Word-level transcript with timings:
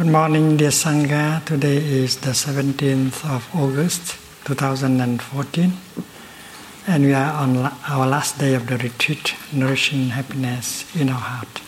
Good 0.00 0.12
morning, 0.12 0.56
dear 0.56 0.70
Sangha. 0.70 1.44
Today 1.44 1.76
is 1.76 2.16
the 2.16 2.30
17th 2.30 3.22
of 3.28 3.46
August 3.54 4.16
2014, 4.46 5.72
and 6.86 7.04
we 7.04 7.12
are 7.12 7.34
on 7.34 7.58
our 7.86 8.06
last 8.06 8.38
day 8.38 8.54
of 8.54 8.66
the 8.66 8.78
retreat, 8.78 9.34
Nourishing 9.52 10.08
Happiness 10.08 10.86
in 10.96 11.10
Our 11.10 11.20
Heart. 11.20 11.60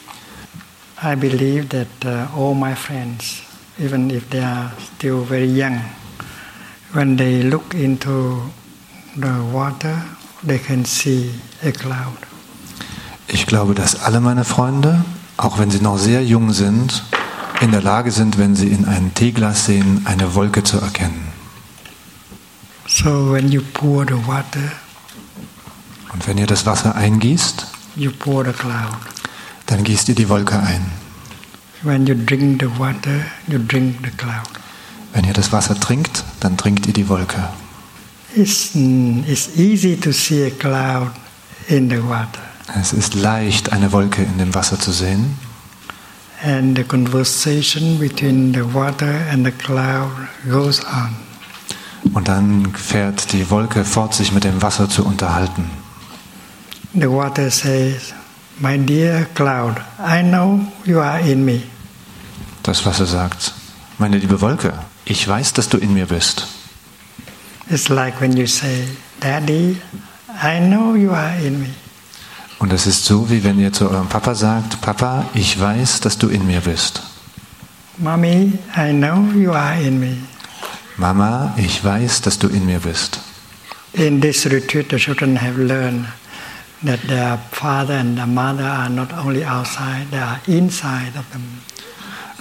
I 1.02 1.14
believe 1.14 1.68
that 1.76 1.92
uh, 2.06 2.28
all 2.34 2.54
my 2.54 2.74
friends, 2.74 3.42
even 3.78 4.10
if 4.10 4.30
they 4.30 4.40
are 4.40 4.72
still 4.78 5.20
very 5.24 5.44
young, 5.52 5.76
when 6.94 7.16
they 7.16 7.42
look 7.42 7.74
into 7.74 8.40
the 9.14 9.44
water, 9.52 10.00
they 10.42 10.58
can 10.58 10.86
see 10.86 11.34
a 11.62 11.70
cloud. 11.70 12.16
Ich 13.28 13.44
glaube, 13.44 13.74
dass 13.74 13.94
alle 13.94 14.20
meine 14.20 14.44
Freunde, 14.44 15.04
auch 15.36 15.58
wenn 15.58 15.70
sie 15.70 15.82
noch 15.82 15.98
sehr 15.98 16.24
jung 16.24 16.54
sind, 16.54 17.02
in 17.62 17.70
der 17.70 17.80
Lage 17.82 18.10
sind, 18.10 18.38
wenn 18.38 18.56
sie 18.56 18.68
in 18.68 18.84
ein 18.86 19.14
Teeglas 19.14 19.66
sehen, 19.66 20.02
eine 20.04 20.34
Wolke 20.34 20.64
zu 20.64 20.78
erkennen. 20.78 21.28
So 22.88 23.32
when 23.32 23.50
you 23.52 23.62
pour 23.72 24.04
the 24.04 24.14
water, 24.26 24.72
Und 26.12 26.26
wenn 26.26 26.36
ihr 26.38 26.46
das 26.46 26.66
Wasser 26.66 26.94
eingießt, 26.94 27.66
you 27.96 28.10
pour 28.10 28.44
the 28.44 28.52
cloud. 28.52 28.98
dann 29.66 29.84
gießt 29.84 30.08
ihr 30.08 30.14
die 30.16 30.28
Wolke 30.28 30.58
ein. 30.58 30.90
When 31.82 32.06
you 32.06 32.14
drink 32.14 32.60
the 32.60 32.68
water, 32.78 33.24
you 33.46 33.58
drink 33.58 33.96
the 34.04 34.10
cloud. 34.10 34.48
Wenn 35.14 35.24
ihr 35.24 35.32
das 35.32 35.52
Wasser 35.52 35.78
trinkt, 35.78 36.24
dann 36.40 36.56
trinkt 36.56 36.86
ihr 36.86 36.92
die 36.92 37.08
Wolke. 37.08 37.48
It's, 38.34 38.70
it's 38.74 39.56
easy 39.56 39.96
to 39.96 40.10
see 40.10 40.46
a 40.46 40.50
cloud 40.50 41.12
in 41.68 41.88
the 41.88 42.02
water. 42.02 42.40
Es 42.80 42.92
ist 42.92 43.14
leicht, 43.14 43.72
eine 43.72 43.92
Wolke 43.92 44.22
in 44.22 44.38
dem 44.38 44.54
Wasser 44.54 44.78
zu 44.80 44.90
sehen. 44.90 45.36
And 46.44 46.76
the 46.76 46.82
conversation 46.82 47.98
between 47.98 48.52
the 48.52 48.64
water 48.74 49.12
and 49.30 49.46
the 49.46 49.52
cloud 49.52 50.10
goes 50.50 50.84
on. 50.84 51.14
Und 52.14 52.26
dann 52.26 52.74
fährt 52.74 53.32
die 53.32 53.48
Wolke 53.48 53.84
fort, 53.84 54.12
sich 54.14 54.32
mit 54.32 54.42
dem 54.42 54.60
Wasser 54.60 54.88
zu 54.88 55.04
unterhalten. 55.04 55.70
The 56.94 57.08
water 57.08 57.50
says, 57.50 58.12
My 58.58 58.76
dear 58.76 59.26
cloud, 59.34 59.76
I 59.98 60.22
know 60.22 60.60
you 60.84 61.00
are 61.00 61.20
in 61.20 61.44
me. 61.44 61.62
Das 62.62 62.84
Wasser 62.84 63.06
sagt, 63.06 63.54
meine 63.98 64.18
liebe 64.18 64.40
Wolke, 64.40 64.72
ich 65.04 65.26
weiß, 65.26 65.52
dass 65.52 65.68
du 65.68 65.78
in 65.78 65.94
mir 65.94 66.06
bist. 66.06 66.46
It's 67.70 67.88
like 67.88 68.20
when 68.20 68.36
you 68.36 68.46
say, 68.46 68.88
Daddy, 69.20 69.80
I 70.42 70.60
know 70.60 70.94
you 70.94 71.12
are 71.12 71.36
in 71.38 71.60
me. 71.60 71.68
Und 72.62 72.72
es 72.72 72.86
ist 72.86 73.04
so, 73.04 73.28
wie 73.28 73.42
wenn 73.42 73.58
ihr 73.58 73.72
zu 73.72 73.90
eurem 73.90 74.06
Papa 74.06 74.36
sagt, 74.36 74.80
Papa, 74.80 75.24
ich 75.34 75.58
weiß, 75.58 75.98
dass 75.98 76.16
du 76.16 76.28
in 76.28 76.46
mir 76.46 76.60
bist. 76.60 77.02
Mommy, 77.98 78.52
I 78.76 78.92
know 78.92 79.24
you 79.34 79.50
are 79.50 79.82
in 79.82 79.98
me. 79.98 80.18
Mama, 80.96 81.54
ich 81.56 81.84
weiß, 81.84 82.20
dass 82.20 82.38
du 82.38 82.46
in 82.46 82.64
mir 82.64 82.78
bist. 82.78 83.18
In 83.94 84.20
this 84.20 84.46
retreat, 84.46 84.90
the 84.90 84.96
children 84.96 85.42
have 85.42 85.60
learned 85.60 86.06
that 86.86 87.00
their 87.08 87.36
father 87.50 87.98
and 87.98 88.14
their 88.14 88.28
mother 88.28 88.70
are 88.70 88.88
not 88.88 89.12
only 89.12 89.44
outside, 89.44 90.06
they 90.12 90.20
are 90.20 90.38
inside 90.46 91.18
of 91.18 91.24
them. 91.32 91.42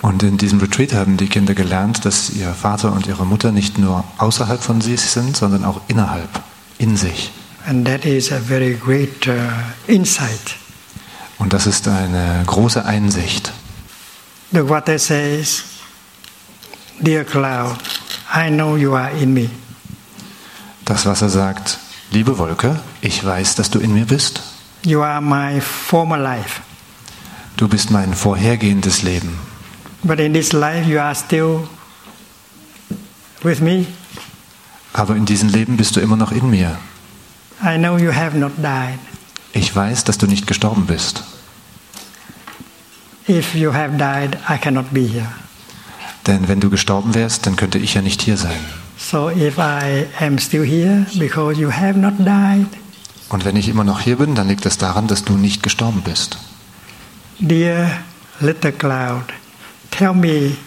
Und 0.04 0.22
in 0.22 0.38
diesem 0.38 0.60
Retreat 0.60 0.94
haben 0.94 1.18
die 1.18 1.30
Kinder 1.30 1.56
gelernt, 1.56 2.06
dass 2.06 2.30
ihr 2.30 2.54
Vater 2.54 2.94
und 2.94 3.08
ihre 3.08 3.26
Mutter 3.26 3.52
nicht 3.52 3.80
nur 3.80 4.04
außerhalb 4.20 4.62
von 4.62 4.82
sich 4.82 5.02
sind, 5.02 5.36
sondern 5.36 5.66
auch 5.66 5.82
innerhalb, 5.88 6.30
in 6.78 6.96
sich. 6.96 7.32
And 7.68 7.86
that 7.86 8.06
is 8.06 8.32
a 8.32 8.40
very 8.40 8.74
great 8.74 9.28
uh, 9.28 9.34
insight. 9.88 10.56
Und 11.38 11.54
das 11.54 11.66
ist 11.68 11.88
eine 11.88 12.44
große 12.46 12.86
Einsicht. 12.86 13.52
The 14.52 14.68
water 14.68 15.00
says, 15.00 15.64
Dear 17.00 17.24
cloud, 17.24 17.78
I 18.34 18.50
know 18.50 18.76
you 18.76 18.96
are 18.96 19.12
in 19.12 19.34
me. 19.34 19.50
Das 20.86 21.06
Wasser 21.06 21.30
sagt, 21.30 21.80
liebe 22.12 22.38
Wolke, 22.38 22.80
ich 23.02 23.24
weiß, 23.24 23.56
dass 23.56 23.70
du 23.70 23.80
in 23.80 23.94
mir 23.94 24.06
bist. 24.06 24.42
You 24.84 25.02
are 25.02 25.22
my 25.22 25.62
former 25.62 26.18
life. 26.18 26.62
Du 27.58 27.68
bist 27.68 27.92
mein 27.92 28.14
vorhergehendes 28.14 29.04
Leben. 29.04 29.40
But 30.04 30.20
in 30.20 30.34
this 30.34 30.52
life, 30.52 30.88
you 30.88 31.00
are 31.00 31.16
still 31.16 31.68
with 33.44 33.62
me. 33.62 33.86
Aber 34.94 35.16
in 35.16 35.26
diesem 35.26 35.50
Leben 35.50 35.78
bist 35.78 35.96
du 35.96 36.00
immer 36.00 36.18
noch 36.18 36.32
in 36.32 36.50
mir. 36.50 36.78
I 37.64 37.78
know 37.78 37.98
you 37.98 38.12
have 38.14 38.38
not 38.38 38.52
died. 38.58 39.00
Ich 39.54 39.76
weiß, 39.76 40.04
dass 40.06 40.18
du 40.18 40.28
nicht 40.28 40.48
gestorben 40.48 40.86
bist. 40.86 41.24
If 43.28 43.54
you 43.56 43.74
have 43.74 43.98
died, 43.98 44.38
I 44.50 44.58
cannot 44.58 44.92
be 44.92 45.02
here. 45.02 45.28
Denn 46.28 46.48
wenn 46.48 46.60
du 46.60 46.70
gestorben 46.70 47.14
wärst, 47.16 47.46
dann 47.46 47.56
könnte 47.56 47.78
ich 47.78 47.94
ja 47.94 48.02
nicht 48.02 48.22
hier 48.22 48.38
sein. 48.38 48.60
So 48.98 49.30
if 49.30 49.58
I 49.58 50.06
am 50.20 50.38
still 50.38 50.64
here 50.64 51.06
because 51.18 51.60
you 51.60 51.72
have 51.72 51.98
not 51.98 52.14
died, 52.20 52.68
Und 53.30 53.46
wenn 53.46 53.56
ich 53.56 53.70
immer 53.70 53.84
noch 53.84 54.02
hier 54.02 54.18
bin, 54.18 54.36
dann 54.36 54.48
liegt 54.50 54.66
es 54.66 54.78
daran, 54.78 55.08
dass 55.08 55.24
du 55.24 55.34
nicht 55.38 55.64
gestorben 55.64 56.02
bist. 56.04 56.38
dear 57.40 57.90
little 58.40 58.72
cloud, 58.72 59.24
tell 59.90 60.14
me, 60.14 60.58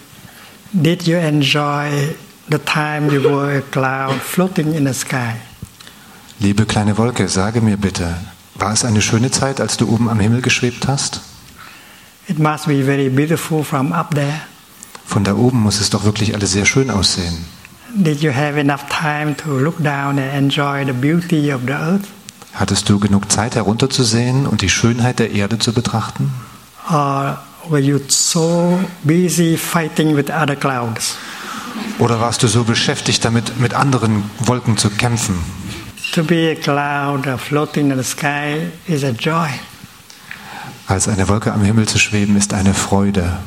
did 0.73 1.03
you 1.07 1.17
enjoy 1.17 2.15
the 2.49 2.59
time 2.59 3.09
you 3.11 3.21
were 3.21 3.57
a 3.57 3.61
cloud 3.61 4.19
floating 4.21 4.73
in 4.73 4.85
the 4.85 4.93
sky? 4.93 5.35
Liebe 6.39 6.65
kleine 6.65 6.97
Wolke, 6.97 7.29
sage 7.29 7.61
mir 7.61 7.77
bitte, 7.77 8.15
war 8.55 8.73
es 8.73 8.83
eine 8.83 9.01
schöne 9.01 9.31
Zeit, 9.31 9.61
als 9.61 9.77
du 9.77 9.87
oben 9.87 10.09
am 10.09 10.19
Himmel 10.19 10.41
geschwebt 10.41 10.87
hast? 10.87 11.21
It 12.27 12.39
must 12.39 12.67
be 12.67 12.83
very 12.83 13.09
beautiful 13.09 13.63
from 13.63 13.93
up 13.93 14.13
there. 14.13 14.41
Von 15.05 15.23
da 15.23 15.35
oben 15.35 15.61
muss 15.61 15.79
es 15.79 15.89
doch 15.89 16.03
wirklich 16.03 16.33
alles 16.33 16.51
sehr 16.51 16.65
schön 16.65 16.89
aussehen. 16.89 17.45
Did 17.95 18.21
you 18.21 18.33
have 18.33 18.59
enough 18.59 18.81
time 18.89 19.35
to 19.37 19.57
look 19.57 19.77
down 19.77 20.19
and 20.19 20.33
enjoy 20.33 20.85
the 20.85 20.91
beauty 20.91 21.53
of 21.53 21.61
the 21.65 21.73
earth? 21.73 22.07
Hattest 22.53 22.89
du 22.89 22.99
genug 22.99 23.31
Zeit 23.31 23.55
herunterzusehen 23.55 24.45
und 24.45 24.61
die 24.61 24.69
Schönheit 24.69 25.19
der 25.19 25.31
Erde 25.31 25.59
zu 25.59 25.71
betrachten? 25.71 26.33
Or 26.89 27.39
were 27.69 27.79
you 27.79 27.99
so 28.09 28.79
busy 29.03 29.55
fighting 29.57 30.15
with 30.17 30.25
other 30.29 30.55
clouds? 30.55 31.15
Oder 31.99 32.19
warst 32.19 32.43
du 32.43 32.47
so 32.47 32.63
beschäftigt 32.63 33.23
damit, 33.23 33.59
mit 33.59 33.73
anderen 33.73 34.23
Wolken 34.39 34.77
zu 34.77 34.89
kämpfen? 34.89 35.35
To 36.13 36.23
be 36.23 36.49
a 36.51 36.55
cloud 36.55 37.25
floating 37.39 37.91
in 37.91 37.97
the 37.97 38.03
sky 38.03 38.67
is 38.87 39.03
a 39.03 39.11
joy, 39.11 39.49
Als 40.87 41.07
eine 41.07 41.27
Wolke 41.27 41.51
am 41.51 41.63
Himmel 41.63 41.87
zu 41.87 41.97
schweben, 41.99 42.37
ist 42.37 42.53
eine 42.53 42.73
Freude. 42.73 43.39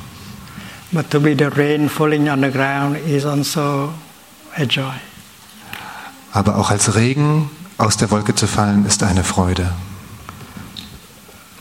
but 0.92 1.10
to 1.10 1.20
be 1.20 1.34
the 1.36 1.44
rain 1.56 1.88
falling 1.88 2.28
on 2.30 2.40
the 2.42 2.50
ground 2.50 2.96
is 3.06 3.24
also 3.24 3.92
a 4.56 4.64
joy. 4.64 4.92
Aber 6.32 6.56
auch 6.56 6.70
als 6.70 6.94
Regen 6.94 7.48
aus 7.78 7.96
der 7.96 8.10
Wolke 8.10 8.34
zu 8.34 8.46
fallen, 8.46 8.84
ist 8.86 9.02
eine 9.02 9.22
Freude. 9.24 9.72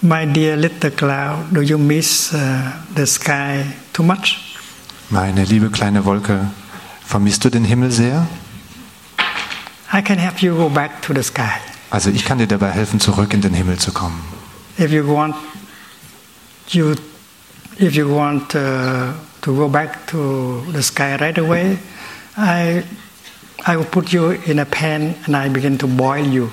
My 0.01 0.25
dear 0.25 0.55
little 0.57 0.91
cloud, 0.91 1.45
do 1.51 1.61
you 1.61 1.77
miss 1.77 2.31
uh, 2.33 2.37
the 2.95 3.05
sky 3.05 3.65
too 3.93 4.03
much? 4.03 4.37
Meine 5.09 5.43
liebe 5.45 5.69
kleine 5.69 6.03
Wolke, 6.05 6.47
vermisst 7.05 7.45
du 7.45 7.49
den 7.49 7.63
Himmel 7.65 7.91
sehr? 7.91 8.27
I 9.93 10.01
can 10.01 10.17
help 10.17 10.41
you 10.41 10.55
go 10.55 10.69
back 10.69 11.01
to 11.03 11.13
the 11.13 11.23
sky. 11.23 11.59
Also 11.89 12.09
ich 12.09 12.25
kann 12.25 12.37
dir 12.37 12.47
dabei 12.47 12.71
helfen, 12.71 12.99
zurück 12.99 13.33
in 13.33 13.41
den 13.41 13.53
Himmel 13.53 13.77
zu 13.77 13.91
kommen. 13.91 14.21
If 14.77 14.91
you 14.91 15.07
want, 15.07 15.35
you, 16.69 16.95
if 17.79 17.95
you 17.95 18.09
want 18.09 18.53
uh, 18.53 19.13
to 19.41 19.56
go 19.56 19.69
back 19.69 20.06
to 20.07 20.63
the 20.73 20.83
sky 20.83 21.15
right 21.15 21.38
away, 21.39 21.77
I, 22.38 22.83
I 23.65 23.77
will 23.77 23.85
put 23.85 24.09
you 24.09 24.31
in 24.45 24.59
a 24.59 24.65
pan 24.65 25.15
and 25.25 25.35
I 25.35 25.50
begin 25.50 25.77
to 25.79 25.88
boil 25.88 26.25
you. 26.25 26.50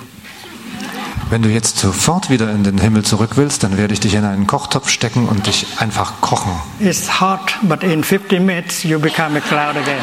Wenn 1.29 1.41
du 1.41 1.49
jetzt 1.49 1.79
sofort 1.79 2.29
wieder 2.29 2.51
in 2.51 2.63
den 2.63 2.77
Himmel 2.77 3.03
zurück 3.03 3.31
willst, 3.35 3.63
dann 3.63 3.77
werde 3.77 3.93
ich 3.93 3.99
dich 3.99 4.13
in 4.13 4.23
einen 4.23 4.45
Kochtopf 4.47 4.89
stecken 4.89 5.27
und 5.27 5.47
dich 5.47 5.65
einfach 5.79 6.21
kochen. 6.21 6.53
It's 6.79 7.19
hot, 7.19 7.55
but 7.63 7.83
in 7.83 8.03
15 8.03 8.45
minutes 8.45 8.83
you 8.83 8.99
become 8.99 9.35
a 9.35 9.41
cloud 9.41 9.75
again. 9.75 10.01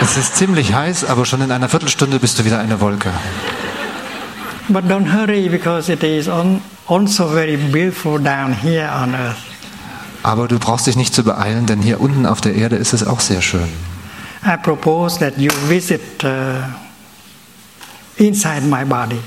Es 0.00 0.16
ist 0.16 0.36
ziemlich 0.36 0.74
heiß, 0.74 1.04
aber 1.04 1.24
schon 1.24 1.40
in 1.40 1.50
einer 1.50 1.68
Viertelstunde 1.68 2.18
bist 2.18 2.38
du 2.38 2.44
wieder 2.44 2.58
eine 2.58 2.80
Wolke. 2.80 3.10
But 4.68 4.84
don't 4.84 5.12
hurry 5.12 5.48
because 5.48 5.92
it 5.92 6.02
is 6.02 6.28
on, 6.28 6.62
also 6.88 7.28
very 7.28 7.56
beautiful 7.56 8.18
down 8.18 8.52
here 8.52 8.90
on 8.90 9.14
earth. 9.14 9.36
Aber 10.22 10.48
du 10.48 10.58
brauchst 10.58 10.86
dich 10.86 10.96
nicht 10.96 11.14
zu 11.14 11.22
beeilen, 11.22 11.66
denn 11.66 11.82
hier 11.82 12.00
unten 12.00 12.24
auf 12.24 12.40
der 12.40 12.54
Erde 12.54 12.76
ist 12.76 12.94
es 12.94 13.06
auch 13.06 13.20
sehr 13.20 13.42
schön. 13.42 13.68
I 14.46 14.56
propose 14.56 15.18
that 15.18 15.36
you 15.38 15.50
visit 15.68 16.00
uh, 16.24 16.62
inside 18.16 18.62
my 18.62 18.84
body. 18.84 19.20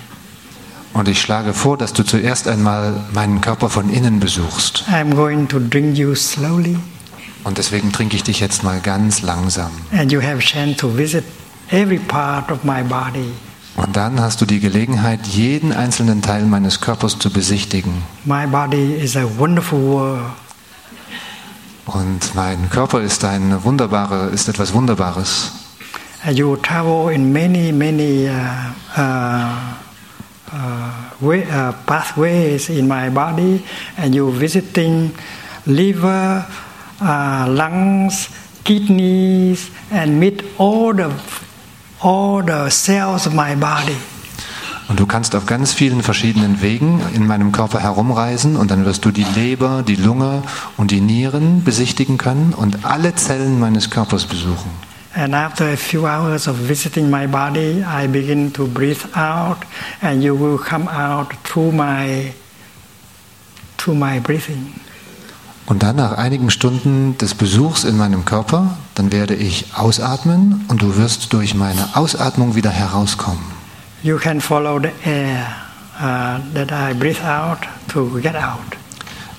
Und 0.94 1.08
ich 1.08 1.22
schlage 1.22 1.54
vor, 1.54 1.78
dass 1.78 1.94
du 1.94 2.04
zuerst 2.04 2.48
einmal 2.48 2.96
meinen 3.14 3.42
Körper 3.42 3.70
von 3.70 3.92
innen 3.92 4.20
besuchst. 4.20 4.86
I'm 4.92 5.14
going 5.14 5.48
to 5.48 5.60
drink 5.60 5.96
you 5.96 6.16
slowly, 6.16 6.78
Und 7.44 7.58
deswegen 7.58 7.92
trinke 7.92 8.16
ich 8.16 8.24
dich 8.24 8.40
jetzt 8.40 8.64
mal 8.64 8.80
ganz 8.82 9.22
langsam. 9.22 9.72
and 9.92 10.12
you 10.12 10.22
have 10.22 10.40
chance 10.40 10.76
to 10.78 10.90
visit 10.90 11.24
every 11.72 12.00
part 12.00 12.52
of 12.52 12.64
my 12.64 12.84
body. 12.84 13.32
Und 13.78 13.96
dann 13.96 14.20
hast 14.20 14.42
du 14.42 14.46
die 14.46 14.60
Gelegenheit, 14.60 15.28
jeden 15.28 15.72
einzelnen 15.72 16.22
Teil 16.24 16.44
meines 16.46 16.82
Körpers 16.82 17.20
zu 17.20 17.30
besichtigen. 17.30 17.94
My 18.26 18.48
body 18.48 18.96
is 18.96 19.16
a 19.16 19.24
wonderful 19.38 19.80
world. 19.80 20.26
Und 21.86 22.36
mein 22.36 22.70
Körper 22.70 23.02
ist 23.02 23.24
ein 23.24 23.64
wunderbare, 23.64 24.28
ist 24.30 24.50
etwas 24.50 24.74
Wunderbares. 24.74 25.52
You 26.30 26.58
travel 26.58 27.14
in 27.14 27.32
many, 27.32 27.72
many 27.72 28.28
uh, 28.28 29.00
uh, 29.00 29.54
uh, 30.52 30.90
way, 31.22 31.44
uh, 31.44 31.72
pathways 31.86 32.70
in 32.70 32.88
my 32.88 33.10
body, 33.10 33.64
and 33.96 34.14
you 34.16 34.30
visiting 34.32 35.12
liver, 35.66 36.46
uh, 37.02 37.46
lungs, 37.48 38.30
kidneys, 38.64 39.72
and 39.92 40.20
meet 40.20 40.44
all 40.58 40.94
the 40.94 41.10
all 42.02 42.44
the 42.44 42.70
cells 42.70 43.26
of 43.28 43.34
my 43.34 43.56
body. 43.56 43.98
Und 44.90 45.00
du 45.00 45.06
kannst 45.06 45.36
auf 45.36 45.46
ganz 45.46 45.74
vielen 45.74 46.02
verschiedenen 46.02 46.62
Wegen 46.62 47.02
in 47.14 47.28
meinem 47.28 47.52
Körper 47.52 47.80
herumreisen 47.80 48.56
und 48.56 48.72
dann 48.72 48.86
wirst 48.86 49.04
du 49.04 49.12
die 49.12 49.26
Leber, 49.36 49.84
die 49.86 49.96
Lunge 49.96 50.44
und 50.78 50.92
die 50.92 51.02
Nieren 51.02 51.64
besichtigen 51.66 52.18
können 52.18 52.54
und 52.54 52.86
alle 52.86 53.14
Zellen 53.16 53.60
meines 53.60 53.90
Körpers 53.90 54.26
besuchen. 54.26 54.72
And 55.14 55.34
after 55.34 55.66
a 55.66 55.76
few 55.76 56.06
hours 56.06 56.48
of 56.48 56.70
visiting 56.70 57.10
my 57.10 57.28
body, 57.28 57.84
I 57.84 58.08
begin 58.08 58.54
to 58.54 58.68
breathe 58.68 59.04
out, 59.16 59.58
and 60.02 60.24
you 60.24 60.36
will 60.36 60.60
come 60.60 60.88
out 60.88 61.34
through 61.44 61.74
my 61.74 62.34
through 63.78 63.98
my 63.98 64.20
breathing. 64.20 64.76
Und 65.68 65.84
dann 65.84 65.98
nach 65.98 66.14
einigen 66.14 66.50
Stunden 66.50 67.18
des 67.18 67.36
Besuchs 67.36 67.84
in 67.84 67.98
meinem 67.98 68.24
Körper, 68.24 68.78
dann 68.96 69.12
werde 69.12 69.36
ich 69.36 69.76
ausatmen 69.76 70.66
und 70.70 70.82
du 70.82 70.96
wirst 70.96 71.34
durch 71.34 71.56
meine 71.56 71.90
Ausatmung 71.94 72.56
wieder 72.56 72.70
herauskommen. 72.70 73.44
You 74.02 74.18
can 74.18 74.40
follow 74.40 74.80
the 74.80 74.92
air 75.04 75.46
uh, 76.00 76.40
that 76.54 76.72
I 76.72 76.94
breathe 76.98 77.22
out 77.22 77.60
to 77.90 78.10
get 78.22 78.36
out. 78.36 78.78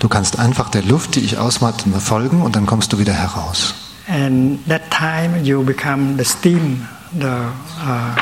Du 0.00 0.08
kannst 0.08 0.38
einfach 0.38 0.68
der 0.68 0.82
Luft, 0.82 1.14
die 1.14 1.20
ich 1.20 1.38
ausatme, 1.38 1.98
folgen 1.98 2.42
und 2.42 2.54
dann 2.54 2.66
kommst 2.66 2.92
du 2.92 2.98
wieder 2.98 3.14
heraus. 3.14 3.74
And 4.06 4.58
that 4.68 4.82
time 4.90 5.40
you 5.42 5.62
become 5.62 6.16
the 6.18 6.24
steam, 6.24 6.86
the 7.18 7.26
uh, 7.26 8.14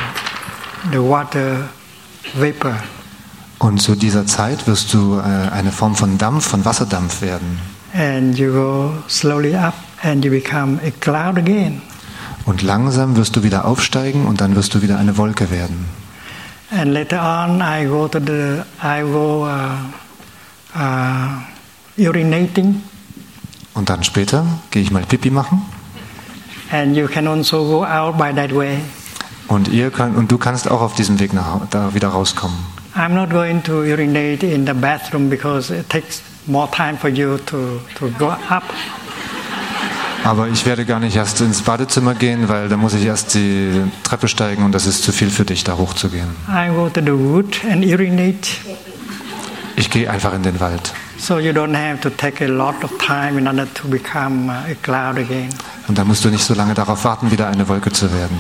the 0.93 0.99
water 0.99 1.69
vapor. 2.35 2.76
Und 3.59 3.82
zu 3.82 3.97
dieser 3.97 4.26
Zeit 4.26 4.69
wirst 4.69 4.94
du 4.94 5.19
äh, 5.19 5.23
eine 5.23 5.73
Form 5.73 5.97
von 5.97 6.19
Dampf, 6.19 6.47
von 6.47 6.64
Wasserdampf 6.64 7.20
werden. 7.20 7.59
And 7.96 8.38
you 8.38 8.52
go 8.52 8.93
slowly 9.08 9.54
up 9.54 9.75
and 10.02 10.25
you 10.25 10.31
become 10.31 10.78
a 10.84 10.90
cloud 11.00 11.38
again. 11.38 11.81
Und 12.44 12.62
langsam 12.62 13.16
wirst 13.16 13.34
du 13.37 13.43
wieder 13.43 13.64
aufsteigen 13.64 14.26
und 14.26 14.40
dann 14.40 14.54
wirst 14.54 14.75
du 14.75 14.82
wieder 14.82 14.98
eine 14.98 15.16
Wolke 15.16 15.50
werden. 15.50 15.87
And 16.70 16.93
later 16.93 17.20
on, 17.22 17.60
I 17.60 17.87
go 17.87 18.08
to 18.08 18.19
the, 18.19 18.62
I 18.82 19.02
go 19.02 19.46
uh, 19.46 20.78
uh, 20.78 21.40
urinating, 21.96 22.82
Und 23.75 23.88
dann 23.88 24.02
später 24.04 24.44
gehe 24.70 24.82
ich 24.82 24.90
mal 24.90 25.02
Pipi 25.04 25.31
machen 25.31 25.62
and 26.72 26.96
you 26.96 27.06
can 27.06 27.26
also 27.28 27.64
go 27.64 27.84
out 27.84 28.16
by 28.19 28.32
that 28.32 28.52
way. 28.54 28.78
und 29.49 29.69
ihr 29.69 29.90
könnt, 29.90 30.16
und 30.16 30.31
du 30.32 30.38
kannst 30.38 30.69
auch 30.70 30.81
auf 30.81 30.94
diesem 30.94 31.20
Weg 31.20 31.32
nach, 31.32 31.60
da 31.70 31.94
wieder 31.94 32.08
rauskommen. 32.08 32.56
I'm 32.94 33.10
not 33.10 33.31
going 33.31 33.62
to 33.64 33.82
urinate 33.82 34.42
in 34.42 34.66
the 34.66 34.72
bathroom 34.72 35.28
because 35.28 35.70
it 35.72 35.88
takes 35.88 36.22
more 36.46 36.69
time 36.70 36.96
for 36.96 37.10
you 37.10 37.38
to, 37.38 37.81
to 37.98 38.08
go 38.19 38.28
up. 38.28 38.62
Aber 40.25 40.48
ich 40.48 40.66
werde 40.66 40.84
gar 40.84 40.98
nicht 40.98 41.14
erst 41.14 41.40
ins 41.40 41.62
Badezimmer 41.62 42.14
gehen, 42.14 42.48
weil 42.48 42.69
da 42.69 42.76
muss 42.76 42.94
ich 42.94 43.04
erst 43.04 43.34
die 43.34 43.70
Treppe 44.02 44.26
steigen 44.26 44.64
und 44.64 44.72
das 44.72 44.87
ist 44.87 45.04
zu 45.04 45.12
viel 45.12 45.31
für 45.31 45.44
dich, 45.44 45.62
da 45.62 45.76
hochzugehen. 45.76 46.26
I 46.48 46.69
go 46.69 46.88
to 46.88 47.00
the 47.00 47.12
wood 47.12 47.58
and 47.70 47.84
urinate, 47.84 48.48
Ich 49.76 49.90
gehe 49.90 50.10
einfach 50.10 50.32
in 50.34 50.43
den 50.43 50.58
Wald. 50.58 50.93
so 51.19 51.38
you 51.38 51.52
don't 51.52 51.75
have 51.76 52.00
to 52.00 52.10
take 52.10 52.44
a 52.44 52.49
lot 52.49 52.75
of 52.82 52.90
time 52.99 53.38
in 53.38 53.46
order 53.46 53.66
to 53.75 53.87
become 53.88 54.49
uh, 54.50 54.70
a 54.70 54.75
cloud 54.82 55.16
again. 55.19 55.49
Und 55.87 55.96
da 55.96 56.04
musst 56.04 56.25
du 56.25 56.28
nicht 56.31 56.44
so 56.44 56.54
lange 56.54 56.75
darauf 56.75 57.04
warten, 57.04 57.31
wieder 57.31 57.46
eine 57.49 57.69
Wolke 57.69 57.92
zu 57.92 58.12
werden. 58.12 58.37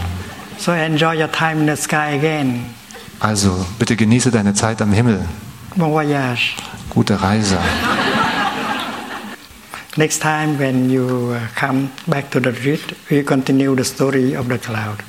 So 0.58 0.72
enjoy 0.72 1.16
your 1.20 1.30
time 1.30 1.60
in 1.60 1.76
the 1.76 1.80
sky 1.80 2.16
again. 2.18 2.64
Also, 3.20 3.64
bitte 3.78 3.94
genieße 3.96 4.30
deine 4.30 4.54
Zeit 4.54 4.82
am 4.82 4.92
Himmel. 4.92 5.24
Bon 5.76 5.90
voyage. 5.92 6.56
Gute 6.96 7.20
Reise. 7.20 7.58
Next 9.98 10.22
time 10.22 10.56
when 10.58 10.88
you 10.88 11.34
uh, 11.34 11.40
come 11.54 11.90
back 12.06 12.30
to 12.30 12.40
the 12.40 12.52
retreat, 12.52 12.96
we 13.10 13.22
continue 13.22 13.76
the 13.76 13.84
story 13.84 14.34
of 14.34 14.48
the 14.48 14.56
cloud. 14.56 15.04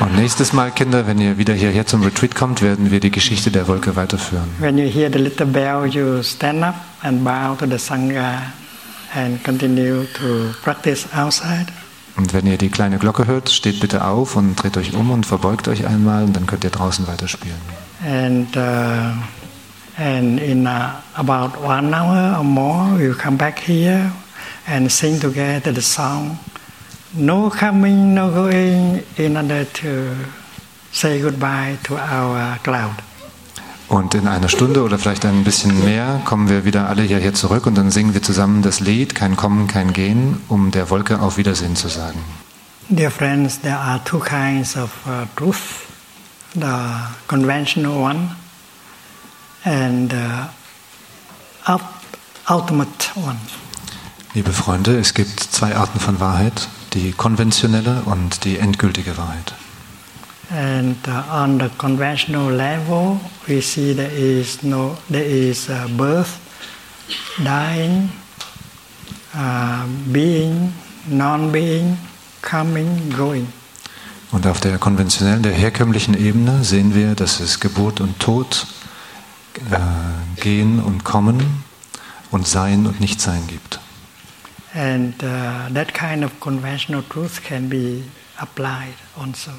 Und 0.00 0.16
nächstes 0.16 0.52
Mal, 0.52 0.72
Kinder, 0.72 1.06
wenn 1.06 1.20
ihr 1.20 1.38
wieder 1.38 1.54
hierher 1.54 1.86
zum 1.86 2.02
Retreat 2.02 2.34
kommt, 2.34 2.60
werden 2.60 2.90
wir 2.90 2.98
die 2.98 3.12
Geschichte 3.12 3.52
der 3.52 3.68
Wolke 3.68 3.94
weiterführen. 3.94 4.48
When 4.58 4.76
you 4.76 4.88
hear 4.88 5.12
the 5.12 5.20
little 5.20 5.46
bell, 5.46 5.86
you 5.86 6.24
stand 6.24 6.64
up 6.64 6.74
and 7.02 7.22
bow 7.22 7.54
to 7.56 7.66
the 7.66 7.78
Sangha 7.78 8.42
and 9.14 9.44
continue 9.44 10.06
to 10.14 10.52
practice 10.64 11.06
outside. 11.14 11.66
Und 12.16 12.34
wenn 12.34 12.48
ihr 12.48 12.58
die 12.58 12.68
kleine 12.68 12.98
Glocke 12.98 13.28
hört, 13.28 13.48
steht 13.48 13.78
bitte 13.78 14.04
auf 14.04 14.34
und 14.34 14.56
dreht 14.56 14.76
euch 14.76 14.92
um 14.94 15.12
und 15.12 15.24
verbeugt 15.24 15.68
euch 15.68 15.86
einmal 15.86 16.24
und 16.24 16.34
dann 16.34 16.48
könnt 16.48 16.64
ihr 16.64 16.70
draußen 16.70 17.06
weiterspielen. 17.06 17.60
And, 18.04 18.56
uh, 18.56 19.22
and 20.02 20.40
in 20.40 20.66
uh, 20.66 21.00
about 21.16 21.56
one 21.62 21.94
hour 21.94 22.38
or 22.38 22.44
more, 22.44 22.98
we'll 22.98 23.14
come 23.14 23.36
back 23.36 23.58
here 23.58 24.10
and 24.66 24.90
sing 24.90 25.20
together 25.20 25.72
the 25.72 25.82
song 25.82 26.38
No 27.14 27.50
Coming, 27.50 28.14
No 28.14 28.30
Going 28.30 29.04
in 29.16 29.36
order 29.36 29.64
to 29.64 30.16
say 30.92 31.20
goodbye 31.20 31.78
to 31.84 31.96
our 31.96 32.58
cloud. 32.64 32.96
Und 33.88 34.14
in 34.14 34.26
einer 34.26 34.48
Stunde 34.48 34.82
oder 34.82 34.98
vielleicht 34.98 35.26
ein 35.26 35.44
bisschen 35.44 35.84
mehr 35.84 36.22
kommen 36.24 36.48
wir 36.48 36.64
wieder 36.64 36.88
alle 36.88 37.02
hierher 37.02 37.34
zurück 37.34 37.66
und 37.66 37.76
dann 37.76 37.90
singen 37.90 38.14
wir 38.14 38.22
zusammen 38.22 38.62
das 38.62 38.80
Lied 38.80 39.14
Kein 39.14 39.36
Kommen, 39.36 39.66
kein 39.66 39.92
Gehen, 39.92 40.40
um 40.48 40.70
der 40.70 40.88
Wolke 40.88 41.20
auf 41.20 41.36
Wiedersehen 41.36 41.76
zu 41.76 41.88
sagen. 41.88 42.18
Dear 42.88 43.10
friends, 43.10 43.60
there 43.60 43.76
are 43.78 44.00
two 44.04 44.18
kinds 44.18 44.76
of 44.76 44.90
uh, 45.06 45.26
truth 45.36 45.86
the 46.54 47.06
conventional 47.28 48.02
one 48.02 48.30
and 49.64 50.12
ult- 51.68 51.82
ultimate 52.48 53.10
one. 53.16 53.38
Liebe 54.34 54.52
Freunde, 54.52 54.98
es 54.98 55.12
gibt 55.12 55.40
zwei 55.40 55.76
Arten 55.76 56.00
von 56.00 56.18
Wahrheit, 56.18 56.68
die 56.94 57.12
konventionelle 57.12 58.02
und 58.06 58.44
die 58.44 58.58
endgültige 58.58 59.16
Wahrheit. 59.18 59.52
And 60.50 60.96
uh, 61.08 61.34
on 61.34 61.58
the 61.58 61.68
conventional 61.78 62.50
level, 62.50 63.18
we 63.46 63.60
see 63.62 63.94
there 63.94 64.10
is 64.10 64.62
no, 64.62 64.96
there 65.10 65.24
is 65.24 65.68
uh, 65.70 65.86
birth, 65.96 66.38
dying, 67.38 68.10
uh, 69.34 69.86
being, 70.12 70.72
non-being, 71.08 71.96
coming, 72.42 73.10
going. 73.16 73.50
Und 74.30 74.46
auf 74.46 74.60
der 74.60 74.78
konventionellen, 74.78 75.42
der 75.42 75.52
herkömmlichen 75.52 76.14
Ebene 76.14 76.64
sehen 76.64 76.94
wir, 76.94 77.14
dass 77.14 77.40
es 77.40 77.60
Geburt 77.60 78.00
und 78.00 78.18
Tod, 78.18 78.66
äh, 79.58 80.40
Gehen 80.40 80.80
und 80.80 81.04
Kommen 81.04 81.64
und 82.30 82.46
Sein 82.46 82.86
und 82.86 83.00
Nichtsein 83.00 83.46
gibt. 83.46 83.80
And 84.74 85.22
uh, 85.22 85.68
that 85.74 85.92
kind 85.92 86.24
of 86.24 86.40
conventional 86.40 87.02
truth 87.02 87.42
can 87.42 87.68
be 87.68 88.04
applied 88.38 88.94
also. 89.16 89.50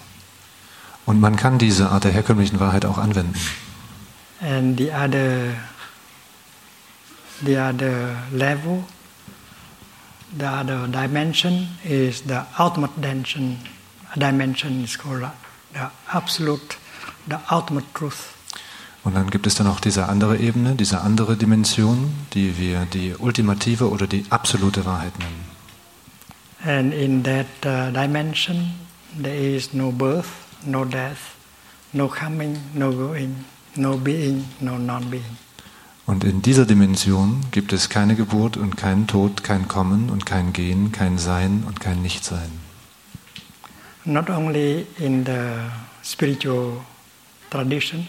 Und 1.06 1.20
man 1.20 1.36
kann 1.36 1.60
diese 1.60 1.90
Art 1.90 2.06
der 2.06 2.12
herkömmlichen 2.12 2.60
Wahrheit 2.60 2.86
auch 2.86 2.98
anwenden. 2.98 3.36
And 4.42 4.78
the 4.78 4.92
other, 4.92 5.54
the 7.46 7.58
other 7.58 8.16
level, 8.32 8.84
the 10.38 10.46
other 10.46 10.88
dimension 10.88 11.78
is 11.84 12.24
the 12.28 12.42
ultimate 12.58 12.96
dimension. 12.96 13.60
Dimension 14.16 14.84
is 14.84 14.98
called 14.98 15.30
the 15.74 15.90
absolute, 16.12 16.78
the 17.28 17.38
ultimate 17.52 17.86
truth. 17.94 18.33
Und 19.04 19.16
dann 19.16 19.30
gibt 19.30 19.48
es 19.48 19.56
dann 19.56 19.68
auch 19.68 19.82
diese 19.82 20.08
andere 20.08 20.38
Ebene, 20.38 20.76
diese 20.76 21.02
andere 21.02 21.36
Dimension, 21.36 22.14
die 22.34 22.58
wir 22.58 22.86
die 22.86 23.16
ultimative 23.18 23.90
oder 23.90 24.08
die 24.08 24.26
absolute 24.30 24.86
Wahrheit 24.86 25.14
nennen. 25.20 25.54
And 26.66 26.94
in 26.94 27.24
that 27.24 27.48
uh, 27.66 27.92
dimension, 27.92 28.72
there 29.22 29.36
is 29.36 29.74
no 29.74 29.92
birth, 29.92 30.30
no 30.66 30.86
death, 30.86 31.36
no 31.92 32.08
coming, 32.08 32.58
no 32.74 32.94
going, 32.94 33.44
no 33.76 33.98
being, 33.98 34.46
no 34.62 34.78
non-being. 34.78 35.38
Und 36.06 36.24
in 36.24 36.42
dieser 36.42 36.66
Dimension 36.66 37.42
gibt 37.52 37.74
es 37.74 37.90
keine 37.90 38.16
Geburt 38.16 38.58
und 38.58 38.78
keinen 38.78 39.08
Tod, 39.08 39.44
kein 39.44 39.68
Kommen 39.68 40.10
und 40.10 40.26
kein 40.26 40.54
Gehen, 40.54 40.92
kein 40.92 41.18
Sein 41.18 41.64
und 41.66 41.80
kein 41.80 42.02
Nichtsein. 42.02 42.52
Not 44.06 44.30
only 44.30 44.86
in 45.00 45.26
the 45.26 45.70
spiritual 46.04 46.82
tradition, 47.50 48.08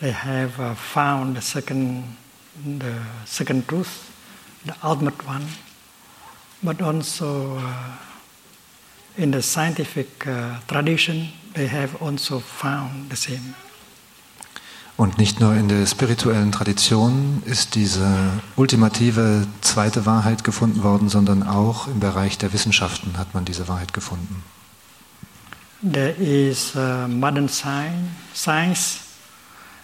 they 0.00 0.12
have 0.12 0.58
uh, 0.60 0.74
found 0.74 1.36
the 1.36 1.42
second, 1.42 2.16
the 2.64 2.94
second 3.24 3.66
truth, 3.68 4.10
the 4.64 4.74
ultimate 4.82 5.26
one, 5.26 5.46
but 6.62 6.80
also 6.80 7.58
uh, 7.58 7.96
in 9.16 9.32
the 9.32 9.42
scientific 9.42 10.26
uh, 10.26 10.58
tradition, 10.66 11.28
they 11.54 11.66
have 11.66 12.00
also 12.02 12.38
found 12.38 13.10
the 13.10 13.16
same. 13.16 13.54
Und 14.96 15.16
nicht 15.16 15.38
nur 15.38 15.54
in 15.54 15.68
der 15.68 15.86
spirituellen 15.86 16.50
Tradition 16.50 17.40
ist 17.46 17.76
diese 17.76 18.32
ultimative 18.56 19.46
zweite 19.60 20.06
Wahrheit 20.06 20.42
gefunden 20.42 20.82
worden, 20.82 21.08
sondern 21.08 21.44
auch 21.44 21.86
im 21.86 22.00
Bereich 22.00 22.36
der 22.36 22.52
Wissenschaften 22.52 23.16
hat 23.16 23.32
man 23.32 23.44
diese 23.44 23.68
Wahrheit 23.68 23.92
gefunden. 23.92 24.42
There 25.80 26.10
is 26.10 26.74
uh, 26.74 27.06
modern 27.06 27.48
science, 27.48 28.08
science 28.34 29.07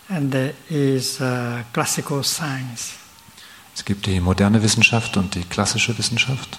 and 0.09 0.33
there 0.33 0.55
is 0.69 1.21
uh, 1.21 1.63
classical 1.73 2.23
science. 2.23 2.95
Es 3.75 3.85
gibt 3.85 4.07
die 4.07 4.21
moderne 4.21 4.63
Wissenschaft 4.63 5.17
und 5.17 5.35
die 5.35 5.43
klassische 5.43 5.97
Wissenschaft. 5.99 6.59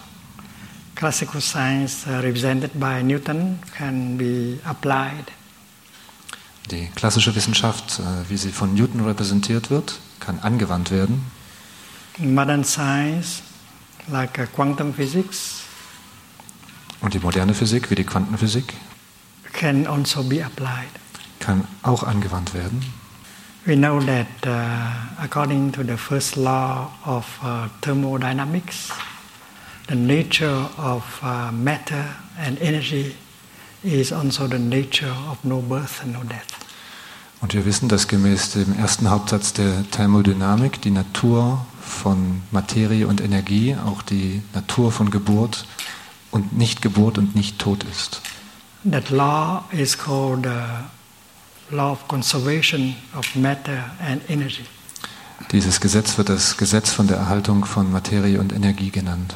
Classical 0.96 1.42
science, 1.42 2.06
uh, 2.08 2.20
represented 2.22 2.72
by 2.80 3.02
Newton, 3.04 3.60
can 3.78 4.18
be 4.18 4.60
applied. 4.66 5.32
Die 6.72 6.90
klassische 6.96 7.36
Wissenschaft, 7.36 8.00
äh, 8.00 8.30
wie 8.30 8.38
sie 8.38 8.52
von 8.52 8.74
Newton 8.74 9.06
repräsentiert 9.06 9.70
wird, 9.70 10.00
kann 10.20 10.40
angewandt 10.40 10.90
werden. 10.92 11.24
Modern 12.18 12.64
science, 12.64 13.44
like 14.08 14.40
uh, 14.40 14.46
quantum 14.56 14.94
physics, 14.94 15.62
Und 17.02 17.14
die 17.14 17.20
moderne 17.20 17.54
Physik, 17.54 17.92
wie 17.92 17.96
die 17.96 18.04
Quantenphysik, 18.06 18.74
can 19.54 19.86
also 19.86 20.24
be 20.24 20.44
applied. 20.44 20.90
kann 21.40 21.68
auch 21.84 22.04
angewandt 22.04 22.54
werden. 22.56 22.82
We 23.67 23.75
know 23.75 24.00
that 24.00 24.27
uh, 24.45 25.24
according 25.24 25.72
to 25.72 25.84
the 25.84 25.98
first 25.98 26.38
law 26.38 26.91
of 27.03 27.25
uh, 27.41 27.67
thermodynamics, 27.81 28.91
the 29.88 29.95
nature 29.95 30.69
of 30.77 31.03
uh, 31.24 31.51
matter 31.51 32.05
and 32.38 32.62
energy 32.62 33.15
is 33.84 34.12
also 34.12 34.45
the 34.45 34.60
nature 34.60 35.15
of 35.31 35.43
no 35.43 35.62
birth 35.62 36.03
and 36.03 36.13
no 36.13 36.22
death. 36.22 36.45
Und 37.41 37.55
wir 37.55 37.65
wissen, 37.65 37.89
dass 37.89 38.07
gemäß 38.07 38.51
dem 38.51 38.77
ersten 38.77 39.10
Hauptsatz 39.10 39.53
der 39.53 39.89
Thermodynamik 39.89 40.79
die 40.84 40.91
Natur 40.91 41.65
von 41.81 42.43
Materie 42.51 43.07
und 43.07 43.19
Energie 43.19 43.75
auch 43.75 44.03
die 44.03 44.43
Natur 44.53 44.91
von 44.91 45.10
Geburt 45.10 45.65
und 46.29 46.55
Nicht-Geburt 46.55 47.17
und 47.17 47.36
Nicht-Tod 47.36 47.84
ist. 47.84 48.22
That 48.91 49.10
law 49.10 49.63
is 49.72 49.98
called 49.98 50.43
the 50.43 50.86
law 51.72 51.91
of 51.91 52.07
conservation 52.07 52.95
of 53.15 53.36
matter 53.36 53.91
and 54.00 54.22
energy. 54.29 54.65
Dieses 55.51 55.79
Gesetz 55.79 56.17
wird 56.17 56.29
das 56.29 56.57
Gesetz 56.57 56.91
von 56.91 57.07
der 57.07 57.17
Erhaltung 57.17 57.65
von 57.65 57.91
Materie 57.91 58.39
und 58.39 58.53
Energie 58.53 58.89
genannt. 58.89 59.36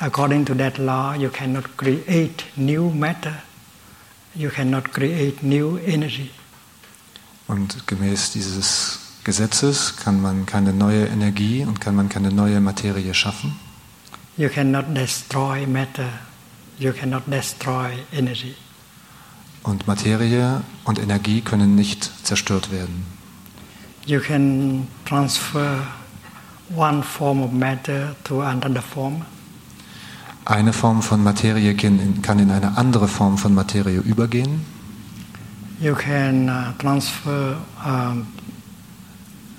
According 0.00 0.44
to 0.46 0.54
that 0.54 0.78
law, 0.78 1.14
you 1.14 1.28
cannot 1.28 1.76
create 1.76 2.44
new 2.56 2.90
matter, 2.90 3.42
you 4.34 4.48
cannot 4.48 4.92
create 4.92 5.42
new 5.42 5.78
energy. 5.78 6.30
Und 7.48 7.86
gemäß 7.86 8.30
dieses 8.32 9.00
Gesetzes 9.24 9.96
kann 9.96 10.20
man 10.22 10.46
keine 10.46 10.72
neue 10.72 11.06
Energie 11.06 11.64
und 11.64 11.80
kann 11.80 11.94
man 11.94 12.08
keine 12.08 12.30
neue 12.30 12.60
Materie 12.60 13.12
schaffen. 13.12 13.58
You 14.36 14.48
cannot 14.48 14.84
destroy 14.94 15.66
matter, 15.66 16.08
you 16.78 16.92
cannot 16.92 17.24
destroy 17.26 17.90
energy. 18.12 18.54
Und 19.68 19.86
Materie 19.86 20.62
und 20.84 20.98
Energie 20.98 21.42
können 21.42 21.74
nicht 21.74 22.10
zerstört 22.24 22.72
werden. 22.72 23.04
You 24.06 24.18
can 24.18 24.86
transfer 25.04 25.86
one 26.74 27.02
form 27.02 27.42
of 27.42 27.52
matter 27.52 28.16
to 28.24 28.40
another 28.40 28.80
form. 28.80 29.26
Eine 30.46 30.72
Form 30.72 31.02
von 31.02 31.22
Materie 31.22 31.74
kann 31.74 32.38
in, 32.38 32.50
eine 32.50 32.78
andere 32.78 33.08
Form 33.08 33.36
von 33.36 33.54
Materie 33.54 33.98
übergehen. 33.98 34.64
You 35.80 35.94
can 35.94 36.48
uh, 36.48 36.72
transfer 36.78 37.58
um, 37.84 38.26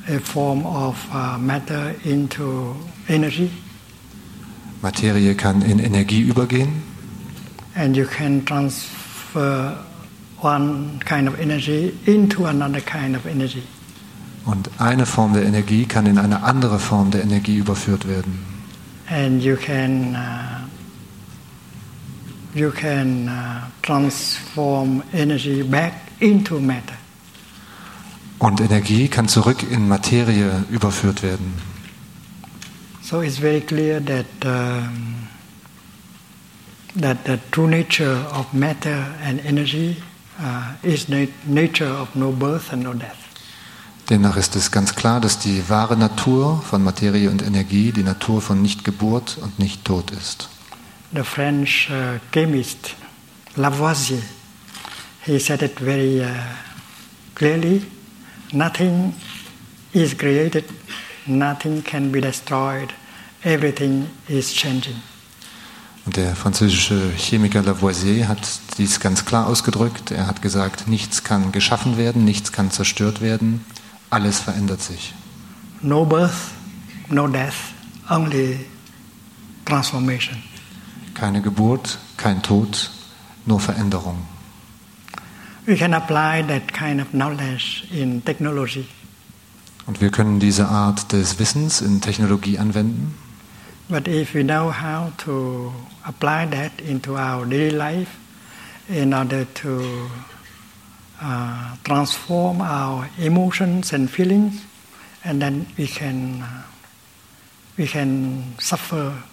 a 0.08 0.20
form 0.24 0.66
of 0.66 0.96
uh, 1.14 1.38
matter 1.38 1.94
into 2.04 2.76
energy, 3.08 3.52
Materie 4.82 5.36
kann 5.36 5.62
in 5.62 5.78
Energie 5.78 6.22
übergehen 6.22 6.82
and 7.76 7.96
you 7.96 8.06
can 8.06 8.44
transfer 8.44 9.78
one 10.42 11.00
kind 11.06 11.28
of 11.28 11.40
energy 11.40 11.98
into 12.06 12.46
another 12.46 12.82
kind 12.82 13.16
of 13.16 13.26
energy. 13.26 13.64
und 14.46 14.70
eine 14.80 15.06
Form 15.06 15.34
der 15.34 15.44
Energie 15.44 15.86
kann 15.86 16.06
in 16.06 16.18
eine 16.18 16.44
andere 16.44 16.80
Form 16.80 17.12
der 17.12 17.24
Energie 17.24 17.58
überführt 17.58 18.08
werden. 18.08 18.40
And 19.10 19.44
you 19.44 19.56
can 19.56 20.16
uh, 20.16 20.68
you 22.54 22.72
can 22.72 23.28
uh, 23.28 23.68
transform 23.82 25.04
energy 25.14 25.64
back 25.64 25.94
into 26.20 26.60
matter. 26.60 26.96
Und 28.40 28.62
Energie 28.62 29.08
kann 29.10 29.28
zurück 29.28 29.64
in 29.70 29.88
Materie 29.88 30.64
überführt 30.70 31.24
werden. 31.24 31.54
So 33.02 33.22
it's 33.22 33.38
very 33.38 33.62
clear 33.62 34.00
that 34.06 34.26
um, 34.46 35.28
that 37.02 37.18
the 37.26 37.40
true 37.52 37.68
nature 37.68 38.26
of 38.34 38.54
matter 38.54 39.08
and 39.26 39.44
energy 39.46 39.98
uh, 40.40 40.88
is 40.88 41.06
the 41.06 41.30
nature 41.46 41.90
of 41.90 42.16
no 42.16 42.32
birth 42.32 42.72
and 42.72 42.84
no 42.84 42.94
death. 42.94 43.18
Demnach 44.10 44.38
ist 44.38 44.56
es 44.56 44.72
ganz 44.72 44.96
klar, 44.96 45.22
dass 45.22 45.38
die 45.38 45.70
wahre 45.70 45.96
Natur 45.96 46.64
von 46.68 46.84
Materie 46.84 47.30
und 47.30 47.44
Energie 47.44 47.92
die 47.92 48.02
Natur 48.02 48.42
von 48.42 48.60
Nicht-Geburt 48.60 49.38
und 49.40 49.60
Nicht-Tod 49.60 50.10
ist. 50.12 50.50
The 51.14 51.24
French 51.24 51.90
uh, 51.92 52.20
chemist 52.32 52.96
Lavoisier, 53.56 54.22
he 55.26 55.40
said 55.40 55.62
it 55.62 55.80
very 55.80 56.22
uh, 56.22 56.28
clearly: 57.36 57.84
nothing 58.52 59.14
is 59.94 60.18
created, 60.18 60.66
nothing 61.28 61.84
can 61.84 62.12
be 62.12 62.22
destroyed, 62.22 62.94
everything 63.44 64.08
is 64.28 64.54
changing. 64.54 64.96
Und 66.06 66.16
der 66.16 66.36
französische 66.36 67.12
Chemiker 67.16 67.62
Lavoisier 67.62 68.28
hat 68.28 68.40
dies 68.78 69.00
ganz 69.00 69.26
klar 69.26 69.48
ausgedrückt. 69.48 70.12
Er 70.12 70.28
hat 70.28 70.42
gesagt, 70.42 70.88
nichts 70.88 71.24
kann 71.24 71.52
geschaffen 71.52 71.98
werden, 71.98 72.26
nichts 72.26 72.52
kann 72.52 72.72
zerstört 72.72 73.22
werden, 73.22 73.66
alles 74.10 74.40
verändert 74.40 74.82
sich. 74.82 75.14
No 75.82 76.06
birth, 76.06 76.32
no 77.10 77.28
death, 77.28 77.54
only 78.10 78.66
transformation. 79.66 80.42
Keine 81.14 81.42
Geburt, 81.42 82.00
kein 82.18 82.42
Tod, 82.42 82.92
nur 83.46 83.60
Veränderung. 83.60 84.18
We 85.66 85.76
can 85.76 85.94
apply 85.94 86.44
that 86.48 86.74
kind 86.74 87.00
of 87.00 87.12
knowledge 87.12 87.84
in 87.92 88.24
technology. 88.26 88.88
Und 89.86 90.02
wir 90.02 90.10
können 90.10 90.40
diese 90.40 90.68
Art 90.68 91.12
des 91.12 91.40
Wissens 91.40 91.82
in 91.82 92.02
Technologie 92.02 92.58
anwenden. 92.58 93.16
But 93.90 94.08
if 94.08 94.36
we 94.36 94.44
know 94.44 94.70
how 94.70 95.14
to 95.26 95.72
apply 96.06 96.46
that 96.46 96.80
into 96.80 97.18
our 97.18 97.44
daily 97.46 97.72
life 97.72 98.20
in 98.88 99.14
order 99.16 99.46
to 99.46 100.10
uh, 101.20 101.76
transform 101.84 102.62
our 102.62 103.10
emotions 103.18 103.92
and 103.92 104.10
feelings, 104.10 104.64
and 105.24 105.42
then 105.42 105.66
we 105.76 105.88
can 105.88 106.44
uh, 106.44 106.64
we 107.78 107.88
can 107.88 108.54
suffer 108.60 109.24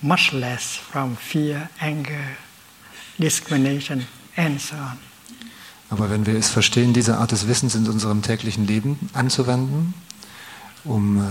much 0.00 0.32
less 0.32 0.76
from 0.76 1.16
fear, 1.16 1.68
anger, 1.80 2.36
discrimination, 3.18 4.04
and 4.36 4.60
so 4.60 4.76
on. 4.76 4.98
Aber 5.88 6.10
wenn 6.10 6.26
wir 6.26 6.34
es 6.34 6.50
verstehen, 6.50 6.92
diese 6.92 7.18
Art 7.18 7.32
des 7.32 7.48
Wissens 7.48 7.74
in 7.74 7.88
unserem 7.88 8.22
täglichen 8.22 8.66
Leben 8.66 9.10
anzuwenden, 9.12 9.94
um 10.86 11.18
äh, 11.18 11.22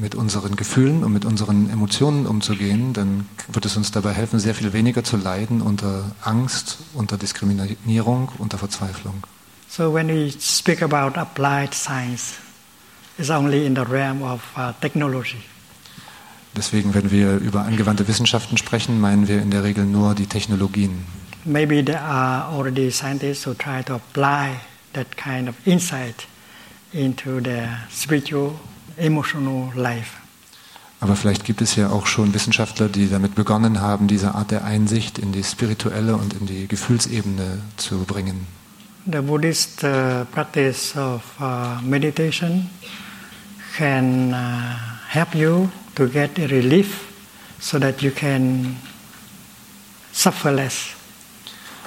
mit 0.00 0.14
unseren 0.14 0.56
Gefühlen 0.56 1.04
und 1.04 1.12
mit 1.12 1.24
unseren 1.24 1.70
Emotionen 1.70 2.26
umzugehen, 2.26 2.92
dann 2.92 3.28
wird 3.52 3.66
es 3.66 3.76
uns 3.76 3.90
dabei 3.90 4.12
helfen, 4.12 4.38
sehr 4.38 4.54
viel 4.54 4.72
weniger 4.72 5.04
zu 5.04 5.16
leiden 5.16 5.60
unter 5.60 6.12
Angst, 6.22 6.78
unter 6.94 7.16
Diskriminierung, 7.16 8.30
unter 8.38 8.58
Verzweiflung. 8.58 9.22
So 9.68 9.92
when 9.92 10.08
we 10.08 10.32
speak 10.40 10.82
about 10.82 11.18
applied 11.18 11.74
science, 11.74 12.34
it's 13.18 13.30
only 13.30 13.66
in 13.66 13.76
the 13.76 13.82
realm 13.82 14.22
of 14.22 14.42
uh, 14.56 14.72
technology. 14.80 15.38
Deswegen, 16.56 16.94
wenn 16.94 17.12
wir 17.12 17.36
über 17.36 17.62
angewandte 17.62 18.08
Wissenschaften 18.08 18.56
sprechen, 18.56 19.00
meinen 19.00 19.28
wir 19.28 19.40
in 19.40 19.50
der 19.50 19.62
Regel 19.62 19.84
nur 19.84 20.14
die 20.16 20.26
Technologien. 20.26 21.04
Maybe 21.44 21.84
there 21.84 22.00
are 22.00 22.52
already 22.52 22.90
scientists 22.90 23.46
who 23.46 23.54
try 23.54 23.82
to 23.84 23.94
apply 23.94 24.56
that 24.92 25.16
kind 25.16 25.48
of 25.48 25.54
insight 25.64 26.26
into 26.92 27.40
their 27.40 27.78
spiritual, 27.90 28.58
emotional 29.00 29.72
life. 29.74 30.20
Aber 31.00 31.16
vielleicht 31.16 31.44
gibt 31.44 31.62
es 31.62 31.76
ja 31.76 31.88
auch 31.88 32.06
schon 32.06 32.34
Wissenschaftler, 32.34 32.88
die 32.88 33.08
damit 33.08 33.34
begonnen 33.34 33.80
haben, 33.80 34.06
diese 34.06 34.34
Art 34.34 34.50
der 34.50 34.64
Einsicht 34.64 35.18
in 35.18 35.32
die 35.32 35.42
spirituelle 35.42 36.14
und 36.16 36.34
in 36.34 36.46
die 36.46 36.68
Gefühlsebene 36.68 37.62
zu 37.78 38.04
bringen. 38.04 38.46
The 39.10 39.20
Buddhist 39.20 39.82
uh, 39.82 40.26
practice 40.30 40.94
of 40.94 41.22
uh, 41.40 41.80
meditation 41.82 42.68
can 43.78 44.34
uh, 44.34 44.76
help 45.08 45.34
you 45.34 45.70
to 45.94 46.06
get 46.06 46.38
a 46.38 46.46
relief 46.46 47.06
so 47.58 47.78
that 47.78 48.02
you 48.02 48.10
can 48.10 48.76
suffer 50.12 50.52
less. 50.52 50.88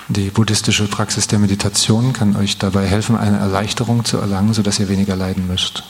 Die 0.10 0.32
buddhistische 0.32 0.88
Praxis 0.88 1.27
der 1.27 1.39
Meditation 1.39 2.13
kann 2.13 2.36
euch 2.36 2.58
dabei 2.58 2.88
helfen, 2.88 3.15
eine 3.15 3.38
Erleichterung 3.38 4.03
zu 4.03 4.17
erlangen, 4.17 4.53
sodass 4.53 4.79
ihr 4.79 4.89
weniger 4.89 5.15
leiden 5.15 5.48
müsst. 5.48 5.84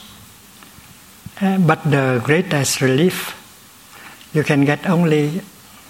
Uh, 1.40 1.58
but 1.58 1.82
the 1.84 2.20
greatest 2.22 2.80
relief 2.80 3.34
you 4.32 4.44
can 4.44 4.64
get 4.64 4.88
only 4.88 5.40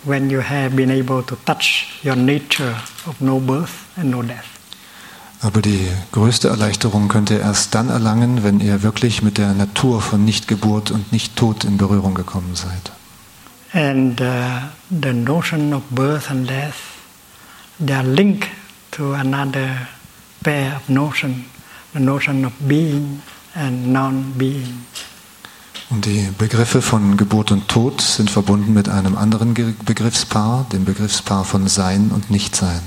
when 0.05 0.31
you 0.31 0.41
have 0.41 0.75
been 0.75 0.91
able 0.91 1.23
to 1.23 1.37
touch 1.45 2.01
your 2.03 2.17
nature 2.17 2.77
of 3.07 3.21
no 3.21 3.39
birth 3.41 3.87
and 3.97 4.11
no 4.11 4.23
death. 4.23 4.47
Aber 5.43 5.61
die 5.61 5.89
größte 6.13 6.49
Erleichterung 6.49 7.09
könnt 7.09 7.29
ihr 7.29 7.41
erst 7.41 7.75
dann 7.75 7.91
erlangen, 7.91 8.45
wenn 8.45 8.61
ihr 8.61 8.83
wirklich 8.83 9.23
mit 9.23 9.37
der 9.37 9.53
Natur 9.53 10.01
von 10.01 10.25
Nichtgeburt 10.25 10.91
und 10.91 11.13
Nicht-Tod 11.13 11.65
in 11.65 11.77
Berührung 11.77 12.15
gekommen 12.15 12.55
seid. 12.55 12.93
And 13.75 14.19
uh, 14.21 14.69
the 14.89 15.13
notion 15.13 15.75
of 15.75 15.83
birth 15.91 16.31
and 16.31 16.49
death, 16.49 16.77
they 17.79 17.95
are 17.95 18.07
linked 18.07 18.49
to 18.93 19.13
another 19.13 19.89
pair 20.43 20.77
of 20.77 20.89
notion, 20.89 21.45
the 21.93 22.01
notion 22.01 22.47
of 22.47 22.53
being 22.67 23.21
and 23.55 23.93
non-being. 23.93 24.87
Und 25.91 26.07
die 26.07 26.29
Begriffe 26.39 26.81
von 26.81 27.17
Geburt 27.17 27.53
und 27.53 27.69
Tod 27.69 28.01
sind 28.01 28.31
verbunden 28.31 28.73
mit 28.73 28.89
einem 28.89 29.17
anderen 29.17 29.55
Begriffspaar, 29.55 30.67
dem 30.73 30.85
Begriffspaar 30.85 31.45
von 31.45 31.69
Sein 31.69 32.11
und 32.13 32.31
Nichtsein. 32.31 32.81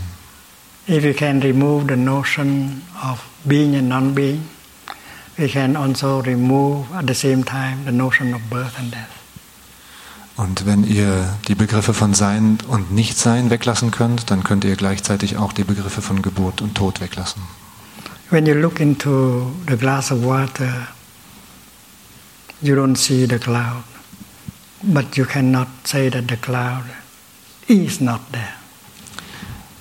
If 0.89 1.03
you 1.03 1.13
can 1.13 1.41
remove 1.41 1.85
the 1.89 1.97
notion 1.97 2.81
of 3.03 3.19
being 3.43 3.75
and 3.75 3.89
non-being, 3.89 4.45
we 5.37 5.47
can 5.47 5.75
also 5.75 6.19
remove 6.19 6.85
at 6.95 7.05
the 7.07 7.13
same 7.13 7.43
time 7.43 7.79
the 7.85 7.91
notion 7.91 8.33
of 8.33 8.41
birth 8.49 8.79
and 8.79 8.93
death. 8.93 9.17
Und 10.37 10.65
wenn 10.65 10.83
ihr 10.83 11.35
die 11.47 11.55
Begriffe 11.55 11.93
von 11.93 12.13
Sein 12.13 12.59
und 12.67 12.91
Nichtsein 12.91 13.49
weglassen 13.49 13.89
könnt, 13.91 14.29
dann 14.29 14.43
könnt 14.43 14.63
ihr 14.65 14.75
gleichzeitig 14.75 15.35
auch 15.37 15.51
die 15.51 15.63
Begriffe 15.63 16.01
von 16.01 16.21
Geburt 16.21 16.61
und 16.61 16.75
Tod 16.75 17.01
weglassen. 17.01 17.41
When 18.29 18.45
you 18.45 18.53
look 18.53 18.79
into 18.79 19.51
the 19.67 19.75
glass 19.75 20.11
of 20.11 20.23
water, 20.23 20.87
you 22.61 22.75
don't 22.75 22.95
see 22.95 23.25
the 23.25 23.39
cloud, 23.39 23.83
but 24.83 25.17
you 25.17 25.25
cannot 25.25 25.67
say 25.83 26.09
that 26.09 26.27
the 26.27 26.37
cloud 26.37 26.85
is 27.67 28.01
not 28.01 28.21
there. 28.31 28.53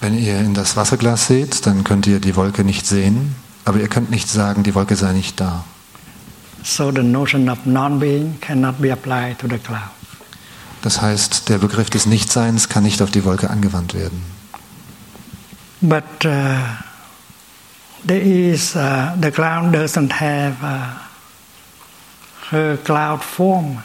Wenn 0.00 0.18
ihr 0.18 0.38
in 0.38 0.54
das 0.54 0.76
Wasserglas 0.76 1.26
seht, 1.26 1.66
dann 1.66 1.83
könnt 1.83 2.06
ihr 2.06 2.21
die 2.21 2.37
Wolke 2.37 2.64
nicht 2.64 2.87
sehen, 2.87 3.35
aber 3.64 3.80
ihr 3.80 3.88
könnt 3.88 4.11
nicht 4.11 4.28
sagen, 4.28 4.62
die 4.62 4.75
Wolke 4.75 4.95
sei 4.95 5.12
nicht 5.12 5.40
da. 5.40 5.64
So 6.62 6.90
the 6.90 7.02
notion 7.02 7.49
of 7.49 7.64
non-being 7.64 8.38
cannot 8.40 8.80
be 8.80 8.92
applied 8.92 9.38
to 9.38 9.49
the 9.49 9.59
cloud. 9.59 9.90
Das 10.83 11.00
heißt, 11.00 11.49
der 11.49 11.59
Begriff 11.59 11.90
des 11.90 12.06
Nichtseins 12.06 12.68
kann 12.68 12.85
nicht 12.85 13.02
auf 13.02 13.11
die 13.11 13.25
Wolke 13.25 13.50
angewandt 13.50 13.95
werden. 13.95 14.23
But 15.80 16.25
uh, 16.25 16.59
there 18.06 18.21
is 18.21 18.76
uh, 18.76 19.16
the 19.21 19.30
cloud 19.30 19.75
doesn't 19.75 20.12
have 20.12 20.56
uh, 20.62 21.05
her 22.50 22.76
cloud 22.76 23.22
form. 23.22 23.82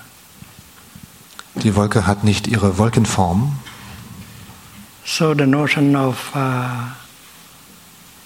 Die 1.56 1.76
Wolke 1.76 2.06
hat 2.08 2.24
nicht 2.24 2.48
ihre 2.48 2.78
Wolkenform, 2.78 3.54
So 5.04 5.34
the 5.34 5.48
notion 5.48 5.96
of 5.96 6.32
uh, 6.36 6.92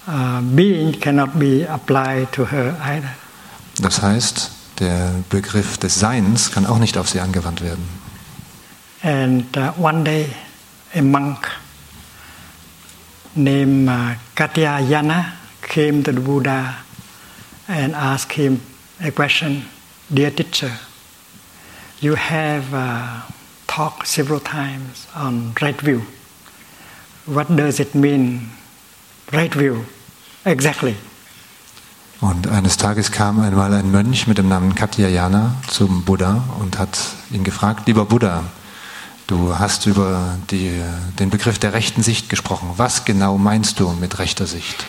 uh, 0.06 0.40
being 0.54 0.92
cannot 1.00 1.38
be 1.38 1.66
applied 1.68 2.30
to 2.32 2.44
her 2.50 2.76
either. 2.84 3.10
das 3.80 4.02
heißt, 4.02 4.50
der 4.78 5.10
Begriff 5.30 5.78
des 5.78 5.98
Seins 5.98 6.52
kann 6.52 6.66
auch 6.66 6.78
nicht 6.78 6.98
auf 6.98 7.08
sie 7.08 7.20
angewandt 7.20 7.62
werden. 7.62 7.84
And 9.02 9.56
uh, 9.56 9.72
one 9.78 10.04
day, 10.04 10.28
a 10.94 11.00
monk 11.02 11.48
named 13.34 13.88
uh, 13.88 14.14
Katyayana 14.34 15.32
came 15.62 16.02
to 16.02 16.12
the 16.12 16.20
Buddha 16.20 16.74
and 17.68 17.94
asked 17.94 18.32
him 18.32 18.60
a 19.02 19.10
question 19.10 19.64
Dear 20.08 20.30
teacher, 20.30 20.70
you 22.00 22.14
have 22.14 22.72
uh, 22.72 23.22
talked 23.66 24.06
several 24.06 24.38
times 24.38 25.08
on 25.16 25.52
right 25.60 25.80
view. 25.80 26.02
What 27.26 27.48
does 27.48 27.80
it 27.80 27.92
mean, 27.92 28.50
right 29.32 29.52
view, 29.52 29.84
exactly? 30.44 30.94
Und 32.20 32.46
eines 32.46 32.76
Tages 32.76 33.10
kam 33.10 33.40
einmal 33.40 33.74
ein 33.74 33.90
Mönch 33.90 34.28
mit 34.28 34.38
dem 34.38 34.46
Namen 34.46 34.76
Katyayana 34.76 35.56
zum 35.66 36.04
Buddha 36.04 36.44
und 36.60 36.78
hat 36.78 36.96
ihn 37.32 37.42
gefragt, 37.42 37.88
lieber 37.88 38.04
Buddha, 38.04 38.44
du 39.26 39.58
hast 39.58 39.86
über 39.86 40.38
die, 40.52 40.70
den 41.18 41.30
Begriff 41.30 41.58
der 41.58 41.72
rechten 41.72 42.04
Sicht 42.04 42.28
gesprochen. 42.28 42.70
Was 42.76 43.04
genau 43.04 43.38
meinst 43.38 43.80
du 43.80 43.90
mit 43.90 44.20
rechter 44.20 44.46
Sicht? 44.46 44.86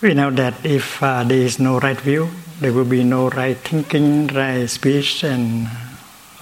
We 0.00 0.14
know 0.14 0.30
that 0.30 0.54
if 0.64 1.02
uh, 1.02 1.24
there 1.24 1.44
is 1.44 1.58
no 1.58 1.78
right 1.78 2.00
view, 2.00 2.28
there 2.60 2.72
will 2.72 2.84
be 2.84 3.02
no 3.02 3.28
right 3.28 3.56
thinking, 3.56 4.28
right 4.28 4.70
speech, 4.70 5.24
and 5.24 5.68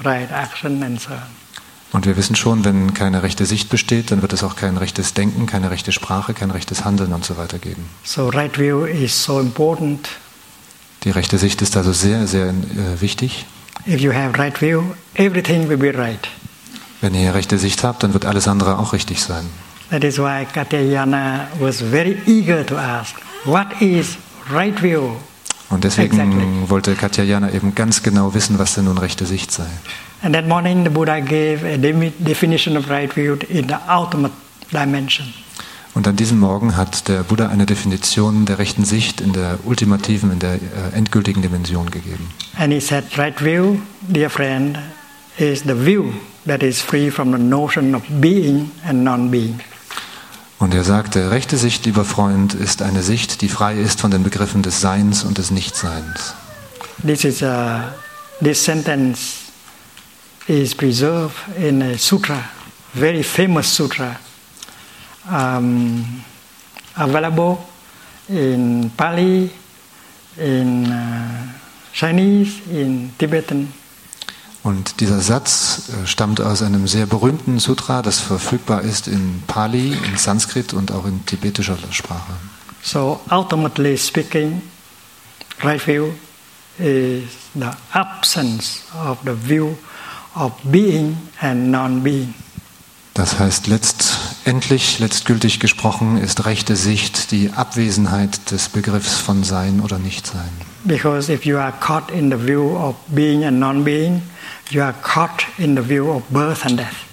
right 0.05 0.31
action, 0.31 0.83
and 0.83 1.01
so 1.01 1.13
on. 1.15 1.37
Und 1.93 2.05
wir 2.05 2.17
wissen 2.19 2.37
schon, 2.37 2.65
wenn 2.65 2.93
keine 2.93 3.23
rechte 3.23 3.47
Sicht 3.47 3.71
besteht, 3.71 4.11
dann 4.11 4.21
wird 4.21 4.35
es 4.35 4.43
auch 4.43 4.57
kein 4.57 4.77
rechtes 4.77 5.15
Denken, 5.15 5.47
keine 5.47 5.71
rechte 5.71 5.93
Sprache, 5.93 6.35
kein 6.35 6.51
rechtes 6.51 6.85
Handeln 6.85 7.13
und 7.15 7.25
so 7.25 7.39
weiter 7.39 7.59
geben. 7.59 7.89
So, 8.05 8.29
right 8.29 8.55
view 8.59 8.85
is 8.85 9.25
so 9.25 9.41
important. 9.41 10.09
Die 11.05 11.11
rechte 11.11 11.39
Sicht 11.39 11.63
ist 11.63 11.77
also 11.77 11.93
sehr, 11.93 12.27
sehr 12.27 12.49
äh, 12.49 13.01
wichtig. 13.01 13.47
If 13.87 14.01
you 14.01 14.13
have 14.13 14.37
right 14.39 14.61
view, 14.61 14.83
everything 15.15 15.69
will 15.69 15.79
be 15.79 15.97
right. 15.97 16.29
Wenn 17.01 17.15
ihr 17.15 17.33
rechte 17.35 17.57
Sicht 17.57 17.85
habt, 17.85 18.03
dann 18.03 18.13
wird 18.13 18.27
alles 18.27 18.49
andere 18.49 18.79
auch 18.79 18.93
richtig 18.93 19.23
sein. 19.23 19.47
That 19.91 20.03
is 20.03 20.19
why 20.19 20.45
Katyayana 20.53 21.47
was 21.61 21.81
very 21.81 22.19
eager 22.27 22.67
to 22.67 22.77
ask, 22.77 23.15
What 23.45 23.81
is 23.81 24.17
right 24.51 24.79
view? 24.81 25.17
Und 25.69 25.83
deswegen 25.85 26.19
Exactly. 26.19 26.71
wollte 26.71 26.95
Katyayana 26.95 27.53
eben 27.53 27.75
ganz 27.75 28.03
genau 28.03 28.35
wissen, 28.35 28.59
was 28.59 28.75
denn 28.75 28.85
nun 28.85 28.99
rechte 28.99 29.27
Sicht 29.27 29.51
sei. 29.51 29.67
And 30.23 30.35
that 30.35 30.47
morning, 30.47 30.85
the 30.85 30.91
Buddha 30.91 31.21
gave 31.21 31.65
a 31.65 31.77
definition 31.77 32.77
of 32.77 32.89
right 32.89 33.13
view 33.13 33.37
in 33.49 33.69
the 33.69 33.77
ultimate 33.89 34.33
dimension. 34.73 35.27
Und 35.95 36.07
an 36.07 36.15
diesem 36.15 36.39
Morgen 36.39 36.77
hat 36.77 37.09
der 37.09 37.23
Buddha 37.23 37.49
eine 37.49 37.65
Definition 37.65 38.45
der 38.45 38.59
rechten 38.59 38.85
Sicht 38.85 39.21
in 39.21 39.33
der 39.33 39.59
ultimativen, 39.65 40.31
in 40.31 40.39
der 40.39 40.55
äh, 40.55 40.59
endgültigen 40.95 41.41
Dimension 41.43 41.91
gegeben. 41.91 42.29
And 42.59 42.73
he 42.73 42.81
said, 42.81 43.05
Right 43.17 43.41
view, 43.41 43.79
dear 44.03 44.29
friend, 44.31 44.79
is 45.39 45.63
the 45.63 45.75
view 45.75 46.13
that 46.47 46.63
is 46.63 46.81
free 46.81 47.11
from 47.11 47.33
the 47.33 47.39
notion 47.39 47.95
of 47.95 48.03
being 48.21 48.71
and 48.87 49.05
non 49.05 49.31
being. 49.31 49.59
Und 50.59 50.73
er 50.73 50.85
sagte, 50.85 51.31
rechte 51.31 51.59
Sicht, 51.59 51.85
lieber 51.85 52.05
Freund, 52.05 52.55
ist 52.55 52.81
eine 52.81 53.03
Sicht, 53.03 53.43
die 53.43 53.49
frei 53.49 53.75
ist 53.75 54.01
von 54.01 54.11
den 54.11 54.23
Begriffen 54.23 54.63
des 54.63 54.81
Seins 54.81 55.23
und 55.23 55.37
des 55.37 55.51
Nichtseins. 55.51 56.35
This 57.07 57.25
is 57.25 57.43
a, 57.43 57.95
this 58.43 58.65
sentence 58.65 59.53
is 60.47 60.75
preserved 60.75 61.37
in 61.59 61.83
a 61.83 61.99
sutra, 61.99 62.43
very 62.95 63.23
famous 63.23 63.75
sutra, 63.75 64.17
um, 65.31 66.25
available 66.95 67.59
in 68.29 68.91
Pali, 68.97 69.51
in 70.39 70.87
uh, 70.87 71.53
Chinese, 71.93 72.63
in 72.71 73.13
Tibetan. 73.19 73.73
Und 74.67 74.99
dieser 74.99 75.21
Satz 75.21 75.91
äh, 75.91 76.09
stammt 76.09 76.41
aus 76.41 76.61
einem 76.61 76.89
sehr 76.89 77.07
berühmten 77.07 77.61
Sutra, 77.61 78.03
das 78.03 78.19
verfügbar 78.19 78.83
ist 78.83 79.07
in 79.07 79.45
Pali, 79.47 79.93
in 79.93 80.17
Sanskrit 80.17 80.75
und 80.75 80.91
auch 80.91 81.07
in 81.07 81.25
tibetischer 81.25 81.79
Sprache. 81.93 82.33
So 82.83 83.21
ultimately 83.31 83.97
speaking, 83.97 84.61
right 85.63 85.81
view 85.81 86.09
is 86.79 87.23
the 87.55 87.71
absence 87.93 88.83
of 89.09 89.19
the 89.25 89.37
view 89.41 89.77
of 90.35 90.51
being 90.65 91.17
and 91.41 91.71
non-being. 91.71 92.35
Das 93.15 93.39
heißt, 93.39 93.69
letztendlich, 93.69 94.99
letztgültig 94.99 95.61
gesprochen, 95.61 96.19
ist 96.19 96.45
rechte 96.45 96.75
Sicht 96.75 97.31
die 97.31 97.53
Abwesenheit 97.53 98.51
des 98.51 98.69
Begriffs 98.69 99.15
von 99.15 99.45
Sein 99.45 99.81
oder 99.81 100.01
Nichtsein. 100.01 100.51
Because 100.83 101.33
if 101.33 101.47
you 101.47 101.57
are 101.57 101.73
caught 101.79 102.11
in 102.11 102.33
the 102.33 102.37
view 102.37 102.77
of 102.77 102.97
being 103.07 103.45
and 103.45 103.61
non-being, 103.61 104.23
you 104.71 104.83
are 104.83 104.95
caught 105.03 105.47
in 105.59 105.77
the 105.77 105.83
view 105.83 106.11
of 106.11 106.23
birth 106.31 106.65
and 106.65 106.79
death. 106.79 107.07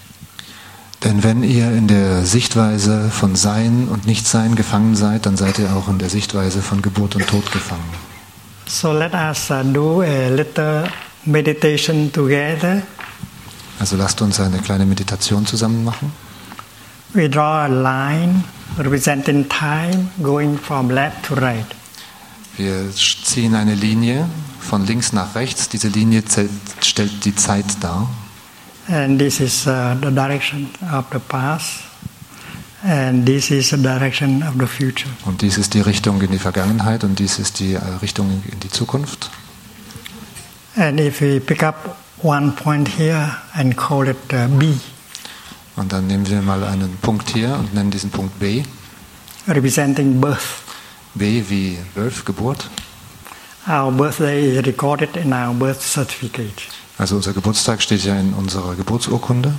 Denn 1.04 1.22
wenn 1.22 1.42
ihr 1.42 1.70
in 1.70 1.86
der 1.86 2.24
Sichtweise 2.24 3.10
von 3.10 3.36
Sein 3.36 3.88
und 3.88 4.06
Nichtsein 4.06 4.54
gefangen 4.54 4.96
seid, 4.96 5.26
dann 5.26 5.36
seid 5.36 5.58
ihr 5.58 5.74
auch 5.76 5.88
in 5.88 5.98
der 5.98 6.08
Sichtweise 6.08 6.62
von 6.62 6.80
Geburt 6.80 7.14
und 7.14 7.26
Tod 7.26 7.52
gefangen. 7.52 7.84
So 8.66 8.92
let 8.92 9.12
us 9.12 9.50
uh, 9.50 9.62
do 9.62 10.00
a 10.00 10.28
little 10.30 10.88
meditation 11.26 12.10
together. 12.10 12.82
Also 13.78 13.96
lasst 13.96 14.22
uns 14.22 14.40
eine 14.40 14.58
kleine 14.58 14.86
Meditation 14.86 15.44
zusammen 15.44 15.84
machen. 15.84 16.12
We 17.12 17.28
draw 17.28 17.64
a 17.64 17.66
line 17.66 18.44
representing 18.78 19.46
time 19.48 20.08
going 20.22 20.58
from 20.58 20.88
left 20.88 21.26
to 21.26 21.34
right. 21.34 21.66
Wir 22.56 22.90
ziehen 22.92 23.54
eine 23.54 23.74
Linie 23.74 24.28
von 24.60 24.86
links 24.86 25.12
nach 25.12 25.34
rechts. 25.34 25.68
Diese 25.68 25.88
Linie 25.88 26.22
stellt 26.80 27.24
die 27.24 27.34
Zeit 27.34 27.64
dar. 27.80 28.08
And 28.88 29.18
this 29.18 29.40
is 29.40 29.66
uh, 29.66 29.94
the 30.02 30.10
direction 30.10 30.68
of 30.92 31.06
the 31.12 31.18
past. 31.18 31.80
And 32.82 33.24
this 33.24 33.50
is 33.50 33.70
the 33.70 33.78
direction 33.78 34.42
of 34.42 34.54
the 34.58 34.66
future. 34.66 35.10
Und 35.24 35.40
dies 35.40 35.56
ist 35.56 35.72
die 35.72 35.80
Richtung 35.80 36.20
in 36.20 36.30
die 36.30 36.38
Vergangenheit 36.38 37.02
und 37.02 37.18
dies 37.18 37.38
ist 37.38 37.60
die 37.60 37.74
äh, 37.74 37.80
Richtung 38.02 38.42
in 38.50 38.60
die 38.60 38.68
Zukunft. 38.68 39.30
And 40.76 41.00
if 41.00 41.20
we 41.20 41.40
pick 41.40 41.62
up 41.62 41.96
one 42.22 42.52
point 42.52 42.88
here 42.98 43.36
and 43.54 43.74
call 43.76 44.06
it 44.06 44.16
uh, 44.32 44.48
B, 44.58 44.74
Und 45.76 45.92
dann 45.92 46.06
nehmen 46.06 46.28
wir 46.28 46.40
mal 46.42 46.62
einen 46.62 46.96
Punkt 46.98 47.30
hier 47.30 47.54
und 47.56 47.74
nennen 47.74 47.90
diesen 47.90 48.10
Punkt 48.10 48.38
B. 48.38 48.62
representing 49.46 50.20
birth, 50.20 50.63
B 51.14 51.42
wie 51.48 51.78
Birth, 51.94 52.24
Geburt. 52.24 52.68
our 53.66 53.90
birthday 53.90 54.44
is 54.44 54.66
recorded 54.66 55.16
in 55.16 55.32
our 55.32 55.54
birth 55.54 55.80
certificate. 55.80 56.62
Also 56.98 57.16
unser 57.16 57.32
Geburtstag 57.32 57.82
steht 57.82 58.04
ja 58.04 58.14
in 58.18 58.34
unserer 58.34 58.74
Geburtsurkunde. 58.76 59.54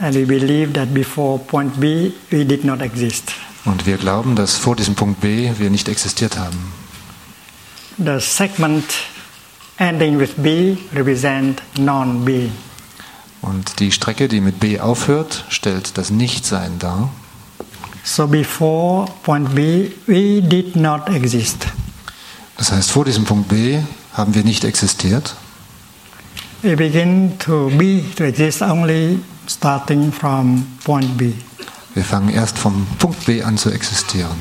And 0.00 0.14
we 0.14 0.24
believe 0.24 0.72
that 0.72 0.92
before 0.92 1.38
point 1.38 1.78
B, 1.78 2.12
we 2.30 2.44
did 2.44 2.64
not 2.64 2.80
exist. 2.80 3.32
Und 3.64 3.86
wir 3.86 3.96
glauben, 3.98 4.34
dass 4.34 4.56
vor 4.56 4.74
diesem 4.74 4.94
Punkt 4.94 5.20
B 5.20 5.50
wir 5.58 5.70
nicht 5.70 5.88
existiert 5.88 6.36
haben. 6.36 6.72
The 7.98 8.18
segment 8.18 8.84
ending 9.76 10.18
with 10.18 10.30
B 10.36 10.76
represent 10.94 11.62
non-being. 11.78 12.52
Und 13.42 13.80
die 13.80 13.92
Strecke, 13.92 14.28
die 14.28 14.40
mit 14.40 14.60
B 14.60 14.80
aufhört, 14.80 15.44
stellt 15.48 15.98
das 15.98 16.10
Nichtsein 16.10 16.78
dar. 16.78 17.10
So 18.04 18.26
before 18.26 19.06
point 19.22 19.54
B, 19.54 19.92
we 20.06 20.40
did 20.40 20.74
not 20.76 21.08
exist. 21.08 21.66
Das 22.56 22.72
heißt, 22.72 22.90
vor 22.90 23.04
diesem 23.04 23.24
Punkt 23.24 23.48
B 23.48 23.80
haben 24.12 24.34
wir 24.34 24.44
nicht 24.44 24.64
existiert. 24.64 25.34
We 26.62 26.76
begin 26.76 27.38
to 27.40 27.70
be, 27.76 28.02
to 28.16 28.24
exist 28.24 28.62
only 28.62 29.18
starting 29.48 30.12
from 30.12 30.66
point 30.84 31.16
B. 31.16 31.32
Wir 31.94 32.04
fangen 32.04 32.28
erst 32.28 32.58
vom 32.58 32.86
Punkt 32.98 33.24
B 33.26 33.42
an 33.42 33.58
zu 33.58 33.70
existieren. 33.70 34.36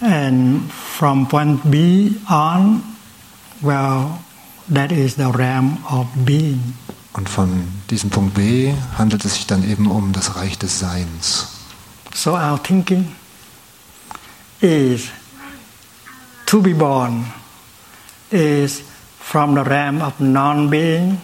And 0.00 0.70
from 0.72 1.26
point 1.28 1.60
B 1.70 2.12
on, 2.28 2.82
well, 3.60 4.18
that 4.72 4.92
is 4.92 5.16
the 5.16 5.24
realm 5.24 5.78
of 5.90 6.06
being. 6.24 6.74
Und 7.14 7.28
von 7.28 7.66
diesem 7.90 8.10
Punkt 8.10 8.34
B 8.34 8.72
handelt 8.96 9.24
es 9.24 9.34
sich 9.34 9.46
dann 9.46 9.68
eben 9.68 9.90
um 9.90 10.12
das 10.12 10.36
Reich 10.36 10.58
des 10.58 10.78
Seins. 10.78 11.57
So 12.14 12.34
our 12.34 12.58
thinking 12.58 13.14
is 14.60 15.10
to 16.46 16.60
be 16.60 16.72
born 16.72 17.24
is 18.30 18.82
from 19.20 19.54
the 19.54 19.62
realm 19.62 20.02
of 20.02 20.20
non-being, 20.20 21.20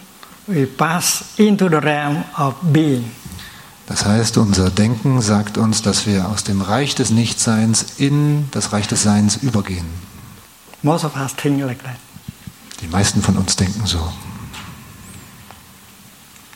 we 0.47 0.65
pass 0.65 1.37
into 1.39 1.69
the 1.69 1.81
realm 1.81 2.23
of 2.37 2.55
being. 2.71 3.11
Das 3.87 4.05
heißt, 4.05 4.37
unser 4.37 4.71
Denken 4.71 5.21
sagt 5.21 5.57
uns, 5.57 5.81
dass 5.81 6.07
wir 6.07 6.27
aus 6.27 6.43
dem 6.43 6.61
Reich 6.61 6.95
des 6.95 7.11
Nichtseins 7.11 7.99
in 7.99 8.47
das 8.51 8.73
Reich 8.73 8.87
des 8.87 9.03
Seins 9.03 9.37
übergehen. 9.37 9.85
Most 10.81 11.03
of 11.03 11.15
us 11.15 11.35
think 11.35 11.61
like 11.61 11.83
that. 11.83 11.97
Die 12.81 12.87
meisten 12.87 13.21
von 13.21 13.37
uns 13.37 13.55
denken 13.55 13.85
so. 13.85 14.11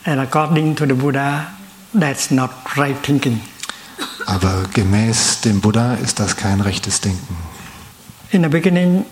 And 0.04 0.20
according 0.20 0.74
to 0.76 0.86
the 0.86 0.94
Buddha, 0.94 1.46
that's 1.92 2.30
not 2.30 2.50
right 2.76 2.96
thinking. 3.02 3.40
Aber 4.30 4.62
gemäß 4.72 5.40
dem 5.40 5.60
Buddha 5.60 5.94
ist 5.94 6.20
das 6.20 6.36
kein 6.36 6.60
rechtes 6.60 7.00
Denken. 7.00 7.36
In 8.30 8.44
the 8.44 8.48
beginning, 8.48 9.04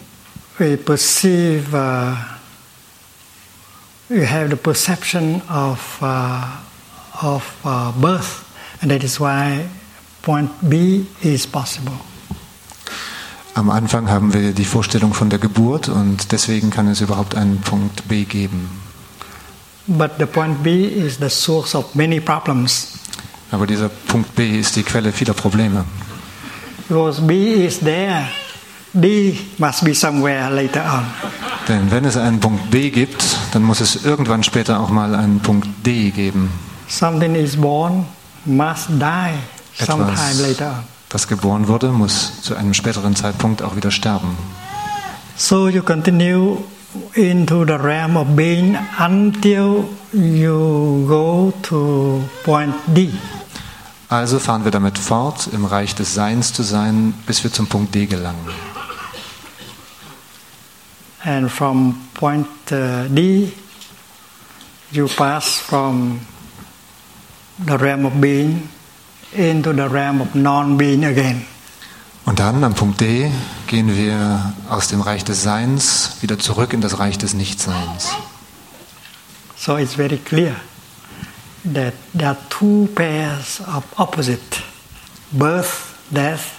we 0.59 0.77
perceive, 0.77 1.75
uh, 1.75 2.15
we 4.09 4.25
have 4.25 4.49
the 4.49 4.57
perception 4.57 5.43
of, 5.49 6.01
uh, 6.01 6.45
of 7.21 7.43
uh, 7.65 7.91
birth, 8.01 8.45
and 8.81 8.93
that 8.93 9.03
is 9.03 9.19
why 9.19 9.65
point 10.23 10.53
B 10.63 11.05
is 11.21 11.49
possible. 11.49 11.95
Am 13.55 13.71
Anfang 13.71 14.09
haben 14.09 14.33
wir 14.33 14.53
die 14.53 14.65
Vorstellung 14.65 15.15
von 15.15 15.31
der 15.31 15.41
Geburt 15.41 15.89
und 15.89 16.31
deswegen 16.31 16.71
kann 16.71 16.87
es 16.87 17.01
überhaupt 17.01 17.35
einen 17.35 17.61
Punkt 17.61 18.07
B 18.07 18.23
geben. 18.23 18.71
But 19.89 20.13
the 20.21 20.27
point 20.27 20.63
B 20.63 20.85
is 20.85 21.17
the 21.19 21.29
source 21.29 21.75
of 21.75 21.97
many 21.97 22.21
problems 22.21 22.99
Aber 23.51 23.67
dieser 23.67 23.89
Punkt 23.89 24.35
B 24.35 24.59
ist 24.59 24.77
die 24.77 24.83
Quelle 24.83 25.13
vieler 25.13 25.35
Probleme. 25.35 25.85
because 26.89 27.21
B 27.21 27.67
is 27.67 27.79
there. 27.81 28.27
D 28.99 29.39
must 29.59 29.85
be 29.85 29.95
somewhere 29.95 30.49
later 30.51 30.83
on. 30.83 31.05
Denn 31.69 31.91
wenn 31.91 32.05
es 32.07 32.17
einen 32.17 32.41
Punkt 32.41 32.71
B 32.71 32.89
gibt, 32.91 33.23
dann 33.53 33.63
muss 33.63 33.81
es 33.81 34.05
irgendwann 34.05 34.43
später 34.43 34.81
auch 34.81 34.89
mal 34.89 35.15
einen 35.15 35.41
Punkt 35.41 35.69
D 35.85 36.11
geben. 36.11 36.51
Something 36.89 37.35
is 37.35 37.57
born, 37.57 38.07
must 38.47 38.89
die 38.89 39.85
sometime 39.85 40.41
later 40.41 40.69
on. 40.69 40.85
das 41.11 41.29
geboren 41.29 41.69
wurde, 41.69 41.89
muss 41.89 42.41
zu 42.41 42.57
einem 42.57 42.73
späteren 42.73 43.15
Zeitpunkt 43.15 43.63
auch 43.63 43.77
wieder 43.77 43.91
sterben. 43.91 44.37
So 45.37 45.69
you 45.69 45.83
continue 45.83 46.57
into 47.13 47.65
the 47.67 47.75
realm 47.75 48.17
of 48.17 48.29
being 48.35 48.79
until 48.99 49.85
you 50.13 51.07
go 51.07 51.53
to 51.63 52.23
point 52.45 52.75
D. 52.87 53.13
Also 54.09 54.39
fahren 54.39 54.65
wir 54.65 54.71
damit 54.71 54.99
fort, 54.99 55.49
im 55.53 55.65
Reich 55.67 55.95
des 55.95 56.15
Seins 56.15 56.53
zu 56.53 56.63
sein, 56.63 57.13
bis 57.27 57.45
wir 57.45 57.53
zum 57.53 57.67
Punkt 57.67 57.95
D 57.95 58.07
gelangen. 58.07 58.49
And 61.25 61.51
from 61.51 61.95
point 62.15 62.47
uh, 62.73 63.07
D, 63.09 63.53
you 64.93 65.09
pass 65.09 65.57
from 65.57 66.21
the 67.67 67.75
realm 67.75 68.07
of 68.07 68.15
being 68.15 68.69
into 69.33 69.73
the 69.73 69.89
realm 69.89 70.23
of 70.23 70.35
non-being 70.35 71.05
again. 71.05 71.45
Und 72.25 72.39
dann 72.39 72.63
am 72.65 72.75
Punkt 72.75 73.01
D 73.01 73.31
gehen 73.67 73.95
wir 73.95 74.55
aus 74.71 74.89
dem 74.89 75.01
Reich 75.01 75.25
des 75.25 75.43
Seins 75.43 76.17
wieder 76.21 76.39
zurück 76.39 76.73
in 76.73 76.81
das 76.81 76.99
Reich 76.99 77.19
des 77.19 77.35
Nichtseins. 77.35 78.11
So 79.59 79.77
it's 79.77 79.95
very 79.95 80.19
clear 80.19 80.57
that 81.65 81.95
there 82.15 82.29
are 82.29 82.39
two 82.49 82.89
pairs 82.95 83.61
of 83.61 83.85
opposite 83.99 84.63
birth, 85.33 85.99
death, 86.13 86.55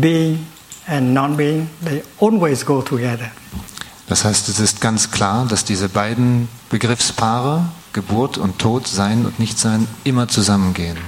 being, 0.00 0.46
and 0.86 1.14
non 1.14 1.36
being. 1.36 1.70
They 1.82 2.02
always 2.20 2.64
go 2.64 2.82
together. 2.82 3.30
Das 4.08 4.24
heißt, 4.24 4.48
es 4.48 4.60
ist 4.60 4.80
ganz 4.80 5.10
klar, 5.10 5.46
dass 5.46 5.64
diese 5.64 5.88
beiden 5.88 6.48
Begriffspaare, 6.68 7.64
Geburt 7.94 8.36
und 8.36 8.58
Tod, 8.58 8.86
Sein 8.86 9.24
und 9.24 9.38
Nichtsein, 9.38 9.88
immer 10.04 10.28
zusammengehen. 10.28 10.98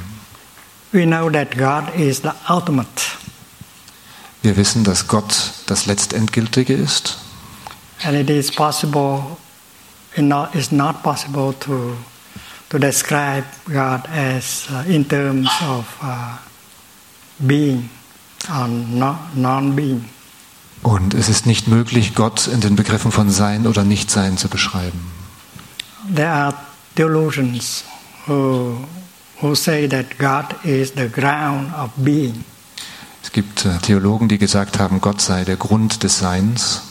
We 0.93 1.05
know 1.05 1.29
that 1.29 1.57
God 1.59 1.95
is 1.97 2.23
the 2.23 2.31
ultimate, 2.49 2.89
Wir 4.43 4.57
wissen, 4.57 4.85
dass 4.85 5.09
Gott 5.09 5.35
das 5.67 5.87
Letztendgültige 5.87 6.75
ist 6.75 7.19
and 8.05 8.17
it 8.17 8.31
is 8.31 8.51
possible, 8.51 9.39
it 10.17 10.23
not, 10.23 10.55
it's 10.55 10.73
not 10.73 11.03
possible 11.03 11.53
to, 11.53 11.97
to 12.71 12.79
describe 12.79 13.45
God 13.73 14.07
as 14.09 14.67
uh, 14.71 14.85
in 14.87 15.05
terms 15.05 15.49
of 15.63 15.99
uh, 16.03 16.39
being 17.47 17.89
or 18.49 18.69
no, 18.69 19.19
non 19.35 19.75
being. 19.75 20.09
und 20.85 21.15
es 21.15 21.29
ist 21.29 21.47
nicht 21.47 21.67
möglich, 21.67 22.15
Gott 22.15 22.47
in 22.47 22.61
den 22.61 22.77
Begriffen 22.77 23.11
von 23.11 23.31
Sein 23.31 23.67
oder 23.67 23.85
Nichtsein 23.85 24.37
zu 24.37 24.49
beschreiben. 24.49 25.01
There 26.15 26.29
are 26.29 26.55
theologians 26.95 27.85
who, 28.27 28.85
who 29.41 29.55
say 29.55 29.89
that 29.89 30.19
God 30.19 30.55
is 30.63 30.93
the 30.95 31.09
ground 31.09 31.73
of 31.75 31.91
being. 31.97 32.45
Es 33.23 33.33
gibt 33.33 33.65
äh, 33.65 33.79
Theologen, 33.79 34.29
die 34.29 34.37
gesagt 34.37 34.79
haben, 34.79 35.01
Gott 35.01 35.23
sei 35.23 35.45
der 35.45 35.57
Grund 35.57 36.03
des 36.03 36.19
Seins 36.19 36.83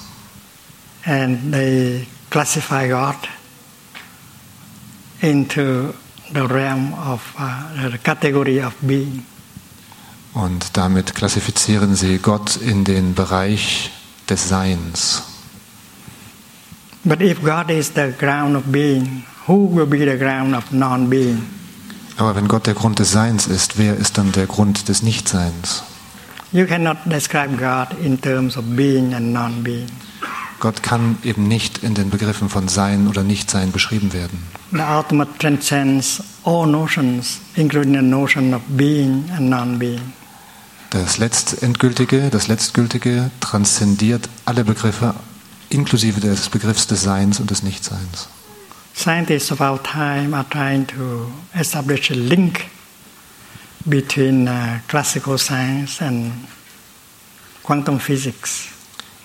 and 1.05 1.51
they 1.51 2.07
classify 2.33 2.87
God 2.89 3.15
into 5.21 5.93
the 6.33 6.47
realm 6.47 6.93
of 6.95 7.21
uh, 7.37 7.89
the 7.91 7.99
category 7.99 8.59
of 8.59 8.73
being. 8.81 9.25
und 10.33 10.75
damit 10.77 11.13
klassifizieren 11.13 11.95
sie 11.95 12.17
Gott 12.17 12.55
in 12.55 12.83
den 12.83 13.13
Bereich 13.13 13.91
des 14.27 14.49
Seins. 14.49 15.21
But 17.03 17.21
if 17.21 17.43
God 17.43 17.69
is 17.69 17.91
the 17.93 18.13
ground 18.17 18.55
of 18.55 18.63
being, 18.71 19.25
who 19.47 19.69
will 19.71 19.85
be 19.85 19.99
the 19.99 20.17
ground 20.17 20.55
of 20.55 20.71
non-being? 20.71 21.43
Aber 22.17 22.35
wenn 22.35 22.47
Gott 22.47 22.65
der 22.65 22.73
Grund 22.73 22.99
des 22.99 23.11
Seins 23.11 23.45
ist, 23.47 23.77
wer 23.77 23.95
ist 23.95 24.17
dann 24.17 24.31
der 24.31 24.47
Grund 24.47 24.87
des 24.87 25.03
Nichtseins? 25.03 25.83
You 26.51 26.65
cannot 26.65 26.97
describe 27.05 27.57
God 27.57 27.97
in 28.03 28.19
terms 28.19 28.57
of 28.57 28.63
being 28.75 29.13
and 29.13 29.33
non-being. 29.33 29.89
Gott 30.63 30.81
kann 30.81 31.17
eben 31.25 31.49
nicht 31.49 31.83
in 31.83 31.93
den 31.93 32.09
Begriffen 32.09 32.47
von 32.47 32.69
Sein 32.69 33.09
oder 33.09 33.21
Nichtsein 33.21 33.73
beschrieben 33.73 34.13
werden. 34.13 34.41
The 34.71 34.79
ultimate 34.79 35.37
transcends 35.37 36.23
all 36.45 36.65
notions, 36.65 37.41
including 37.57 37.93
the 37.93 38.01
notion 38.01 38.53
of 38.53 38.61
being 38.69 39.29
and 39.35 39.49
non-being. 39.49 40.13
Das 40.91 41.17
Letztendgültige, 41.17 42.29
das 42.29 42.47
Letztgültige 42.47 43.29
transzendiert 43.41 44.29
alle 44.45 44.63
Begriffe, 44.63 45.13
inklusive 45.67 46.21
des 46.21 46.47
Begriffs 46.47 46.87
des 46.87 47.03
Seins 47.03 47.41
und 47.41 47.51
des 47.51 47.63
Nichtseins. 47.63 48.29
Scientists 48.95 49.51
of 49.51 49.59
our 49.59 49.83
time 49.83 50.33
are 50.33 50.45
trying 50.49 50.87
to 50.87 51.29
establish 51.59 52.09
a 52.09 52.13
link 52.13 52.67
between 53.83 54.47
uh, 54.47 54.79
classical 54.87 55.37
science 55.37 56.01
and 56.01 56.31
quantum 57.63 57.99
physics. 57.99 58.72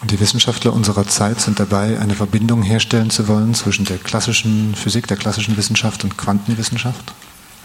Und 0.01 0.13
die 0.13 0.21
Wissenschaftler 0.21 0.73
unserer 0.73 1.07
Zeit 1.07 1.41
sind 1.41 1.59
dabei, 1.59 1.99
eine 1.99 2.15
Verbindung 2.15 2.63
herstellen 2.63 3.11
zu 3.11 3.27
wollen 3.27 3.55
zwischen 3.55 3.85
der 3.85 3.99
klassischen 3.99 4.75
Physik, 4.77 5.09
der 5.09 5.17
klassischen 5.17 5.57
Wissenschaft 5.57 6.05
und 6.05 6.17
Quantenwissenschaft. 6.17 7.13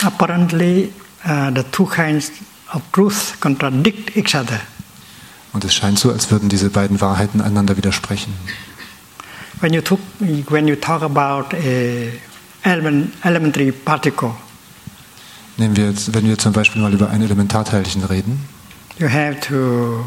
Apparently, 0.03 0.91
uh, 1.25 1.51
the 1.53 1.63
two 1.71 1.85
kinds 1.85 2.31
of 2.73 2.81
truth 2.91 3.39
contradict 3.39 4.17
each 4.17 4.35
other. 4.35 4.59
Und 5.53 5.63
es 5.63 5.75
scheint 5.75 5.99
so, 5.99 6.11
als 6.11 6.31
würden 6.31 6.49
diese 6.49 6.71
beiden 6.71 6.99
Wahrheiten 6.99 7.39
einander 7.39 7.77
widersprechen. 7.77 8.33
When 9.61 9.73
you, 9.73 9.81
took, 9.81 9.99
when 10.49 10.67
you 10.67 10.75
talk 10.75 11.03
about 11.03 11.55
a 11.55 12.09
element, 12.63 13.13
elementary 13.23 13.71
particle, 13.71 14.31
Nehmen 15.57 15.77
wir 15.77 15.89
jetzt, 15.89 16.13
wenn 16.15 16.25
wir 16.27 16.37
zum 16.39 16.51
Beispiel 16.51 16.81
mal 16.81 16.91
über 16.93 17.11
ein 17.11 17.21
Elementarteilchen 17.21 18.03
reden, 18.03 18.47
you 18.97 19.07
have 19.07 19.39
to 19.39 20.03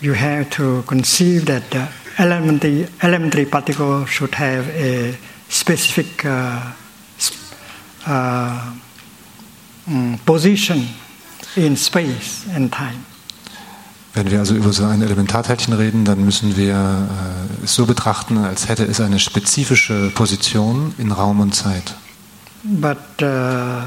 you 0.00 0.14
have 0.14 0.50
to 0.50 0.82
conceive 0.86 1.46
that 1.46 1.70
the 1.70 1.88
elementary 2.18 2.86
elementary 3.02 3.46
particle 3.46 4.06
should 4.06 4.34
have 4.34 4.68
a 4.70 5.14
specific 5.48 6.24
uh, 6.24 6.72
uh, 8.06 8.74
mm, 9.88 10.18
position 10.24 10.86
in 11.56 11.76
space 11.76 12.46
and 12.54 12.72
time. 12.72 13.04
wenn 14.16 14.30
wir 14.30 14.38
also 14.38 14.54
über 14.54 14.72
so 14.72 14.86
ein 14.86 15.02
Elementarteilchen 15.02 15.74
reden, 15.74 16.06
dann 16.06 16.24
müssen 16.24 16.56
wir 16.56 16.74
äh, 16.74 17.64
es 17.64 17.74
so 17.74 17.84
betrachten, 17.84 18.38
als 18.38 18.66
hätte 18.66 18.84
es 18.84 18.98
eine 19.00 19.18
spezifische 19.18 20.10
Position 20.14 20.94
in 20.96 21.12
Raum 21.12 21.40
und 21.40 21.54
Zeit. 21.54 21.94
But 22.62 22.96
uh, 23.20 23.82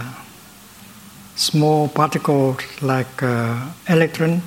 small 1.35 1.87
particles 1.87 2.57
like 2.81 3.23
uh, 3.23 3.55
electron, 3.85 4.43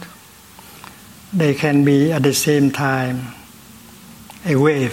they 1.36 1.54
can 1.54 1.84
be 1.84 2.12
at 2.14 2.22
the 2.22 2.32
same 2.32 2.70
time 2.72 3.32
a 4.44 4.54
wave. 4.54 4.92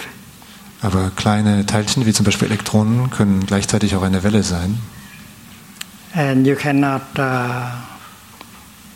Aber 0.82 1.10
kleine 1.14 1.66
Teilchen, 1.66 2.06
wie 2.06 2.12
zum 2.12 2.24
Beispiel 2.24 2.48
Elektronen, 2.48 3.10
können 3.10 3.44
gleichzeitig 3.46 3.94
auch 3.96 4.02
eine 4.02 4.22
Welle 4.22 4.42
sein. 4.42 4.78
and 6.14 6.46
you 6.46 6.56
cannot 6.56 7.02
uh, 7.18 7.70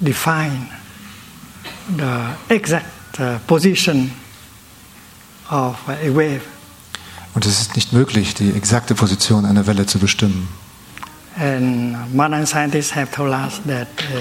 define 0.02 0.68
the 1.96 2.34
exact 2.48 3.20
uh, 3.20 3.38
position 3.46 4.10
of 5.50 5.76
a 5.88 6.10
wave. 6.10 6.42
Und 7.34 7.46
es 7.46 7.60
ist 7.60 7.74
nicht 7.74 7.92
möglich, 7.92 8.34
die 8.34 8.50
exakte 8.52 8.94
Position 8.94 9.44
einer 9.44 9.66
Welle 9.66 9.86
zu 9.86 9.98
bestimmen. 9.98 10.48
And 11.36 12.14
modern 12.14 12.46
scientists 12.46 12.94
have 12.94 13.10
told 13.10 13.32
us 13.32 13.60
that 13.66 13.88
uh, 14.12 14.20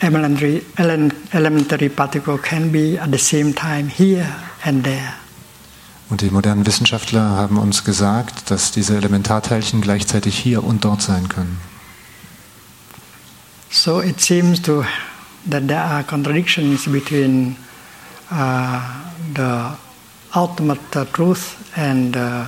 elementary, 0.00 0.62
ele- 0.76 1.12
elementary 1.32 1.88
particle 1.88 2.38
can 2.38 2.70
be 2.70 2.98
at 3.00 3.10
the 3.10 3.18
same 3.18 3.54
time 3.54 3.88
here 3.88 4.26
and 4.64 4.84
there. 4.84 5.14
Und 6.08 6.20
die 6.20 6.30
modernen 6.30 6.64
Wissenschaftler 6.64 7.20
haben 7.20 7.58
uns 7.58 7.82
gesagt, 7.82 8.50
dass 8.50 8.70
diese 8.70 8.96
Elementarteilchen 8.96 9.80
gleichzeitig 9.80 10.38
hier 10.38 10.62
und 10.62 10.84
dort 10.84 11.02
sein 11.02 11.28
können. 11.28 11.58
So 13.70 14.00
it 14.00 14.20
seems 14.20 14.62
to 14.62 14.84
that 15.50 15.66
there 15.66 15.82
are 15.82 16.04
contradictions 16.04 16.84
between 16.84 17.56
uh, 18.30 18.80
the 19.34 19.76
ultimate 20.34 20.80
truth 21.12 21.56
and 21.74 22.16
uh, 22.16 22.44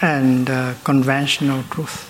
and 0.00 0.48
uh, 0.48 0.72
conventional 0.84 1.62
truth. 1.70 2.06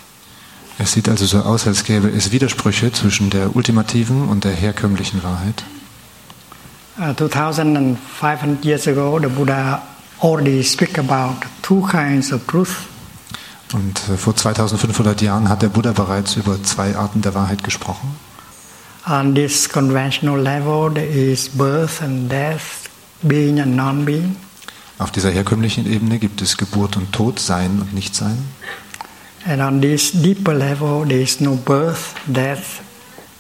Es 0.79 0.93
sieht 0.93 1.09
also 1.09 1.27
so 1.27 1.41
aus, 1.41 1.67
als 1.67 1.85
gäbe 1.85 2.09
es 2.09 2.33
Widersprüche 2.33 2.91
zwischen 2.93 3.31
der 3.31 3.55
ultimativen 3.55 4.29
und 4.29 4.45
der 4.45 4.53
herkömmlichen 4.53 5.23
Wahrheit. 5.23 5.65
Uh, 6.99 7.13
2,500 7.13 8.65
years 8.65 8.87
ago, 8.87 9.19
the 9.21 9.27
Buddha 9.27 9.83
already 10.21 10.63
speak 10.63 10.99
about 10.99 11.45
two 11.63 11.83
kinds 11.87 12.33
of 12.33 12.47
truth. 12.47 12.77
Und 13.73 14.01
äh, 14.09 14.17
vor 14.17 14.37
2500 14.37 15.21
Jahren 15.21 15.49
hat 15.49 15.63
der 15.63 15.69
Buddha 15.69 15.93
bereits 15.93 16.37
über 16.37 16.63
zwei 16.63 16.97
Arten 16.97 17.23
der 17.23 17.35
Wahrheit 17.35 17.65
gesprochen. 17.65 18.15
On 19.07 19.35
this 19.35 19.69
conventional 19.69 20.41
level, 20.41 20.93
there 20.93 21.07
is 21.07 21.49
birth 21.49 22.01
and 22.01 22.31
death, 22.31 22.89
being 23.23 23.61
and 23.61 23.77
non-being. 23.77 24.37
Auf 24.99 25.11
dieser 25.11 25.31
herkömmlichen 25.31 25.91
Ebene 25.91 26.19
gibt 26.19 26.41
es 26.41 26.57
Geburt 26.57 26.97
und 26.97 27.13
Tod, 27.13 27.41
Sein 27.41 27.81
und 27.81 27.93
Nichtsein. 27.93 28.39
And 29.47 29.61
on 29.61 29.81
this 29.81 30.11
deeper 30.11 30.55
level, 30.55 31.05
there 31.05 31.21
is 31.21 31.39
no 31.41 31.55
birth, 31.55 32.19
death, 32.33 32.81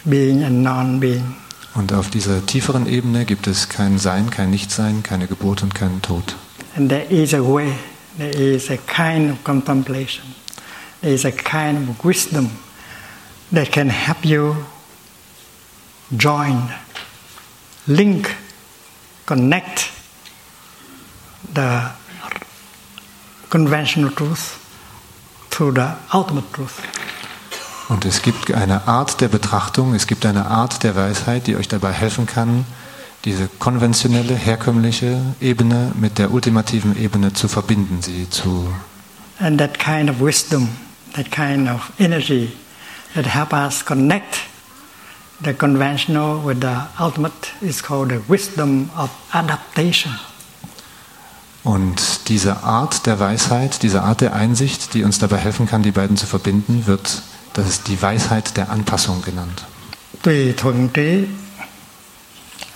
being 0.06 0.42
and 0.42 0.62
non-being. 0.62 1.36
Und 1.74 1.92
auf 1.92 2.10
dieser 2.10 2.44
tieferen 2.44 2.86
Ebene 2.86 3.24
gibt 3.24 3.46
es 3.46 3.68
kein 3.70 3.98
Sein, 3.98 4.30
kein 4.30 4.50
Nichtsein, 4.50 5.02
keine 5.02 5.26
Geburt 5.26 5.62
und 5.62 5.74
keinen 5.74 6.02
Tod. 6.02 6.36
And 6.76 6.90
there 6.90 7.06
is 7.08 7.32
a 7.32 7.42
way, 7.42 7.72
there 8.18 8.30
is 8.30 8.70
a 8.70 8.76
kind 8.76 9.30
of 9.30 9.42
contemplation, 9.44 10.34
there 11.00 11.12
is 11.12 11.24
a 11.24 11.32
kind 11.32 11.88
of 11.88 12.04
wisdom 12.04 12.50
that 13.50 13.72
can 13.72 13.88
help 13.88 14.24
you 14.24 14.54
join, 16.16 16.68
link, 17.86 18.36
connect 19.26 19.90
the 21.54 21.90
conventional 23.48 24.10
truth 24.10 24.63
to 25.56 25.70
the 25.70 25.88
ultimate 26.12 26.52
truth. 26.52 26.82
Und 27.88 28.04
es 28.04 28.22
gibt 28.22 28.52
eine 28.52 28.88
Art 28.88 29.20
der 29.20 29.28
Betrachtung, 29.28 29.94
es 29.94 30.06
gibt 30.06 30.24
eine 30.24 30.46
Art 30.46 30.82
der 30.82 30.96
Weisheit, 30.96 31.46
die 31.46 31.56
euch 31.56 31.68
dabei 31.68 31.92
helfen 31.92 32.26
kann, 32.26 32.64
diese 33.24 33.48
konventionelle, 33.58 34.34
herkömmliche 34.34 35.20
Ebene 35.40 35.92
mit 35.94 36.18
der 36.18 36.32
ultimativen 36.32 36.96
Ebene 36.96 37.32
zu 37.32 37.48
verbinden, 37.48 38.02
sie 38.02 38.28
zu 38.30 38.72
And 39.38 39.58
that 39.58 39.78
kind 39.78 40.08
of 40.08 40.20
wisdom, 40.20 40.68
that 41.14 41.30
kind 41.30 41.68
of 41.68 41.90
energy 41.98 42.52
that 43.14 43.26
help 43.26 43.52
us 43.52 43.84
connect 43.84 44.40
the 45.42 45.52
conventional 45.52 46.40
with 46.44 46.60
the 46.60 46.86
ultimate 46.98 47.52
is 47.60 47.82
called 47.82 48.10
the 48.10 48.20
wisdom 48.28 48.90
of 48.96 49.10
adaptation. 49.32 50.12
Und 51.64 52.29
diese 52.29 52.62
Art 52.62 53.07
der 53.07 53.18
Weisheit, 53.18 53.83
diese 53.83 54.03
Art 54.03 54.20
der 54.20 54.35
Einsicht, 54.35 54.92
die 54.92 55.03
uns 55.03 55.18
dabei 55.18 55.38
helfen 55.38 55.66
kann, 55.66 55.83
die 55.83 55.92
beiden 55.92 56.18
zu 56.18 56.27
verbinden, 56.27 56.87
wird, 56.87 57.22
das 57.55 57.66
ist 57.66 57.88
die 57.88 58.00
Weisheit 58.00 58.57
der 58.57 58.70
Anpassung 58.70 59.22
genannt. 59.22 59.64
Tùy 60.22 60.55
thuận 60.57 60.88
trí 60.92 61.29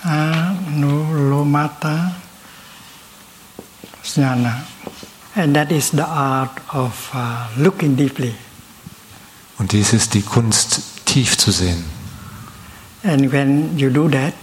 anulomata 0.03 1.95
jnana. 4.03 4.65
And 5.35 5.55
that 5.55 5.71
is 5.71 5.91
the 5.91 6.03
art 6.03 6.51
of 6.73 7.11
uh, 7.13 7.47
looking 7.57 7.95
deeply. 7.95 8.35
Und 9.57 9.71
dies 9.71 9.93
ist 9.93 10.13
die 10.13 10.21
Kunst, 10.21 10.81
tief 11.05 11.37
zu 11.37 11.51
sehen. 11.51 11.85
And 13.03 13.31
when 13.31 13.77
you 13.77 13.89
do 13.89 14.09
that, 14.09 14.33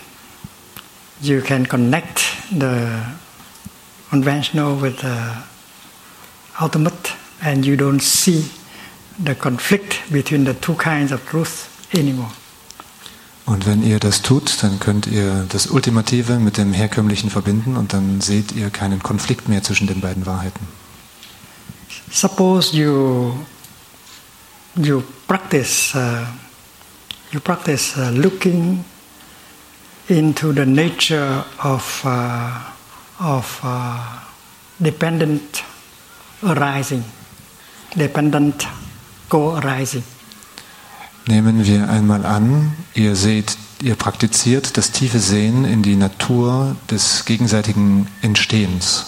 you 1.21 1.41
can 1.41 1.69
connect 1.69 2.21
the 2.51 2.89
conventional 4.11 4.81
with 4.81 5.01
the 5.01 5.43
ultimate, 6.61 7.13
and 7.43 7.65
you 7.65 7.77
don't 7.77 8.01
see 8.01 8.45
the 9.23 9.35
conflict 9.35 10.01
between 10.13 10.45
the 10.45 10.55
two 10.55 10.75
kinds 10.75 11.13
of 11.13 11.25
truth 11.29 11.69
anymore. 11.95 12.31
Und 13.47 13.65
wenn 13.65 13.85
ihr 13.85 14.01
das 14.01 14.23
tut, 14.23 14.61
dann 14.63 14.81
könnt 14.81 15.07
ihr 15.07 15.47
das 15.49 15.69
Ultimative 15.69 16.41
mit 16.41 16.57
dem 16.57 16.73
Herkömmlichen 16.73 17.31
verbinden 17.31 17.77
und 17.77 17.93
dann 17.93 18.21
seht 18.21 18.51
ihr 18.53 18.71
keinen 18.71 19.01
Konflikt 19.01 19.49
mehr 19.49 19.63
zwischen 19.63 19.87
den 19.87 20.01
beiden 20.01 20.27
Wahrheiten. 20.27 20.67
Suppose 22.11 22.77
you 22.77 23.35
you 24.75 25.03
practice 25.29 25.95
uh, 25.95 26.27
you 27.31 27.39
practice 27.41 27.97
uh, 27.97 28.11
looking 28.11 28.85
into 30.09 30.53
the 30.53 30.67
nature 30.67 31.45
of 31.63 32.05
uh, 32.05 32.76
of 33.19 33.61
uh, 33.65 33.99
dependent 34.79 35.65
arising, 36.43 37.05
dependent 37.95 38.67
co-arising. 39.29 40.03
Nehmen 41.29 41.67
wir 41.67 41.89
einmal 41.89 42.25
an, 42.25 42.73
ihr 42.95 43.17
seht, 43.17 43.57
ihr 43.83 43.97
praktiziert 43.97 44.77
das 44.77 44.93
tiefe 44.93 45.19
Sehen 45.19 45.65
in 45.65 45.83
die 45.83 45.97
Natur 45.97 46.77
des 46.91 47.25
gegenseitigen 47.25 48.07
Entstehens. 48.23 49.07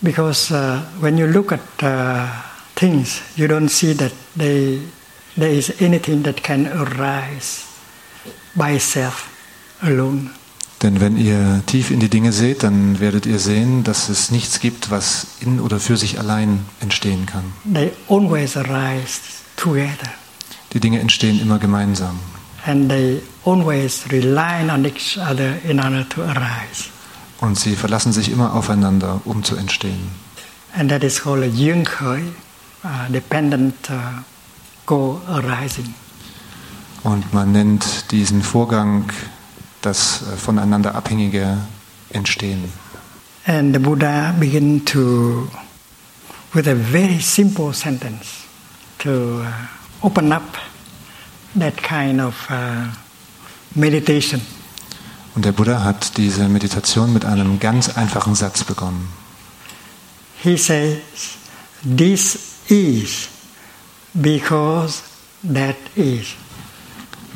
Because 0.00 0.52
uh, 0.52 0.82
when 1.00 1.18
you 1.18 1.26
look 1.26 1.50
at 1.50 1.60
uh, 1.82 2.26
things, 2.76 3.20
you 3.36 3.48
don't 3.48 3.68
see 3.70 3.94
that 3.94 4.12
they, 4.36 4.80
there 5.36 5.50
is 5.50 5.72
anything 5.80 6.22
that 6.24 6.42
can 6.42 6.66
arise 6.68 7.64
by 8.54 8.72
itself 8.72 9.28
alone. 9.82 10.30
Denn 10.84 11.00
wenn 11.00 11.16
ihr 11.16 11.62
tief 11.66 11.90
in 11.90 11.98
die 11.98 12.10
Dinge 12.10 12.30
seht, 12.30 12.62
dann 12.62 13.00
werdet 13.00 13.26
ihr 13.26 13.40
sehen, 13.40 13.82
dass 13.82 14.08
es 14.08 14.30
nichts 14.30 14.60
gibt, 14.60 14.90
was 14.90 15.26
in 15.40 15.58
oder 15.58 15.80
für 15.80 15.96
sich 15.96 16.20
allein 16.20 16.60
entstehen 16.80 17.26
kann. 17.26 17.44
They 17.72 17.90
always 18.08 18.56
arise 18.56 19.18
together. 19.56 20.12
Die 20.72 20.80
Dinge 20.80 21.00
entstehen 21.00 21.40
immer 21.40 21.58
gemeinsam. 21.58 22.20
and 22.66 22.88
they 22.88 23.20
always 23.44 24.04
rely 24.10 24.68
on 24.70 24.84
each 24.84 25.18
other 25.18 25.56
in 25.64 25.80
order 25.80 26.08
to 26.08 26.22
arise. 26.22 26.88
Und 27.40 27.58
sie 27.58 27.76
verlassen 27.76 28.12
sich 28.12 28.30
immer 28.30 28.54
aufeinander, 28.54 29.20
um 29.24 29.44
zu 29.44 29.56
entstehen. 29.56 30.10
And 30.76 30.90
that 30.90 31.04
is 31.04 31.20
called 31.20 31.42
a 31.44 31.46
uh, 32.84 33.12
dependent 33.12 33.74
uh, 33.90 34.22
co-arising. 34.86 35.94
Und 37.02 37.34
man 37.34 37.52
nennt 37.52 38.10
diesen 38.12 38.42
Vorgang 38.42 39.04
das 39.84 40.22
äh, 40.22 40.36
voneinander 40.36 40.94
abhängige 40.94 41.58
Entstehen. 42.10 42.72
And 43.46 43.74
the 43.74 43.78
Buddha 43.78 44.34
began 44.38 44.84
to, 44.86 45.48
with 46.54 46.66
a 46.66 46.74
very 46.74 47.20
simple 47.20 47.74
sentence, 47.74 48.44
to 49.00 49.42
uh, 49.42 50.06
open 50.06 50.32
up 50.32 50.56
that 51.58 51.76
kind 51.82 52.20
of 52.20 52.34
uh, 52.50 52.86
meditation. 53.74 54.40
Und 55.34 55.44
der 55.44 55.52
Buddha 55.52 55.82
hat 55.82 56.16
diese 56.16 56.48
Meditation 56.48 57.12
mit 57.12 57.24
einem 57.24 57.58
ganz 57.58 57.88
einfachen 57.88 58.34
Satz 58.34 58.64
begonnen. 58.64 59.08
He 60.42 60.56
says, 60.56 61.00
This 61.82 62.38
is 62.68 63.28
because 64.14 65.02
that 65.42 65.76
is. 65.96 66.28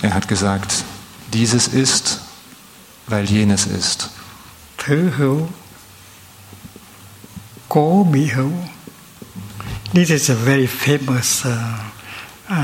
Er 0.00 0.14
hat 0.14 0.28
gesagt, 0.28 0.84
dieses 1.32 1.68
ist, 1.68 2.20
weil 3.08 3.24
jenes 3.30 3.66
ist. 3.66 4.08
Thứ 4.78 5.10
hữu, 5.18 5.48
cố 7.68 8.06
bị 8.12 8.26
hữu. 8.26 8.52
This 9.94 10.10
is 10.10 10.30
a 10.30 10.34
very 10.34 10.66
famous 10.66 11.44
uh, 11.44 11.50
uh, 12.50 12.56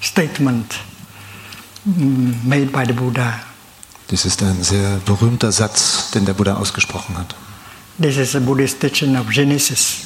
statement 0.00 0.74
mm, 1.86 2.34
made 2.44 2.66
by 2.72 2.84
the 2.86 2.92
Buddha. 2.92 3.40
Dies 4.10 4.24
ist 4.24 4.42
ein 4.42 4.62
sehr 4.62 4.98
berühmter 5.06 5.52
Satz, 5.52 6.10
den 6.10 6.24
der 6.24 6.34
Buddha 6.34 6.54
ausgesprochen 6.54 7.16
hat. 7.16 7.34
This 8.02 8.16
is 8.16 8.34
a 8.34 8.40
Buddhist 8.40 8.80
teaching 8.80 9.16
of 9.16 9.28
Genesis. 9.30 9.98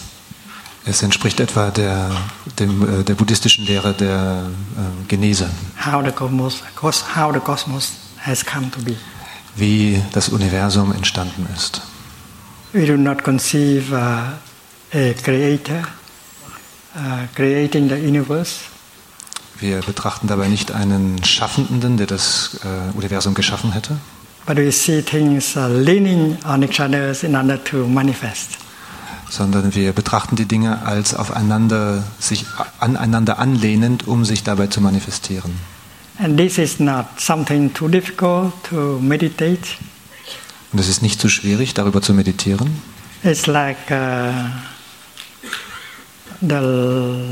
Es 0.87 1.03
entspricht 1.03 1.41
etwa 1.41 1.71
der, 1.71 2.11
dem, 2.59 3.01
äh, 3.01 3.05
der 3.05 3.15
buddhistischen 3.15 3.65
Lehre 3.65 3.95
der 3.95 4.45
äh, 4.77 5.09
Genese, 5.09 5.49
How 5.87 6.05
the 6.05 6.13
cosmos, 6.13 6.63
cos- 6.77 7.05
how 7.17 7.33
the 7.33 7.41
cosmos 7.41 7.93
has 8.19 8.45
come 8.45 8.71
to 8.71 8.81
be. 8.83 8.95
Wie 9.57 10.03
das 10.13 10.29
Universum 10.29 10.93
entstanden 10.93 11.47
ist. 11.55 11.83
We 12.73 12.87
do 12.87 12.97
not 12.97 13.23
conceive 13.23 13.93
uh, 13.93 14.97
a 14.97 15.13
creator 15.23 15.83
uh, 16.97 17.27
creating 17.35 17.89
the 17.89 17.95
universe, 17.95 18.57
Wir 19.61 19.81
betrachten 19.81 20.27
dabei 20.27 20.49
nicht 20.49 20.73
einen 20.73 21.23
Schaffenden, 21.23 21.97
der 21.97 22.09
das 22.09 22.59
äh, 22.65 22.97
Universum 22.97 23.35
geschaffen 23.35 23.73
hätte, 23.73 23.97
but 24.47 24.57
we 24.57 24.73
see 24.73 25.01
things 25.01 25.57
uh, 25.57 25.69
leaning 25.69 26.37
on 26.45 26.63
each 26.63 26.81
other 26.81 27.15
in 27.23 27.37
order 27.37 27.63
to 27.63 27.87
manifest. 27.87 28.59
sondern 29.31 29.75
wir 29.75 29.93
betrachten 29.93 30.37
die 30.37 30.47
Dinge 30.47 30.83
als 30.85 31.15
aufeinander, 31.15 32.05
sich 32.19 32.45
aneinander 32.79 33.39
anlehnend, 33.39 34.07
um 34.07 34.25
sich 34.25 34.43
dabei 34.45 34.69
zu 34.69 34.81
manifestieren. 34.81 35.53
And 36.19 36.39
this 36.39 36.59
is 36.59 36.79
not 36.79 37.21
something 37.21 37.73
too 37.73 37.89
difficult 37.89 38.53
to 38.71 38.99
meditate. 39.01 39.77
Und 40.73 40.79
es 40.79 40.89
ist 40.89 41.03
nicht 41.03 41.21
so 41.21 41.29
schwierig, 41.29 41.75
darüber 41.75 42.03
zu 42.03 42.15
meditieren. 42.15 42.83
It's 43.23 43.47
like 43.47 43.91
uh, 43.91 44.33
the 46.41 46.61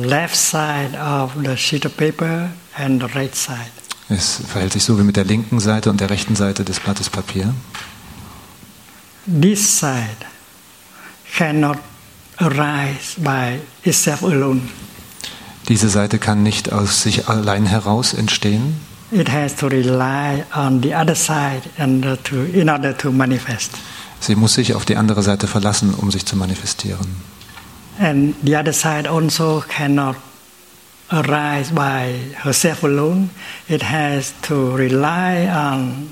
left 0.07 0.37
side 0.37 0.99
of 0.99 1.33
the 1.45 1.57
sheet 1.57 1.87
of 1.87 1.97
paper 1.97 2.51
and 2.75 3.01
the 3.03 3.09
right 3.15 3.35
side. 3.35 3.71
Es 4.09 4.41
verhält 4.47 4.73
sich 4.73 4.85
so 4.85 4.99
wie 4.99 5.03
mit 5.03 5.17
der 5.17 5.25
linken 5.25 5.61
Seite 5.61 5.89
und 5.91 6.01
der 6.01 6.11
rechten 6.11 6.35
Seite 6.35 6.65
des 6.65 6.81
Blattes 6.81 7.09
Papier. 7.09 7.55
This 9.27 9.79
side 9.79 10.27
cannot 11.37 11.79
arise 12.39 13.19
by 13.19 13.61
itself 13.85 14.23
alone. 14.23 14.63
Diese 15.69 15.89
Seite 15.89 16.19
kann 16.19 16.43
nicht 16.43 16.73
aus 16.73 17.03
sich 17.03 17.29
allein 17.29 17.67
heraus 17.67 18.15
entstehen. 18.15 18.81
It 19.11 19.31
has 19.31 19.55
to 19.57 19.67
rely 19.67 20.43
on 20.55 20.83
the 20.83 20.95
other 20.95 21.15
side 21.15 21.63
in 21.77 22.03
order 22.03 22.23
to, 22.25 22.45
in 22.45 22.71
order 22.71 22.97
to 22.97 23.13
manifest. 23.13 23.73
Sie 24.21 24.37
muss 24.37 24.55
sich 24.55 24.75
auf 24.75 24.85
die 24.85 24.97
andere 24.97 25.23
Seite 25.23 25.47
verlassen, 25.47 25.95
um 25.95 26.11
sich 26.11 26.25
zu 26.25 26.37
manifestieren. 26.37 27.07
And 27.99 28.35
the 28.43 28.57
other 28.57 28.73
side 28.73 29.09
also 29.09 29.63
cannot 29.69 30.17
arise 31.11 31.73
by 31.75 32.15
herself 32.43 32.85
alone. 32.85 33.29
It 33.69 33.83
has 33.83 34.33
to 34.43 34.75
rely 34.75 35.49
on 35.49 36.09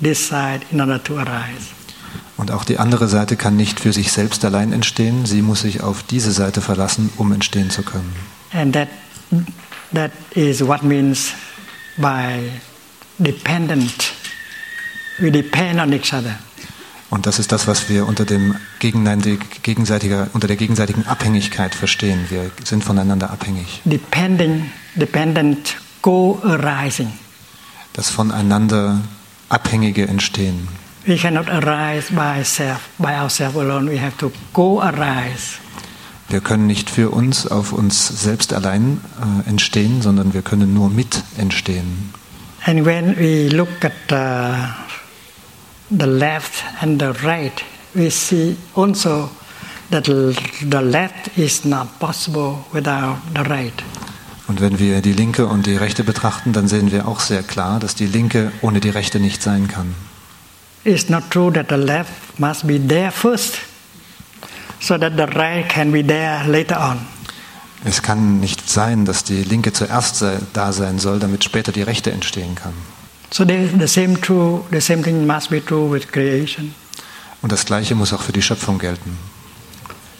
this 0.00 0.28
side 0.28 0.60
in 0.70 0.80
order 0.80 1.02
to 1.02 1.18
arise. 1.18 1.72
Und 2.36 2.50
auch 2.50 2.64
die 2.64 2.78
andere 2.78 3.08
Seite 3.08 3.36
kann 3.36 3.56
nicht 3.56 3.80
für 3.80 3.92
sich 3.92 4.12
selbst 4.12 4.44
allein 4.44 4.72
entstehen. 4.72 5.24
Sie 5.24 5.42
muss 5.42 5.62
sich 5.62 5.82
auf 5.82 6.02
diese 6.02 6.32
Seite 6.32 6.60
verlassen, 6.60 7.10
um 7.16 7.32
entstehen 7.32 7.70
zu 7.70 7.82
können. 7.82 8.14
And 8.54 8.72
that, 8.74 8.88
that 9.92 10.12
is 10.34 10.62
what 10.62 10.82
means 10.82 11.32
by 11.98 12.50
dependent. 13.20 14.12
We 15.20 15.30
depend 15.30 15.80
on 15.80 15.92
each 15.92 16.12
other. 16.12 16.38
Und 17.10 17.26
das 17.26 17.38
ist 17.38 17.52
das, 17.52 17.66
was 17.68 17.88
wir 17.88 18.06
unter, 18.06 18.24
dem 18.24 18.56
gegenseitig- 18.80 19.62
gegenseitiger, 19.62 20.28
unter 20.32 20.48
der 20.48 20.56
gegenseitigen 20.56 21.06
Abhängigkeit 21.06 21.74
verstehen. 21.74 22.26
Wir 22.28 22.50
sind 22.64 22.82
voneinander 22.82 23.30
abhängig. 23.30 23.80
Depending, 23.84 24.70
dependent 24.96 25.76
co-arising. 26.02 27.12
Das 27.92 28.10
voneinander 28.10 29.00
Abhängige 29.48 30.08
entstehen. 30.08 30.66
We 31.06 31.16
cannot 31.16 31.48
arise 31.48 32.10
by 32.12 32.42
self, 32.42 32.80
by 32.98 33.12
ourselves 33.20 33.56
alone. 33.56 33.88
We 33.90 34.00
have 34.00 34.16
to 34.18 34.32
co-arise. 34.52 35.58
Wir 36.28 36.40
können 36.40 36.66
nicht 36.66 36.90
für 36.90 37.10
uns 37.10 37.46
auf 37.46 37.72
uns 37.72 38.08
selbst 38.08 38.52
allein 38.52 39.00
äh, 39.20 39.48
entstehen, 39.48 40.02
sondern 40.02 40.32
wir 40.32 40.42
können 40.42 40.74
nur 40.74 40.90
mit 40.90 41.22
entstehen. 41.38 42.12
And 42.66 42.86
when 42.86 43.16
we 43.18 43.48
look 43.48 43.84
at 43.84 43.92
uh, 44.10 44.72
the 45.90 46.06
left 46.06 46.64
and 46.80 47.00
the 47.00 47.12
right, 47.26 47.62
we 47.92 48.10
see 48.10 48.56
also 48.74 49.28
that 49.90 50.06
the 50.06 50.80
left 50.80 51.36
is 51.36 51.64
not 51.64 51.98
possible 51.98 52.64
without 52.72 53.18
the 53.34 53.42
right. 53.42 53.82
Und 54.46 54.60
wenn 54.60 54.78
wir 54.78 55.00
die 55.00 55.12
linke 55.12 55.46
und 55.46 55.66
die 55.66 55.76
rechte 55.76 56.04
betrachten, 56.04 56.52
dann 56.52 56.68
sehen 56.68 56.92
wir 56.92 57.08
auch 57.08 57.20
sehr 57.20 57.42
klar, 57.42 57.80
dass 57.80 57.94
die 57.94 58.06
linke 58.06 58.52
ohne 58.60 58.80
die 58.80 58.90
rechte 58.90 59.20
nicht 59.20 59.42
sein 59.42 59.68
kann. 59.68 59.94
It's 60.84 61.08
not 61.08 61.30
true 61.30 61.50
that 61.52 61.66
the 61.70 61.76
left 61.76 62.12
must 62.38 62.66
be 62.66 62.78
there 62.78 63.10
first, 63.10 63.58
so 64.80 64.98
that 64.98 65.16
the 65.16 65.26
right 65.36 65.68
can 65.68 65.92
be 65.92 66.02
there 66.02 66.44
later 66.46 66.78
on. 66.78 67.06
Es 67.84 68.00
kann 68.00 68.40
nicht 68.40 68.70
sein, 68.70 69.04
dass 69.04 69.24
die 69.24 69.42
linke 69.42 69.72
zuerst 69.72 70.16
sei, 70.16 70.38
da 70.54 70.72
sein 70.72 70.98
soll, 70.98 71.18
damit 71.18 71.44
später 71.44 71.70
die 71.70 71.82
rechte 71.82 72.10
entstehen 72.10 72.54
kann. 72.54 72.72
So 73.30 73.44
the, 73.44 73.68
the 73.78 73.86
same 73.86 74.18
true, 74.20 74.64
the 74.70 74.80
same 74.80 75.02
thing 75.02 75.26
must 75.26 75.50
be 75.50 75.62
true 75.62 75.90
with 75.90 76.08
creation. 76.08 76.74
Und 77.42 77.52
das 77.52 77.66
Gleiche 77.66 77.94
muss 77.94 78.12
auch 78.12 78.22
für 78.22 78.32
die 78.32 78.40
Schöpfung 78.40 78.78
gelten. 78.78 79.18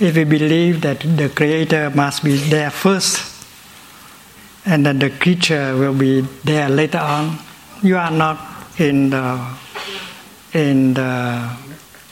If 0.00 0.14
we 0.14 0.26
believe 0.26 0.80
that 0.80 0.98
the 1.16 1.28
Creator 1.28 1.90
must 1.94 2.22
be 2.22 2.36
there 2.50 2.70
first 2.70 3.22
and 4.66 4.84
that 4.84 4.96
the 5.00 5.08
creature 5.08 5.78
will 5.78 5.94
be 5.94 6.28
there 6.44 6.68
later 6.68 7.00
on, 7.00 7.38
you 7.82 7.96
are 7.96 8.10
not 8.10 8.36
in 8.78 9.10
the, 9.10 9.38
in 10.52 10.94
the, 10.94 11.48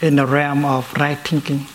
in 0.01 0.16
the 0.16 0.25
realm 0.25 0.64
of 0.64 0.87
right 0.99 1.19
thinking. 1.25 1.66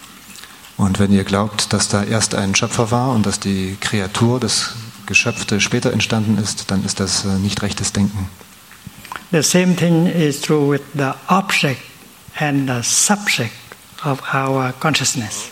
Und 0.77 0.99
wenn 0.99 1.11
ihr 1.11 1.23
glaubt, 1.23 1.73
dass 1.73 1.87
da 1.87 2.03
erst 2.03 2.35
ein 2.35 2.53
Schöpfer 2.53 2.91
war 2.91 3.11
und 3.13 3.25
dass 3.25 3.39
die 3.39 3.77
Kreatur, 3.81 4.39
das 4.39 4.75
Geschöpfte 5.07 5.59
später 5.59 5.91
entstanden 5.91 6.37
ist, 6.37 6.69
dann 6.69 6.85
ist 6.85 6.99
das 6.99 7.25
äh, 7.25 7.29
nicht 7.39 7.61
rechtes 7.63 7.93
Denken. 7.93 8.29
The 9.31 9.41
same 9.41 9.75
thing 9.75 10.05
is 10.05 10.39
true 10.39 10.71
with 10.71 10.81
the 10.93 11.11
object 11.27 11.81
and 12.39 12.69
the 12.69 12.81
subject 12.83 13.51
of 14.05 14.21
our 14.33 14.71
consciousness. 14.79 15.49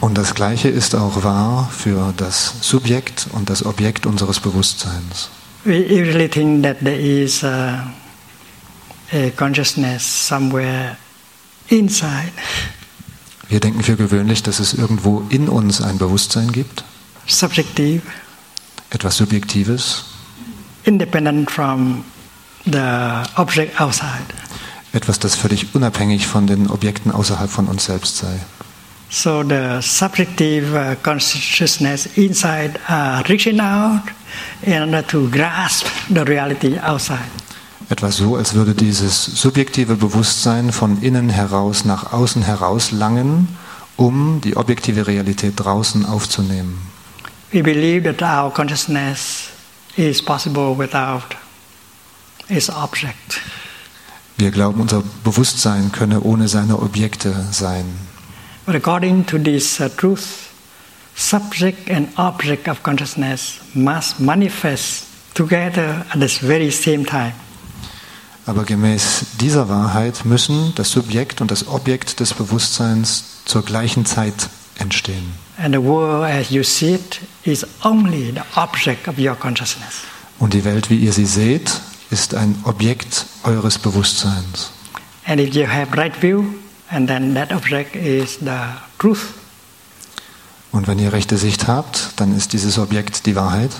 Und 0.00 0.18
das 0.18 0.34
Gleiche 0.34 0.68
ist 0.68 0.94
auch 0.94 1.22
wahr 1.22 1.70
für 1.70 2.12
das 2.16 2.54
Subjekt 2.60 3.28
und 3.32 3.48
das 3.48 3.64
Objekt 3.64 4.04
unseres 4.04 4.40
Bewusstseins. 4.40 5.30
We 5.64 5.78
usually 5.78 6.28
think 6.28 6.64
that 6.64 6.80
there 6.80 6.96
is 6.96 7.44
a, 7.44 7.86
a 9.12 9.30
consciousness 9.36 10.02
somewhere 10.02 10.96
inside, 11.68 12.32
Wir 13.52 13.60
denken 13.60 13.82
für 13.82 13.96
gewöhnlich, 13.96 14.42
dass 14.42 14.60
es 14.60 14.72
irgendwo 14.72 15.26
in 15.28 15.46
uns 15.46 15.82
ein 15.82 15.98
Bewusstsein 15.98 16.52
gibt, 16.52 16.84
subjective, 17.26 18.00
etwas 18.88 19.18
Subjektives, 19.18 20.06
independent 20.84 21.50
from 21.50 22.02
the 22.64 22.80
object 23.36 23.78
outside. 23.78 24.24
etwas, 24.94 25.18
das 25.18 25.36
völlig 25.36 25.74
unabhängig 25.74 26.26
von 26.26 26.46
den 26.46 26.70
Objekten 26.70 27.12
außerhalb 27.12 27.50
von 27.50 27.66
uns 27.68 27.84
selbst 27.84 28.16
sei. 28.16 28.40
So 29.10 29.42
the 29.46 29.82
subjective 29.82 30.74
uh, 30.74 30.96
consciousness 31.02 32.06
inside 32.16 32.80
are 32.88 33.22
reaching 33.28 33.60
out 33.60 34.00
in 34.62 34.80
order 34.80 35.06
to 35.08 35.28
grasp 35.28 35.88
the 36.08 36.20
reality 36.20 36.78
outside. 36.78 37.18
Etwa 37.92 38.10
so, 38.10 38.36
als 38.36 38.54
würde 38.54 38.72
dieses 38.72 39.22
subjektive 39.22 39.96
Bewusstsein 39.96 40.72
von 40.72 41.02
innen 41.02 41.28
heraus 41.28 41.84
nach 41.84 42.14
außen 42.14 42.42
heraus 42.42 42.90
langen, 42.90 43.48
um 43.96 44.40
die 44.42 44.56
objektive 44.56 45.06
Realität 45.06 45.52
draußen 45.56 46.06
aufzunehmen. 46.06 46.80
We 47.52 47.62
believe 47.62 48.10
that 48.10 48.22
our 48.22 48.50
consciousness 48.50 49.48
is 49.96 50.22
possible 50.22 50.74
without 50.78 51.36
its 52.48 52.70
object. 52.70 53.42
Wir 54.38 54.50
glauben, 54.50 54.80
unser 54.80 55.02
Bewusstsein 55.22 55.92
könne 55.92 56.22
ohne 56.22 56.48
seine 56.48 56.78
Objekte 56.80 57.46
sein. 57.50 57.84
But 58.64 58.74
according 58.74 59.26
to 59.26 59.36
this 59.36 59.78
uh, 59.80 59.90
truth, 59.90 60.48
subject 61.14 61.90
and 61.90 62.08
object 62.16 62.68
of 62.68 62.82
consciousness 62.82 63.60
must 63.74 64.18
manifest 64.18 65.04
together 65.34 66.06
at 66.08 66.20
the 66.20 66.46
very 66.46 66.70
same 66.70 67.04
time. 67.04 67.34
Aber 68.44 68.64
gemäß 68.64 69.24
dieser 69.40 69.68
Wahrheit 69.68 70.24
müssen 70.24 70.72
das 70.74 70.90
Subjekt 70.90 71.40
und 71.40 71.50
das 71.50 71.68
Objekt 71.68 72.18
des 72.20 72.34
Bewusstseins 72.34 73.24
zur 73.44 73.64
gleichen 73.64 74.04
Zeit 74.04 74.48
entstehen. 74.78 75.32
Und 80.38 80.54
die 80.54 80.64
Welt, 80.64 80.90
wie 80.90 80.96
ihr 80.96 81.12
sie 81.12 81.26
seht, 81.26 81.80
ist 82.10 82.34
ein 82.34 82.58
Objekt 82.64 83.26
eures 83.44 83.78
Bewusstseins. 83.78 84.72
And 85.24 85.40
if 85.40 85.54
you 85.54 85.66
have 85.66 85.96
right 85.96 86.14
view, 86.20 86.44
and 86.90 87.06
then 87.08 87.34
that 87.34 87.52
object 87.52 87.94
is 87.94 88.38
the 88.40 88.58
truth. 88.98 89.20
Und 90.72 90.88
wenn 90.88 90.98
ihr 90.98 91.12
rechte 91.12 91.36
Sicht 91.36 91.68
habt, 91.68 92.10
dann 92.16 92.36
ist 92.36 92.54
dieses 92.54 92.78
Objekt 92.78 93.26
die 93.26 93.36
Wahrheit. 93.36 93.70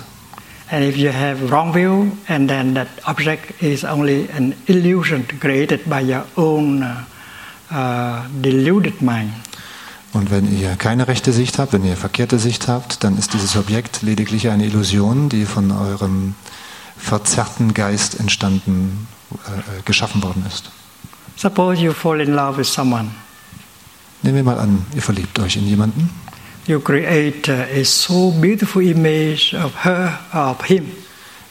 And 0.71 0.83
if 0.83 0.97
you 0.97 1.11
have 1.11 1.51
wrong 1.51 1.73
view, 1.73 2.17
and 2.27 2.49
then 2.49 2.73
that 2.73 2.87
object 3.05 3.61
is 3.61 3.83
only 3.83 4.29
an 4.35 4.55
illusion 4.67 5.25
created 5.39 5.87
by 5.89 6.01
your 6.01 6.25
own 6.35 6.81
uh, 6.83 7.03
uh, 7.71 8.23
deluded 8.41 9.01
mind. 9.01 9.31
Und 10.13 10.29
wenn 10.29 10.45
ihr 10.57 10.75
keine 10.75 11.07
rechte 11.07 11.31
Sicht 11.33 11.57
habt, 11.57 11.73
wenn 11.73 11.83
ihr 11.83 11.97
verkehrte 11.97 12.37
Sicht 12.37 12.67
habt, 12.67 13.03
dann 13.03 13.17
ist 13.17 13.33
dieses 13.33 13.55
Objekt 13.57 14.03
lediglich 14.03 14.49
eine 14.49 14.65
Illusion, 14.65 15.27
die 15.27 15.45
von 15.45 15.71
eurem 15.71 16.35
verzerrten 16.97 17.73
Geist 17.73 18.19
entstanden, 18.19 19.07
äh, 19.31 19.81
geschaffen 19.85 20.21
worden 20.21 20.45
ist. 20.47 20.71
Suppose 21.35 21.81
you 21.81 21.93
fall 21.93 22.21
in 22.21 22.35
love 22.35 22.57
with 22.57 22.71
someone. 22.71 23.09
Nehmen 24.21 24.37
wir 24.37 24.43
mal 24.43 24.59
an, 24.59 24.85
ihr 24.95 25.01
verliebt 25.01 25.37
euch 25.39 25.57
in 25.57 25.67
jemanden. 25.67 26.09
You 26.65 26.79
create 26.79 27.49
a 27.49 27.83
so 27.83 28.31
beautiful 28.31 28.81
image 28.81 29.53
of 29.53 29.83
her, 29.83 30.17
of 30.31 30.63
him. 30.63 30.91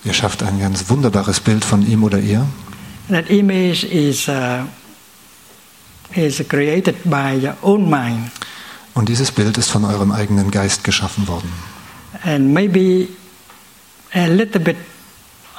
Ihr 0.04 0.14
schafft 0.14 0.42
ein 0.42 0.58
ganz 0.58 0.88
wunderbares 0.88 1.40
Bild 1.40 1.64
von 1.64 1.86
ihm 1.86 2.02
oder 2.02 2.18
ihr. 2.18 2.46
That 3.10 3.28
image 3.28 3.84
is, 3.84 4.26
uh, 4.26 4.64
is 6.14 6.42
created 6.48 6.96
by 7.04 7.36
your 7.36 7.56
own 7.62 7.90
mind. 7.90 8.30
Und 8.94 9.08
dieses 9.08 9.30
Bild 9.30 9.58
ist 9.58 9.70
von 9.70 9.84
eurem 9.84 10.12
eigenen 10.12 10.50
Geist 10.50 10.82
geschaffen 10.82 11.28
worden. 11.28 11.50
And 12.24 12.52
maybe 12.54 13.08
a 14.14 14.26
little 14.26 14.60
bit 14.60 14.76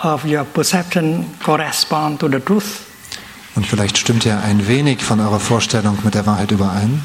of 0.01 0.25
your 0.25 0.45
perception 0.45 1.25
correspond 1.43 2.19
to 2.19 2.27
the 2.27 2.39
truth. 2.39 2.81
Und 3.55 3.67
vielleicht 3.67 3.99
stimmt 3.99 4.25
ja 4.25 4.39
ein 4.39 4.67
wenig 4.67 5.03
von 5.03 5.19
eurer 5.19 5.39
Vorstellung 5.39 5.99
mit 6.03 6.15
der 6.15 6.25
Wahrheit 6.25 6.49
überein. 6.49 7.03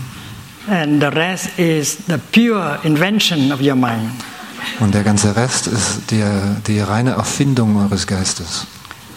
And 0.69 1.01
the 1.01 1.11
rest 1.11 1.59
is 1.59 1.97
the 2.07 2.19
pure 2.19 2.79
invention 2.83 3.53
of 3.53 3.61
your 3.61 3.77
mind. 3.77 4.11
Und 4.81 4.95
der 4.95 5.03
ganze 5.03 5.35
Rest 5.35 5.67
ist 5.67 6.11
die, 6.11 6.23
die 6.67 6.81
reine 6.81 7.13
Erfindung 7.13 7.77
eures 7.77 8.07
Geistes. 8.07 8.67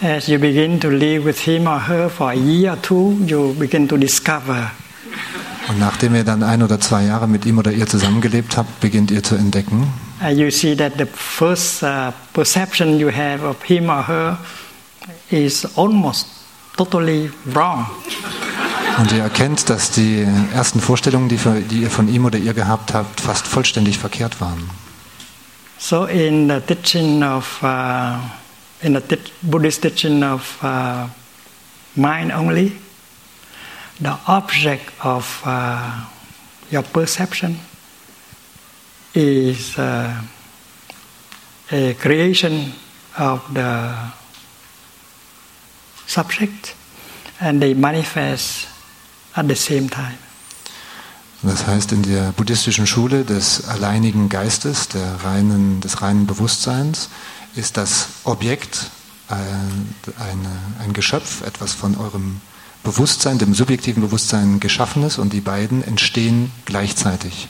As 0.02 0.28
you 0.28 0.40
begin 0.40 0.80
to 0.80 0.90
live 0.90 1.26
with 1.26 1.40
him 1.40 1.68
or 1.68 1.88
her 1.88 2.10
for 2.10 2.30
a 2.32 2.34
year 2.34 2.72
or 2.72 2.82
two, 2.82 3.18
you 3.26 3.54
begin 3.54 3.88
to 3.88 3.98
discover 3.98 4.72
Und 5.70 5.80
nachdem 5.80 6.16
ihr 6.16 6.24
dann 6.24 6.44
ein 6.44 6.64
oder 6.64 6.80
zwei 6.80 7.06
Jahre 7.06 7.28
mit 7.28 7.46
ihm 7.46 7.58
oder 7.58 7.72
ihr 7.72 7.88
zusammengelebt 7.88 8.58
habt, 8.58 8.80
beginnt 8.82 9.12
ihr 9.12 9.24
zu 9.24 9.36
entdecken, 9.36 9.88
uh, 10.22 10.28
you 10.28 10.50
see 10.50 10.76
that 10.76 10.94
the 10.98 11.06
first 11.06 11.84
uh, 11.84 12.12
perception 12.34 13.00
you 13.00 13.10
have 13.10 13.46
of 13.46 13.62
him 13.64 13.90
or 13.90 14.06
her 14.08 14.38
is 15.30 15.66
almost 15.78 16.28
totally 16.76 17.32
wrong. 17.54 17.86
Und 18.98 19.12
ihr 19.12 19.24
erkennt, 19.24 19.70
dass 19.70 19.92
die 19.92 20.28
ersten 20.54 20.80
Vorstellungen, 20.80 21.30
die, 21.30 21.38
für, 21.38 21.62
die 21.62 21.82
ihr 21.82 21.92
von 21.92 22.08
ihm 22.08 22.26
oder 22.26 22.38
ihr 22.38 22.54
gehabt 22.54 22.94
habt, 22.94 23.22
fast 23.22 23.48
vollständig 23.48 23.98
verkehrt 23.98 24.42
waren. 24.42 24.70
So 25.78 26.06
in 26.06 26.48
the 26.48 26.60
teaching 26.60 27.24
of 27.24 27.60
uh, 27.64 28.20
in 28.84 28.94
the 28.94 29.18
Buddhist 29.42 29.82
teaching 29.82 30.24
of 30.24 30.60
uh, 30.64 31.08
mind 31.96 32.32
only, 32.32 32.74
the 34.00 34.16
object 34.28 34.92
of 35.04 35.42
uh, 35.46 36.06
your 36.72 36.84
perception 36.84 37.60
is 39.16 39.78
uh, 39.78 40.22
a 41.72 41.94
creation 41.96 42.74
of 43.18 43.42
the 43.54 43.96
subject, 46.06 46.76
and 47.40 47.62
they 47.62 47.74
manifest 47.74 48.71
at 49.34 49.48
the 49.48 49.56
same 49.56 49.90
time. 49.90 50.18
Das 51.44 51.66
heißt, 51.66 51.92
in 51.92 52.04
der 52.04 52.34
buddhistischen 52.34 52.86
Schule 52.86 53.24
des 53.24 53.68
alleinigen 53.68 54.30
Geistes, 54.30 54.90
der 54.90 55.24
reinen, 55.24 55.82
des 55.82 56.04
reinen 56.04 56.28
Bewusstseins, 56.28 57.10
ist 57.56 57.78
das 57.78 58.10
Objekt 58.26 58.92
äh, 59.30 59.34
eine, 59.34 60.52
ein 60.84 60.94
Geschöpf, 60.94 61.42
etwas 61.42 61.74
von 61.74 61.98
eurem 61.98 62.42
Bewusstsein, 62.84 63.40
dem 63.40 63.56
subjektiven 63.56 64.02
Bewusstsein 64.02 64.60
geschaffenes 64.60 65.18
und 65.18 65.34
die 65.34 65.42
beiden 65.42 65.84
entstehen 65.84 66.52
gleichzeitig. 66.66 67.50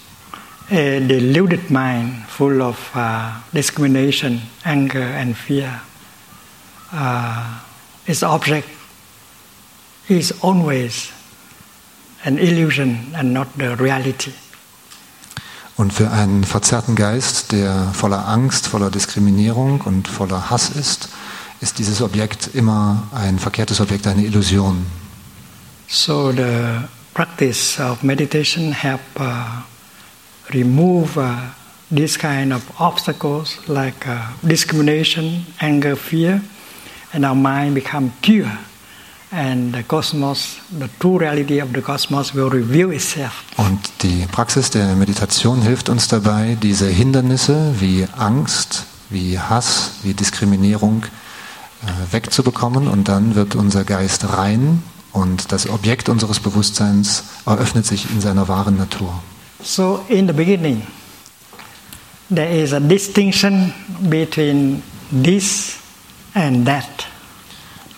a 0.72 1.00
deluded 1.02 1.70
mind 1.70 2.24
full 2.28 2.62
of 2.62 2.96
uh, 2.96 3.42
discrimination, 3.54 4.42
anger, 4.64 5.04
and 5.04 5.36
fear. 5.36 5.82
Uh, 6.94 7.60
its 8.08 8.24
object 8.24 8.68
is 10.08 10.32
always 10.42 11.12
an 12.24 12.38
illusion 12.38 13.14
and 13.14 13.34
not 13.34 13.48
the 13.58 13.76
reality. 13.80 14.32
Und 15.78 15.94
für 15.94 16.12
einen 16.12 16.44
verzerrten 16.44 16.96
Geist, 16.96 17.52
der 17.52 17.90
voller 17.94 18.28
Angst, 18.28 18.68
voller 18.68 18.92
Diskriminierung 18.92 19.82
und 19.82 20.08
voller 20.08 20.50
Hass 20.50 20.70
ist, 20.70 21.10
ist 21.60 21.80
dieses 21.80 22.02
Objekt 22.02 22.50
immer 22.54 23.08
ein 23.14 23.40
verkehrtes 23.40 23.80
Objekt, 23.82 24.06
eine 24.08 24.24
Illusion. 24.24 24.86
So 25.88 26.32
the 26.32 26.88
practice 27.14 27.80
of 27.80 28.04
meditation 28.04 28.72
help 28.72 29.02
uh, 29.20 29.64
remove 30.54 31.18
uh, 31.18 31.52
this 31.94 32.18
kind 32.18 32.54
of 32.54 32.62
obstacles 32.80 33.58
like 33.68 34.08
uh, 34.08 34.20
discrimination, 34.42 35.46
anger, 35.60 35.96
fear, 35.96 36.42
and 37.14 37.26
our 37.26 37.36
mind 37.36 37.76
become 37.76 38.12
pure. 38.22 38.52
And 39.32 39.74
the 39.74 39.84
cosmos, 39.84 40.58
the 40.78 40.90
true 41.00 41.18
reality 41.18 41.62
of 41.62 41.70
the 41.74 41.82
cosmos, 41.82 42.36
will 42.36 42.50
reveal 42.50 42.92
itself. 42.92 43.44
Und 43.56 43.80
die 44.02 44.26
Praxis 44.30 44.72
der 44.72 44.96
Meditation 44.96 45.62
hilft 45.62 45.88
uns 45.88 46.10
dabei, 46.10 46.58
diese 46.62 46.88
Hindernisse 46.88 47.76
wie 47.80 48.06
Angst, 48.18 48.86
wie 49.10 49.40
Hass, 49.40 49.92
wie 50.04 50.14
Diskriminierung 50.14 51.06
äh, 51.06 52.14
wegzubekommen 52.14 52.88
und 52.88 53.08
dann 53.08 53.36
wird 53.36 53.56
unser 53.56 53.86
Geist 53.86 54.28
rein 54.34 54.84
und 55.14 55.52
das 55.52 55.70
Objekt 55.70 56.10
unseres 56.10 56.40
Bewusstseins 56.40 57.24
eröffnet 57.46 57.86
sich 57.86 58.10
in 58.10 58.22
seiner 58.22 58.48
wahren 58.48 58.78
Natur. 58.78 59.22
So, 59.64 60.04
in 60.10 60.28
the 60.28 60.34
beginning, 60.34 60.84
there 62.34 62.50
is 62.50 62.74
a 62.74 62.80
distinction 62.80 63.74
between 64.10 64.84
this 65.12 65.78
and 66.34 66.66
that. 66.66 67.11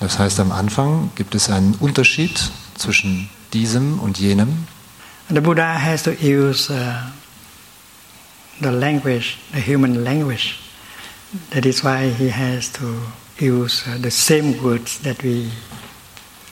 Das 0.03 0.19
heißt, 0.19 0.41
am 0.41 0.51
Anfang 0.51 1.11
gibt 1.15 1.33
es 1.33 1.49
einen 1.49 1.75
Unterschied 1.75 2.51
zwischen 2.75 3.29
diesem 3.53 3.99
und 3.99 4.19
jenem. 4.19 4.67
The 5.29 5.39
Buddha 5.39 5.81
has 5.81 6.03
to 6.03 6.11
use 6.11 6.69
uh, 6.69 6.75
the 8.59 8.67
language, 8.67 9.37
the 9.53 9.61
human 9.61 10.03
language. 10.03 10.55
That 11.51 11.65
is 11.65 11.85
why 11.85 12.13
he 12.19 12.29
has 12.29 12.69
to 12.73 12.83
use 13.39 13.85
uh, 13.87 13.97
the 14.03 14.11
same 14.11 14.61
words 14.61 14.99
that 15.03 15.23
we, 15.23 15.49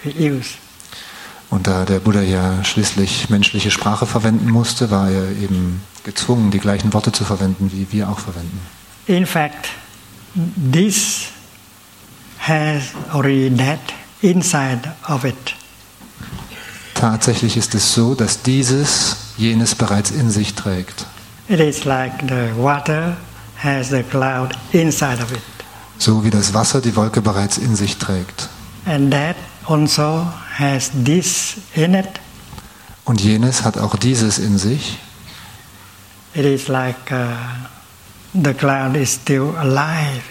we 0.06 0.12
use. 0.12 0.52
Und 1.50 1.68
da 1.68 1.84
der 1.84 2.00
Buddha 2.00 2.22
ja 2.22 2.64
schließlich 2.64 3.30
menschliche 3.30 3.70
Sprache 3.70 4.06
verwenden 4.06 4.50
musste, 4.50 4.92
war 4.92 5.10
er 5.10 5.30
eben 5.30 5.82
gezwungen, 6.06 6.52
die 6.52 6.60
gleichen 6.60 6.94
Worte 6.94 7.12
zu 7.12 7.26
verwenden, 7.26 7.70
wie 7.74 7.92
wir 7.92 8.08
auch 8.08 8.20
verwenden. 8.20 8.62
In 9.08 9.26
fact, 9.26 9.68
this 10.72 11.28
has 12.42 12.94
already 13.14 13.50
that 13.50 13.80
inside 14.22 14.92
of 15.08 15.26
it. 15.26 15.56
Tatsächlich 16.96 17.58
ist 17.58 17.74
es 17.76 17.94
so, 17.94 18.16
dass 18.16 18.42
dieses 18.42 19.16
jenes 19.38 19.76
bereits 19.76 20.12
in 20.12 20.30
sich 20.30 20.54
trägt. 20.54 21.06
It 21.48 21.60
is 21.60 21.86
like 21.86 22.14
the 22.28 22.52
water 22.58 23.18
has 23.58 23.90
the 23.90 24.04
cloud 24.04 24.56
inside 24.72 25.22
of 25.22 25.32
it. 25.32 25.42
So 25.98 26.24
wie 26.24 26.30
das 26.30 26.54
Wasser 26.54 26.82
die 26.82 26.96
Wolke 26.96 27.22
bereits 27.22 27.58
in 27.58 27.76
sich 27.76 27.98
trägt. 27.98 28.50
And 28.86 29.12
that 29.12 29.36
also 29.68 30.28
has 30.58 30.92
this 31.06 31.58
in 31.76 31.94
it. 31.94 32.20
Und 33.06 33.22
jenes 33.22 33.64
hat 33.64 33.78
auch 33.78 33.96
dieses 33.96 34.40
in 34.40 34.58
sich. 34.58 34.98
It 36.34 36.46
is 36.46 36.68
like 36.68 37.12
uh, 37.12 37.36
the 38.34 38.54
cloud 38.54 38.96
is 38.96 39.14
still 39.14 39.54
alive 39.58 40.24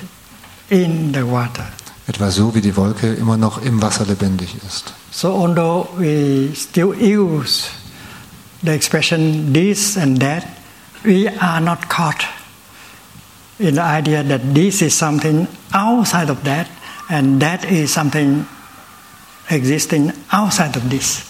in 0.70 1.12
the 1.12 1.22
water. 1.22 1.66
Etwa 2.10 2.32
so 2.32 2.52
wie 2.56 2.60
die 2.60 2.76
Wolke 2.76 3.06
immer 3.06 3.36
noch 3.36 3.62
im 3.62 3.80
Wasser 3.80 4.04
lebendig 4.04 4.56
ist. 4.66 4.92
So 5.12 5.28
although 5.28 5.86
we 5.96 6.50
still 6.56 6.92
use 6.92 7.68
the 8.64 8.72
expression 8.72 9.52
this 9.52 9.96
and 9.96 10.18
that, 10.18 10.44
we 11.04 11.30
are 11.40 11.60
not 11.60 11.88
caught 11.88 12.26
in 13.60 13.76
the 13.76 13.80
idea 13.80 14.24
that 14.24 14.40
this 14.52 14.82
is 14.82 14.98
something 14.98 15.46
outside 15.72 16.32
of 16.32 16.38
that 16.42 16.66
and 17.08 17.40
that 17.40 17.64
is 17.64 17.94
something 17.94 18.44
existing 19.48 20.12
outside 20.32 20.76
of 20.76 20.82
this. 20.90 21.22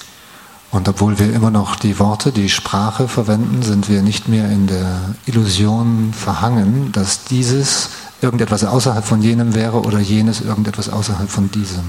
Und 0.70 0.88
obwohl 0.88 1.18
wir 1.18 1.34
immer 1.34 1.50
noch 1.50 1.76
die 1.76 1.98
Worte, 1.98 2.32
die 2.32 2.48
Sprache 2.48 3.06
verwenden, 3.06 3.62
sind 3.62 3.90
wir 3.90 4.00
nicht 4.00 4.28
mehr 4.28 4.48
in 4.50 4.66
der 4.66 5.14
Illusion 5.26 6.14
verhangen, 6.14 6.90
dass 6.92 7.24
dieses 7.24 7.90
irgendetwas 8.22 8.64
außerhalb 8.64 9.04
von 9.04 9.22
jenem 9.22 9.54
wäre 9.54 9.80
oder 9.80 9.98
jenes 9.98 10.40
irgendetwas 10.40 10.88
außerhalb 10.88 11.30
von 11.30 11.50
diesem. 11.50 11.84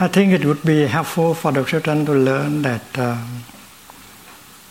I 0.00 0.08
think 0.08 0.32
it 0.32 0.44
would 0.44 0.62
be 0.64 0.88
helpful 0.88 1.34
for 1.34 1.52
the 1.52 1.62
children 1.64 2.04
to 2.04 2.12
learn 2.12 2.62
that 2.62 2.80
um, 2.98 3.44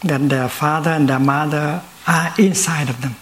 that 0.08 0.30
their 0.30 0.50
father 0.50 0.94
and 0.94 1.08
their 1.08 1.20
mother 1.20 1.82
are 2.06 2.32
inside 2.38 2.90
of 2.90 3.00
them. 3.02 3.16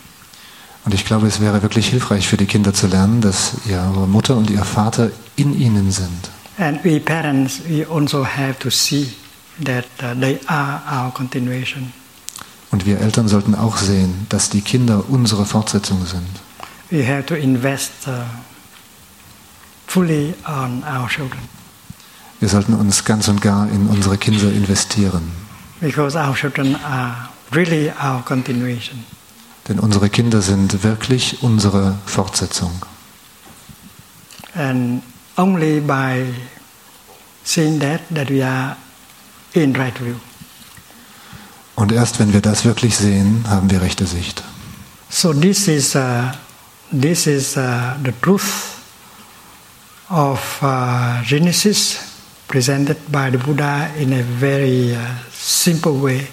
Und 0.84 0.95
ich 0.95 1.05
glaube, 1.05 1.27
es 1.27 1.39
wäre 1.39 1.61
wirklich 1.61 1.89
hilfreich 1.89 2.27
für 2.27 2.38
die 2.38 2.47
Kinder 2.47 2.73
zu 2.73 2.88
lernen, 2.88 3.21
dass 3.21 3.53
ihre 3.69 4.07
Mutter 4.07 4.36
und 4.36 4.49
ihr 4.49 4.63
Vater 4.63 5.11
in 5.36 5.59
ihnen 5.59 5.91
sind. 5.91 6.32
And 6.57 6.84
we 6.84 6.99
parents, 6.99 7.61
we 7.67 7.86
also 7.88 8.25
have 8.25 8.57
to 8.59 8.69
see 8.69 9.11
that 9.63 9.86
uh, 10.01 10.19
they 10.19 10.39
are 10.47 10.82
our 10.91 11.13
continuation. 11.13 11.93
Und 12.71 12.86
wir 12.86 12.99
Eltern 12.99 13.27
sollten 13.27 13.53
auch 13.53 13.77
sehen, 13.77 14.25
dass 14.29 14.49
die 14.49 14.61
Kinder 14.61 15.03
unsere 15.09 15.45
Fortsetzung 15.45 16.05
sind. 16.05 16.41
We 16.92 17.06
have 17.08 17.24
to 17.28 17.36
invest 17.36 17.92
uh, 18.08 18.24
fully 19.88 20.34
on 20.46 20.84
our 20.84 21.08
children 21.08 21.39
Wir 22.39 22.50
sollten 22.50 22.74
uns 22.74 23.06
ganz 23.06 23.28
und 23.28 23.39
gar 23.42 23.70
in 23.70 23.88
unsere 23.88 24.18
Kinder 24.18 24.52
investieren. 24.52 25.32
because 25.80 26.16
our 26.18 26.36
children 26.36 26.76
are 26.84 27.30
really 27.52 27.89
our 28.04 28.24
continuation. 28.24 29.04
Denn 29.68 29.80
unsere 29.80 30.10
Kinder 30.10 30.42
sind 30.42 30.84
wirklich 30.84 31.42
unsere 31.44 31.98
Fortsetzung. 32.06 32.72
And 34.56 35.02
only 35.38 35.80
by 35.80 36.26
seeing 37.44 37.80
that 37.80 38.02
that 38.14 38.30
we 38.30 38.44
are 38.46 38.76
in 39.54 39.76
right 39.76 39.98
view. 40.00 40.16
Und 41.76 41.92
erst 41.92 42.20
wenn 42.20 42.34
wir 42.34 42.42
das 42.42 42.66
wirklich 42.66 42.98
sehen, 42.98 43.46
haben 43.48 43.70
wir 43.72 43.82
rechte 43.82 44.06
Sicht. 44.06 44.44
So 45.10 45.32
this 45.34 45.68
is 45.68 45.96
uh, 45.96 46.32
this 46.92 47.28
is 47.28 47.58
uh, 47.58 47.98
the 48.04 48.12
truth 48.22 48.78
of 50.10 50.60
uh, 50.62 51.24
Genesis 51.24 52.12
presented 52.48 52.98
by 53.12 53.30
the 53.30 53.38
Buddha 53.38 53.92
in 53.98 54.12
a 54.14 54.24
very 54.24 54.94
uh, 54.94 55.00
simple 55.32 56.02
way. 56.02 56.28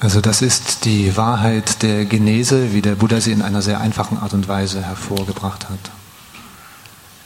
Also 0.00 0.20
das 0.20 0.42
ist 0.42 0.84
die 0.84 1.14
Wahrheit 1.16 1.82
der 1.82 2.06
Genese, 2.06 2.72
wie 2.72 2.80
der 2.80 2.94
Buddha 2.94 3.20
sie 3.20 3.32
in 3.32 3.42
einer 3.42 3.60
sehr 3.60 3.80
einfachen 3.80 4.18
Art 4.18 4.32
und 4.32 4.48
Weise 4.48 4.82
hervorgebracht 4.82 5.68
hat. 5.68 5.90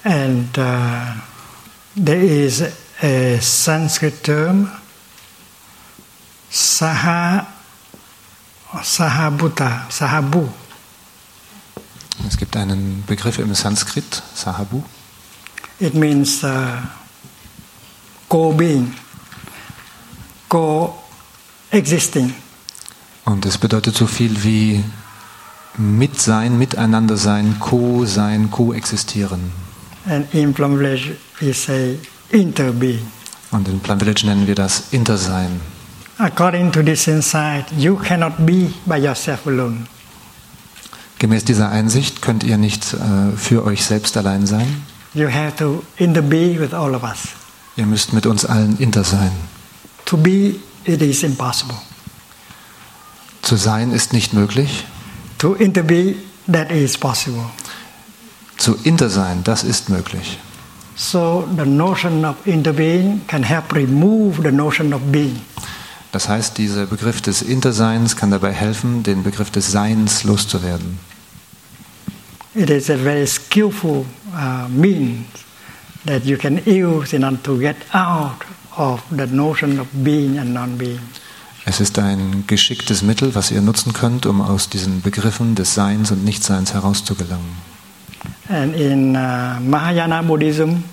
And 0.02 0.58
uh, 0.58 1.14
there 1.96 2.20
is 2.20 2.62
a 3.00 3.38
Sanskrit 3.40 4.22
term, 4.22 4.70
saha, 6.50 7.46
sahabhuta, 8.82 9.86
sahabu. 9.88 10.48
Es 12.26 12.36
gibt 12.36 12.56
einen 12.56 13.04
Begriff 13.06 13.38
im 13.38 13.54
Sanskrit, 13.54 14.22
Sahabu. 14.34 14.82
It 15.80 15.94
means 15.94 16.44
uh, 16.44 16.78
co-being, 18.28 18.94
co-existing. 20.48 22.34
Und 23.24 23.44
es 23.46 23.58
bedeutet 23.58 23.96
so 23.96 24.06
viel 24.06 24.44
wie 24.44 24.84
Mitsein, 25.76 26.58
Miteinander 26.58 27.16
sein, 27.16 27.56
Co-sein, 27.58 28.50
coexistieren. 28.50 29.52
And 30.06 30.32
in 30.34 30.52
Plum 30.54 30.76
Village 30.78 31.16
we 31.40 31.52
say 31.52 31.98
interbeing. 32.30 33.10
Und 33.50 33.66
in 33.68 33.80
Plum 33.80 33.98
Village 33.98 34.26
nennen 34.26 34.46
wir 34.46 34.54
das 34.54 34.92
Intersein. 34.92 35.60
According 36.18 36.70
to 36.72 36.82
this 36.82 37.08
insight, 37.08 37.64
you 37.76 37.96
cannot 37.96 38.34
be 38.46 38.70
by 38.86 38.98
yourself 38.98 39.46
alone. 39.46 39.86
Gemäß 41.18 41.44
dieser 41.44 41.70
Einsicht 41.70 42.22
könnt 42.22 42.44
ihr 42.44 42.58
nicht 42.58 42.94
äh, 42.94 43.36
für 43.36 43.64
euch 43.64 43.84
selbst 43.84 44.16
allein 44.16 44.46
sein. 44.46 44.84
You 45.14 45.28
have 45.28 45.54
to 45.56 45.82
interbe 45.96 46.58
with 46.58 46.74
all 46.74 46.94
of 46.94 47.02
us. 47.04 47.28
Ihr 47.76 47.86
müsst 47.86 48.12
mit 48.12 48.26
uns 48.26 48.44
allen 48.44 48.76
inter 48.78 49.04
sein. 49.04 49.30
To 50.06 50.16
be, 50.16 50.56
it 50.84 51.00
is 51.00 51.22
impossible. 51.22 51.76
Zu 53.42 53.56
sein 53.56 53.92
ist 53.92 54.12
nicht 54.12 54.32
möglich. 54.32 54.86
To 55.38 55.54
interbe, 55.54 56.14
that 56.50 56.70
is 56.70 56.96
possible. 56.98 57.44
Zu 58.56 58.76
inter 58.84 59.10
sein, 59.10 59.42
das 59.44 59.64
ist 59.64 59.88
möglich. 59.88 60.38
So 60.96 61.46
the 61.56 61.64
notion 61.64 62.24
of 62.24 62.36
interbeing 62.46 63.20
can 63.26 63.42
help 63.42 63.74
remove 63.74 64.42
the 64.42 64.52
notion 64.52 64.92
of 64.94 65.00
being. 65.10 65.40
Das 66.14 66.28
heißt, 66.28 66.58
dieser 66.58 66.86
Begriff 66.86 67.22
des 67.22 67.42
Interseins 67.42 68.14
kann 68.14 68.30
dabei 68.30 68.52
helfen, 68.52 69.02
den 69.02 69.24
Begriff 69.24 69.50
des 69.50 69.72
Seins 69.72 70.22
loszuwerden. 70.22 71.00
It 72.54 72.70
is 72.70 72.88
a 72.88 72.96
very 72.96 73.26
skillful 73.26 74.06
uh, 74.32 74.68
means 74.68 75.26
that 76.06 76.24
you 76.24 76.36
can 76.36 76.60
use 76.66 77.16
in 77.16 77.24
order 77.24 77.42
to 77.42 77.58
get 77.58 77.74
out 77.92 78.44
of 78.76 79.02
the 79.10 79.26
notion 79.26 79.80
of 79.80 79.88
being 79.92 80.38
and 80.38 80.54
non-being. 80.54 81.00
Es 81.64 81.80
ist 81.80 81.98
ein 81.98 82.44
geschicktes 82.46 83.02
Mittel, 83.02 83.34
was 83.34 83.50
ihr 83.50 83.60
nutzen 83.60 83.92
könnt, 83.92 84.24
um 84.24 84.40
aus 84.40 84.68
diesen 84.68 85.02
Begriffen 85.02 85.56
des 85.56 85.74
Seins 85.74 86.12
und 86.12 86.24
Nichtseins 86.24 86.74
herauszugelangen. 86.74 87.56
And 88.48 88.76
in 88.76 89.16
uh, 89.16 89.58
Mahayana 89.60 90.22
Buddhism, 90.22 90.84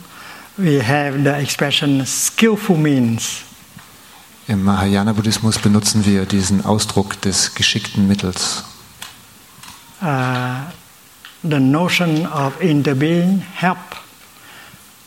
we 0.57 0.81
have 0.81 1.23
the 1.23 1.39
expression 1.39 2.03
skillful 2.07 2.75
means. 2.75 3.43
Im 4.51 4.65
Mahayana-Buddhismus 4.65 5.59
benutzen 5.59 6.05
wir 6.05 6.25
diesen 6.25 6.65
Ausdruck 6.65 7.21
des 7.21 7.55
geschickten 7.55 8.05
Mittels. 8.05 8.65
Uh, 10.01 10.69
the 11.41 11.57
notion 11.57 12.25
of 12.25 12.59
interbeing 12.59 13.41
help 13.55 13.77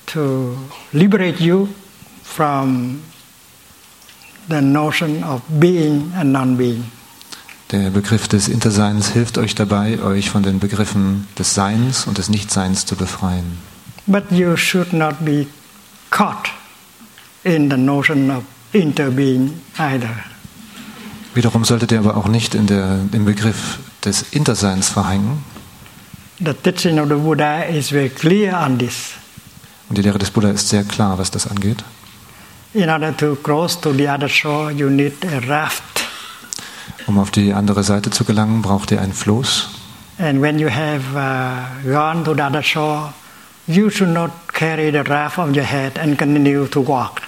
to 0.07 0.57
liberate 0.92 1.45
you 1.45 1.68
from 2.22 3.03
the 4.49 4.62
notion 4.62 5.22
of 5.22 5.42
being 5.61 6.11
and 6.16 6.32
non-being. 6.32 6.90
Der 7.70 7.90
Begriff 7.90 8.26
des 8.28 8.49
Interseins 8.49 9.11
hilft 9.11 9.36
euch 9.36 9.55
dabei, 9.55 10.01
euch 10.01 10.30
von 10.30 10.42
den 10.42 10.59
Begriffen 10.59 11.28
des 11.38 11.53
Seins 11.53 12.07
und 12.07 12.16
des 12.16 12.30
Nichtseins 12.30 12.86
zu 12.86 12.97
befreien. 12.97 13.59
But 14.07 14.24
you 14.30 14.57
should 14.57 14.95
not 14.95 15.22
be 15.22 15.47
caught 16.09 16.49
in 17.42 17.68
the 17.70 17.76
notion 17.76 18.30
of 18.30 18.42
interbeing 18.75 19.53
either. 19.79 20.11
Wiederum 21.35 21.64
solltet 21.64 21.93
ihr 21.93 21.99
aber 21.99 22.16
auch 22.16 22.29
nicht 22.29 22.55
in 22.55 22.66
der, 22.66 23.01
im 23.12 23.25
Begriff 23.25 23.79
des 24.05 24.22
Interseins 24.33 24.89
verhängen. 24.89 25.43
The 26.45 26.53
teaching 26.53 26.99
of 26.99 27.09
the 27.09 27.14
Buddha 27.14 27.62
is 27.62 27.91
very 27.91 28.09
clear 28.09 28.61
on 28.61 28.79
this. 28.79 29.12
Und 29.89 29.99
die 29.99 30.03
Lehre 30.03 30.18
des 30.18 30.31
Buddha 30.31 30.51
ist 30.51 30.68
sehr 30.68 30.85
klar, 30.85 31.18
was 31.18 31.31
das 31.31 31.47
angeht. 31.47 31.85
In 32.72 32.91
order 32.91 33.16
to 33.16 33.37
cross 33.37 33.81
to 33.81 33.93
the 33.93 34.09
other 34.09 34.29
shore, 34.29 34.72
you 34.72 34.89
need 34.91 35.25
a 35.25 35.39
raft. 35.49 35.83
Um 37.07 37.18
auf 37.18 37.31
die 37.31 37.53
andere 37.53 37.85
Seite 37.85 38.11
zu 38.11 38.25
gelangen, 38.25 38.62
braucht 38.62 38.91
ihr 38.91 39.01
ein 39.01 39.12
Floß. 39.12 39.68
And 40.18 40.41
when 40.41 40.59
you 40.59 40.68
have 40.68 41.03
uh, 41.14 41.89
gone 41.89 42.25
to 42.25 42.35
the 42.35 42.43
other 42.43 42.62
shore, 42.62 43.12
you 43.66 43.91
should 43.91 44.12
not 44.12 44.31
carry 44.53 44.91
the 44.91 45.03
raft 45.09 45.39
on 45.39 45.55
your 45.55 45.64
head 45.64 45.99
and 45.99 46.18
continue 46.18 46.66
to 46.66 46.81
walk. 46.81 47.22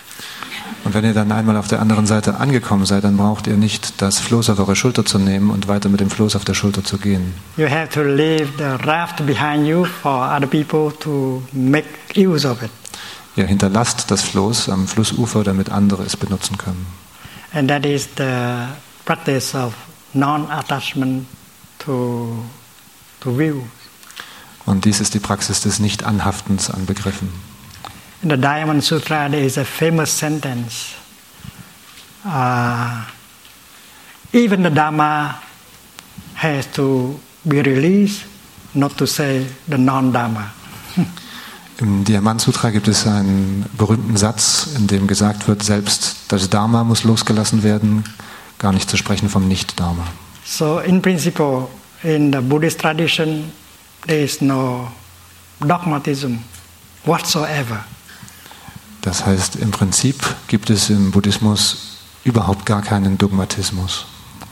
Und 0.84 0.94
wenn 0.94 1.04
ihr 1.04 1.14
dann 1.14 1.32
einmal 1.32 1.56
auf 1.56 1.68
der 1.68 1.80
anderen 1.80 2.06
Seite 2.06 2.36
angekommen 2.36 2.86
seid, 2.86 3.04
dann 3.04 3.16
braucht 3.16 3.46
ihr 3.46 3.56
nicht 3.56 4.00
das 4.00 4.18
Floß 4.18 4.50
auf 4.50 4.58
eure 4.58 4.76
Schulter 4.76 5.04
zu 5.04 5.18
nehmen 5.18 5.50
und 5.50 5.68
weiter 5.68 5.88
mit 5.88 6.00
dem 6.00 6.10
Floß 6.10 6.36
auf 6.36 6.44
der 6.44 6.54
Schulter 6.54 6.84
zu 6.84 6.98
gehen. 6.98 7.34
You 7.56 7.68
have 7.68 7.88
to 7.88 8.02
leave 8.02 8.48
the 8.58 8.86
raft 8.86 9.24
behind 9.26 9.66
you 9.66 9.84
for 9.84 10.12
other 10.12 10.46
people 10.46 10.96
to 11.00 11.42
make 11.52 11.88
use 12.16 12.48
of 12.48 12.62
it. 12.62 12.70
Ihr 13.36 13.46
hinterlasst 13.46 14.10
das 14.10 14.22
Floß 14.22 14.68
am 14.68 14.86
Flussufer, 14.86 15.44
damit 15.44 15.70
andere 15.70 16.04
es 16.04 16.16
benutzen 16.16 16.56
können. 16.56 16.86
And 17.52 17.68
that 17.68 17.84
is 17.84 18.08
the 18.16 18.68
practice 19.04 19.54
of 19.54 19.74
non 20.14 20.50
attachment 20.50 21.26
to 21.78 22.44
to 23.20 23.36
view. 23.36 23.62
Und 24.64 24.84
dies 24.84 25.00
ist 25.00 25.14
die 25.14 25.20
Praxis 25.20 25.60
des 25.60 25.78
Nicht-Anhaftens 25.78 26.70
an 26.70 26.86
Begriffen. 26.86 27.28
In 28.22 28.30
the 28.30 28.36
Diamond 28.36 28.82
Sutra, 28.82 29.28
there 29.28 29.44
is 29.44 29.58
a 29.58 29.64
famous 29.64 30.10
sentence. 30.10 30.94
Uh, 32.24 33.04
even 34.32 34.62
the 34.62 34.70
Dharma 34.70 35.40
has 36.34 36.66
to 36.72 37.18
be 37.46 37.62
released, 37.62 38.24
not 38.74 38.96
to 38.98 39.06
say 39.06 39.46
the 39.68 39.78
non-Dharma. 39.78 40.50
Im 41.78 42.04
Diamant 42.04 42.40
Sutra 42.40 42.70
gibt 42.70 42.88
es 42.88 43.06
einen 43.06 43.66
berühmten 43.76 44.16
Satz, 44.16 44.68
in 44.76 44.86
dem 44.86 45.06
gesagt 45.06 45.46
wird, 45.46 45.62
selbst 45.62 46.16
das 46.28 46.48
Dharma 46.48 46.84
muss 46.84 47.04
losgelassen 47.04 47.62
werden, 47.62 48.04
gar 48.58 48.72
nicht 48.72 48.88
zu 48.88 48.96
sprechen 48.96 49.28
vom 49.28 49.46
Nicht-Dharma. 49.46 50.06
So, 50.44 50.78
in 50.78 51.02
principle, 51.02 51.68
in 52.02 52.32
the 52.32 52.40
Buddhist 52.40 52.80
tradition, 52.80 53.52
there 54.06 54.22
is 54.22 54.40
no 54.40 54.88
dogmatism 55.60 56.38
whatsoever. 57.04 57.84
Das 59.06 59.24
heißt, 59.24 59.54
im 59.54 59.70
Prinzip 59.70 60.16
gibt 60.48 60.68
es 60.68 60.90
im 60.90 61.12
Buddhismus 61.12 61.76
überhaupt 62.24 62.66
gar 62.66 62.82
keinen 62.82 63.16
Dogmatismus. 63.16 64.04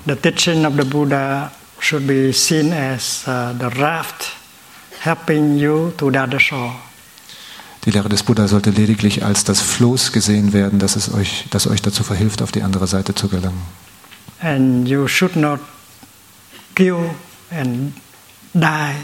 The 0.06 0.14
teaching 0.14 0.64
of 0.64 0.74
the 0.78 0.84
Buddha 0.84 1.50
should 1.80 2.06
be 2.06 2.32
seen 2.32 2.72
as 2.72 3.24
uh, 3.26 3.52
the 3.58 3.66
raft 3.80 4.30
helping 5.00 5.56
you 5.58 5.90
to 5.96 6.08
the 6.08 6.18
other 6.18 6.38
shore. 6.38 6.72
Die 7.84 7.90
Lehre 7.90 8.08
des 8.08 8.22
Buddha 8.22 8.46
sollte 8.46 8.70
lediglich 8.70 9.24
als 9.24 9.42
das 9.42 9.60
Floß 9.60 10.12
gesehen 10.12 10.52
werden, 10.52 10.78
das, 10.78 10.94
es 10.94 11.12
euch, 11.12 11.46
das 11.50 11.66
euch 11.66 11.82
dazu 11.82 12.04
verhilft, 12.04 12.40
auf 12.40 12.52
die 12.52 12.62
andere 12.62 12.86
Seite 12.86 13.12
zu 13.12 13.26
gelangen. 13.26 13.60
And 14.40 14.86
you 14.88 15.08
should 15.08 15.34
not 15.34 15.58
kill 16.76 17.10
and 17.50 17.92
die 18.52 18.94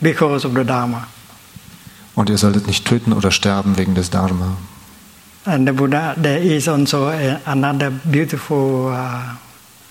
because 0.00 0.46
of 0.46 0.54
the 0.54 0.62
Dharma. 0.64 1.08
Und 2.14 2.28
ihr 2.28 2.38
solltet 2.38 2.66
nicht 2.66 2.84
töten 2.84 3.12
oder 3.12 3.30
sterben 3.30 3.76
wegen 3.78 3.94
des 3.94 4.10
Dharma. 4.10 4.56
And 5.44 5.66
the 5.66 5.72
Buddha, 5.72 6.14
there 6.14 6.38
is 6.38 6.68
also 6.68 7.08
a, 7.08 7.40
another 7.46 7.90
beautiful 7.90 8.92
uh, 8.92 9.34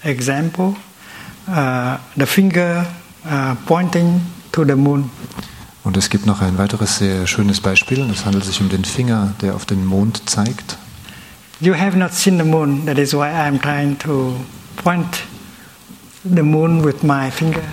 example. 0.04 0.76
Uh, 1.48 1.98
the 2.16 2.26
finger 2.26 2.86
uh, 3.26 3.56
pointing 3.66 4.22
to 4.52 4.64
the 4.64 4.76
moon. 4.76 5.10
Und 5.84 5.98
es 5.98 6.10
gibt 6.10 6.26
noch 6.26 6.42
ein 6.42 6.58
weiteres 6.58 6.98
sehr 6.98 7.26
schönes 7.26 7.60
Beispiel. 7.60 8.08
Es 8.12 8.26
handelt 8.26 8.46
sich 8.46 8.62
um 8.62 8.70
den 8.70 8.86
Finger, 8.86 9.34
der 9.42 9.56
auf 9.56 9.66
den 9.66 9.86
Mond 9.86 10.30
zeigt. 10.30 10.78
You 11.60 11.74
have 11.76 11.98
not 11.98 12.14
seen 12.14 12.38
the 12.38 12.44
moon, 12.44 12.86
that 12.86 12.98
is 12.98 13.14
why 13.14 13.28
I'm 13.28 13.60
trying 13.60 13.98
to 14.00 14.36
point 14.84 15.24
the 16.24 16.44
moon 16.44 16.84
with 16.84 17.04
my 17.04 17.30
finger. 17.30 17.64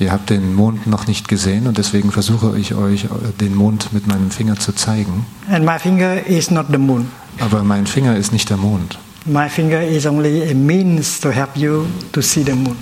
Ihr 0.00 0.12
habt 0.12 0.30
den 0.30 0.54
Mond 0.54 0.86
noch 0.86 1.08
nicht 1.08 1.26
gesehen 1.26 1.66
und 1.66 1.76
deswegen 1.76 2.12
versuche 2.12 2.56
ich 2.56 2.74
euch, 2.74 3.04
äh, 3.04 3.08
den 3.40 3.54
Mond 3.56 3.92
mit 3.92 4.06
meinem 4.06 4.30
Finger 4.30 4.56
zu 4.56 4.72
zeigen. 4.72 5.26
And 5.50 5.64
my 5.64 5.78
finger 5.78 6.24
is 6.24 6.50
not 6.50 6.66
the 6.70 6.78
moon. 6.78 7.10
Aber 7.40 7.64
mein 7.64 7.86
Finger 7.86 8.16
ist 8.16 8.32
nicht 8.32 8.48
der 8.48 8.58
Mond. 8.58 8.98
My 9.24 9.48
finger 9.48 9.82
is 9.82 10.06
only 10.06 10.48
a 10.48 10.54
means 10.54 11.18
to 11.20 11.30
help 11.30 11.56
you 11.56 11.86
to 12.12 12.22
see 12.22 12.44
the 12.44 12.52
moon. 12.52 12.76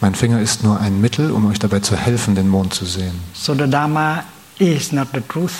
Mein 0.00 0.14
Finger 0.14 0.40
ist 0.40 0.62
nur 0.62 0.78
ein 0.80 1.00
Mittel, 1.00 1.30
um 1.30 1.46
euch 1.46 1.58
dabei 1.58 1.80
zu 1.80 1.96
helfen, 1.96 2.34
den 2.34 2.48
Mond 2.48 2.72
zu 2.72 2.84
sehen. 2.84 3.18
So 3.32 3.54
the 3.54 3.68
Dharma 3.68 4.22
is 4.58 4.92
not 4.92 5.08
the 5.12 5.20
truth. 5.20 5.52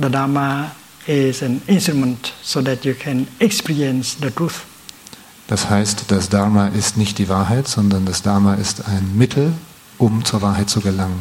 The 0.00 0.08
Dharma 0.08 0.70
is 1.06 1.42
an 1.42 1.60
instrument 1.66 2.32
so 2.42 2.62
that 2.62 2.84
you 2.84 2.94
can 2.94 3.26
experience 3.40 4.16
the 4.20 4.30
truth. 4.30 4.62
Das 5.48 5.68
heißt, 5.68 6.04
das 6.08 6.28
Dharma 6.28 6.68
ist 6.68 6.96
nicht 6.96 7.18
die 7.18 7.28
Wahrheit, 7.28 7.66
sondern 7.68 8.06
das 8.06 8.22
Dharma 8.22 8.54
ist 8.54 8.86
ein 8.86 9.18
Mittel, 9.18 9.52
um 10.00 10.24
zur 10.24 10.42
Wahrheit 10.42 10.68
zu 10.68 10.80
gelangen. 10.80 11.20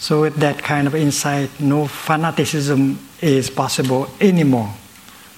So 0.00 0.22
with 0.22 0.34
that 0.40 0.62
kind 0.62 0.86
of 0.86 0.94
insight, 0.94 1.48
no 1.58 1.86
fanaticism 1.86 2.98
is 3.20 3.50
possible 3.50 4.06
anymore. 4.20 4.68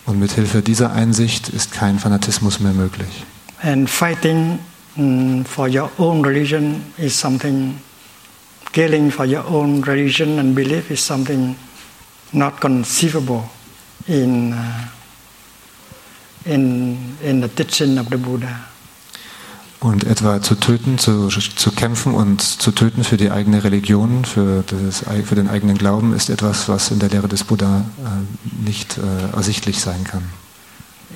Und 0.06 0.18
mit 0.18 0.32
Hilfe 0.32 0.60
dieser 0.60 0.92
Einsicht 0.92 1.48
ist 1.50 1.72
kein 1.72 1.98
Fanatismus 1.98 2.60
mehr 2.60 2.72
möglich. 2.72 3.24
And 3.62 3.88
fighting 3.88 4.58
mm, 4.96 5.44
for 5.44 5.68
your 5.68 5.90
own 5.98 6.24
religion 6.24 6.82
is 6.98 7.18
something, 7.18 7.78
killing 8.72 9.10
for 9.10 9.26
your 9.26 9.46
own 9.46 9.82
religion 9.82 10.38
and 10.38 10.54
belief 10.54 10.90
is 10.90 11.04
something 11.04 11.56
not 12.32 12.60
conceivable 12.60 13.44
in, 14.06 14.52
uh, 14.52 14.88
in, 16.44 17.16
in 17.22 17.40
the 17.40 17.48
teaching 17.48 17.98
of 17.98 18.08
the 18.08 18.16
Buddha. 18.16 18.70
Und 19.80 20.04
etwa 20.04 20.42
zu 20.42 20.56
töten, 20.56 20.98
zu, 20.98 21.28
zu 21.28 21.70
kämpfen 21.72 22.12
und 22.12 22.42
zu 22.42 22.70
töten 22.70 23.02
für 23.02 23.16
die 23.16 23.30
eigene 23.30 23.64
Religion, 23.64 24.26
für, 24.26 24.62
das, 24.66 25.04
für 25.24 25.34
den 25.34 25.48
eigenen 25.48 25.78
Glauben, 25.78 26.14
ist 26.14 26.28
etwas, 26.28 26.68
was 26.68 26.90
in 26.90 26.98
der 26.98 27.08
Lehre 27.08 27.28
des 27.28 27.44
Buddha 27.44 27.86
äh, 27.98 28.66
nicht 28.66 28.98
äh, 28.98 29.34
ersichtlich 29.34 29.80
sein 29.80 30.04
kann. 30.04 30.22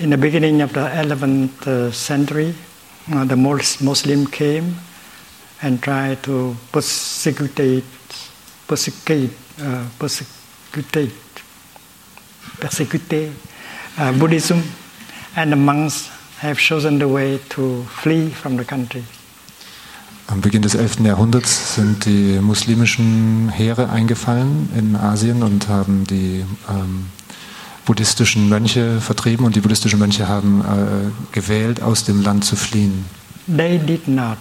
In 0.00 0.10
the 0.10 0.16
beginning 0.16 0.62
of 0.62 0.70
the 0.72 0.80
11th 0.80 1.66
uh, 1.66 1.92
century, 1.92 2.54
uh, 3.12 3.24
the 3.28 3.36
Muslim 3.36 4.30
came 4.30 4.76
and 5.60 5.80
tried 5.82 6.22
to 6.22 6.56
persecute, 6.72 7.84
persecute, 8.66 9.30
uh, 9.60 9.84
persecute, 9.98 11.12
persecute 12.58 13.30
uh, 13.98 14.12
Buddhism, 14.12 14.62
and 15.36 15.52
the 15.52 15.56
monks 15.56 16.10
have 16.44 16.60
chosen 16.60 16.98
the 16.98 17.10
way 17.10 17.38
to 17.50 17.84
flee 18.02 18.30
from 18.30 18.58
the 18.58 18.64
country. 18.64 19.02
Am 20.26 20.40
Beginn 20.40 20.62
des 20.62 20.74
11. 20.74 21.00
Jahrhunderts 21.04 21.74
sind 21.74 22.06
die 22.06 22.38
muslimischen 22.40 23.50
Heere 23.50 23.90
eingefallen 23.90 24.70
in 24.76 24.96
Asien 24.96 25.42
und 25.42 25.68
haben 25.68 26.06
die 26.06 26.44
ähm, 26.68 27.06
buddhistischen 27.84 28.48
Mönche 28.48 29.00
vertrieben 29.00 29.44
und 29.44 29.54
die 29.54 29.60
buddhistischen 29.60 29.98
Mönche 29.98 30.26
haben 30.26 30.62
äh, 30.62 31.34
gewählt, 31.34 31.82
aus 31.82 32.04
dem 32.04 32.22
Land 32.22 32.44
zu 32.44 32.56
fliehen. 32.56 33.04
They 33.54 33.78
did 33.78 34.08
not 34.08 34.38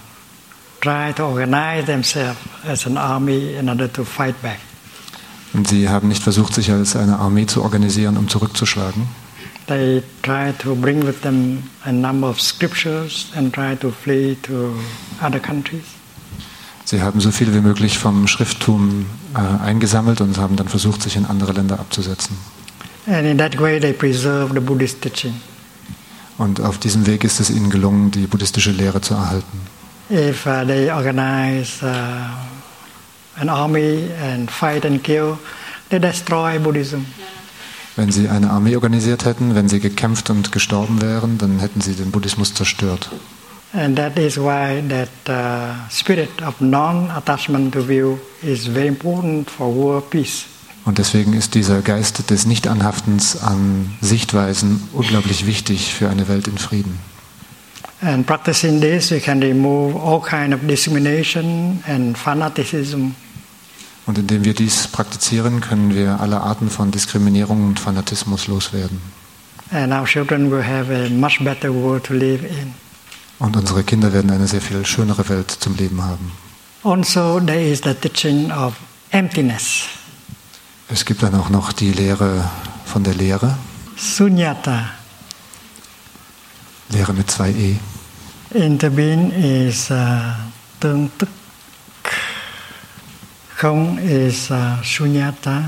try 0.80 1.14
to 1.16 1.26
organize 1.26 1.86
themselves 1.86 2.38
as 2.66 2.86
an 2.86 2.98
army 2.98 3.56
in 3.60 3.68
order 3.68 3.92
to 3.92 4.06
fight 4.06 4.42
back. 4.42 4.60
Und 5.54 5.68
sie 5.68 5.90
haben 5.90 6.08
nicht 6.08 6.24
versucht, 6.24 6.54
sich 6.54 6.72
als 6.72 6.96
eine 6.96 7.20
Armee 7.20 7.46
zu 7.46 7.62
organisieren, 7.62 8.18
um 8.18 8.28
zurückzuschlagen. 8.28 9.08
They 9.68 10.04
tried 10.22 10.60
to 10.60 10.76
bring 10.76 11.06
with 11.06 11.22
them 11.22 11.70
a 11.86 11.92
number 11.92 12.28
of 12.28 12.42
scriptures 12.42 13.32
and 13.36 13.54
try 13.54 13.76
to 13.78 13.92
flee 13.92 14.36
to 14.44 14.74
other 15.22 15.40
countries. 15.40 15.86
Sie 16.86 17.02
haben 17.02 17.22
so 17.22 17.32
viel 17.32 17.54
wie 17.54 17.62
möglich 17.62 17.98
vom 17.98 18.28
Schrifttum 18.28 19.06
äh, 19.34 19.64
eingesammelt 19.64 20.20
und 20.20 20.38
haben 20.38 20.58
dann 20.58 20.68
versucht, 20.68 21.02
sich 21.02 21.16
in 21.16 21.26
andere 21.26 21.54
Länder 21.54 21.80
abzusetzen. 21.80 22.38
And 23.08 23.26
in 23.26 23.38
that 23.38 23.60
way, 23.60 23.80
they 23.80 23.94
preserve 23.94 24.54
the 24.54 24.60
Buddhist 24.60 25.02
teaching. 25.02 25.34
Und 26.38 26.60
auf 26.62 26.78
diesem 26.78 27.06
Weg 27.06 27.24
ist 27.24 27.40
es 27.40 27.50
ihnen 27.50 27.70
gelungen, 27.70 28.12
die 28.12 28.28
buddhistische 28.28 28.72
Lehre 28.72 29.02
zu 29.02 29.14
erhalten. 29.14 29.62
If 30.10 30.46
uh, 30.46 30.66
they 30.66 30.92
organize 30.92 31.82
uh, 31.82 33.40
an 33.40 33.50
army 33.50 34.10
and 34.22 34.52
fight 34.52 34.86
and 34.86 35.02
kill, 35.04 35.38
they 35.90 36.00
destroy 36.00 36.60
Buddhism. 36.60 37.06
Wenn 37.96 38.12
sie 38.12 38.28
eine 38.28 38.50
Armee 38.50 38.76
organisiert 38.76 39.26
hätten, 39.26 39.54
wenn 39.54 39.70
sie 39.70 39.80
gekämpft 39.80 40.30
und 40.30 40.52
gestorben 40.52 41.02
wären, 41.02 41.38
dann 41.38 41.60
hätten 41.60 41.82
sie 41.82 41.94
den 41.94 42.12
Buddhismus 42.12 42.54
zerstört. 42.54 43.12
And 43.74 43.96
that 43.96 44.18
is 44.18 44.38
why 44.38 44.84
that 44.90 45.10
uh, 45.28 45.90
spirit 45.90 46.30
of 46.44 46.62
non-attachment 46.62 47.74
to 47.74 47.88
view 47.88 48.20
is 48.44 48.68
very 48.68 48.88
important 48.88 49.50
for 49.50 49.74
world 49.74 50.10
peace. 50.10 50.46
Und 50.86 50.98
deswegen 50.98 51.34
ist 51.34 51.56
dieser 51.56 51.82
Geist 51.82 52.30
des 52.30 52.46
Nichtanhaftens 52.46 53.42
an 53.42 53.94
Sichtweisen 54.02 54.82
unglaublich 54.92 55.46
wichtig 55.48 55.94
für 55.94 56.10
eine 56.10 56.28
Welt 56.28 56.48
in 56.48 56.58
Frieden. 56.58 57.00
And 58.02 58.28
practicing 58.28 58.82
this, 58.82 59.12
you 59.12 59.20
can 59.20 59.42
remove 59.42 59.96
all 59.96 60.20
kind 60.20 60.54
of 60.54 60.60
discrimination 60.68 61.82
and 61.88 62.18
fanaticism. 62.18 63.16
Und 64.06 64.18
indem 64.18 64.44
wir 64.44 64.54
dies 64.54 64.88
praktizieren, 64.88 65.62
können 65.62 65.96
wir 65.96 66.20
alle 66.20 66.42
Arten 66.42 66.70
von 66.70 66.92
Diskriminierung 66.92 67.66
und 67.66 67.80
Fanatismus 67.80 68.48
loswerden. 68.48 69.02
Und 73.40 73.58
unsere 73.58 73.84
Kinder 73.84 74.14
werden 74.14 74.32
eine 74.32 74.48
sehr 74.48 74.62
viel 74.62 74.86
schönere 74.86 75.30
Welt 75.30 75.52
zum 75.52 75.76
Leben 75.76 76.04
haben. 76.04 76.32
Also, 76.84 77.40
there 77.40 77.62
is 77.62 77.82
the 77.82 77.94
teaching 77.94 78.52
of 78.52 78.74
emptiness, 79.12 79.86
Es 80.90 81.06
gibt 81.06 81.24
dann 81.24 81.34
auch 81.36 81.50
noch 81.50 81.72
die 81.72 81.92
Lehre 81.94 82.50
von 82.86 83.04
der 83.04 83.14
Lehre, 83.14 83.58
sunyata. 83.96 84.90
Lehre 86.90 87.14
mit 87.14 87.32
zwei 87.32 87.52
E. 87.52 87.78
In 88.54 88.78
the 88.80 88.90
being 88.90 89.32
is 89.32 89.90
uh, 89.90 90.34
tương 93.64 93.96
tức. 93.96 93.98
Không 93.98 93.98
is 93.98 94.52
uh, 94.52 94.58
sunyata. 94.84 95.64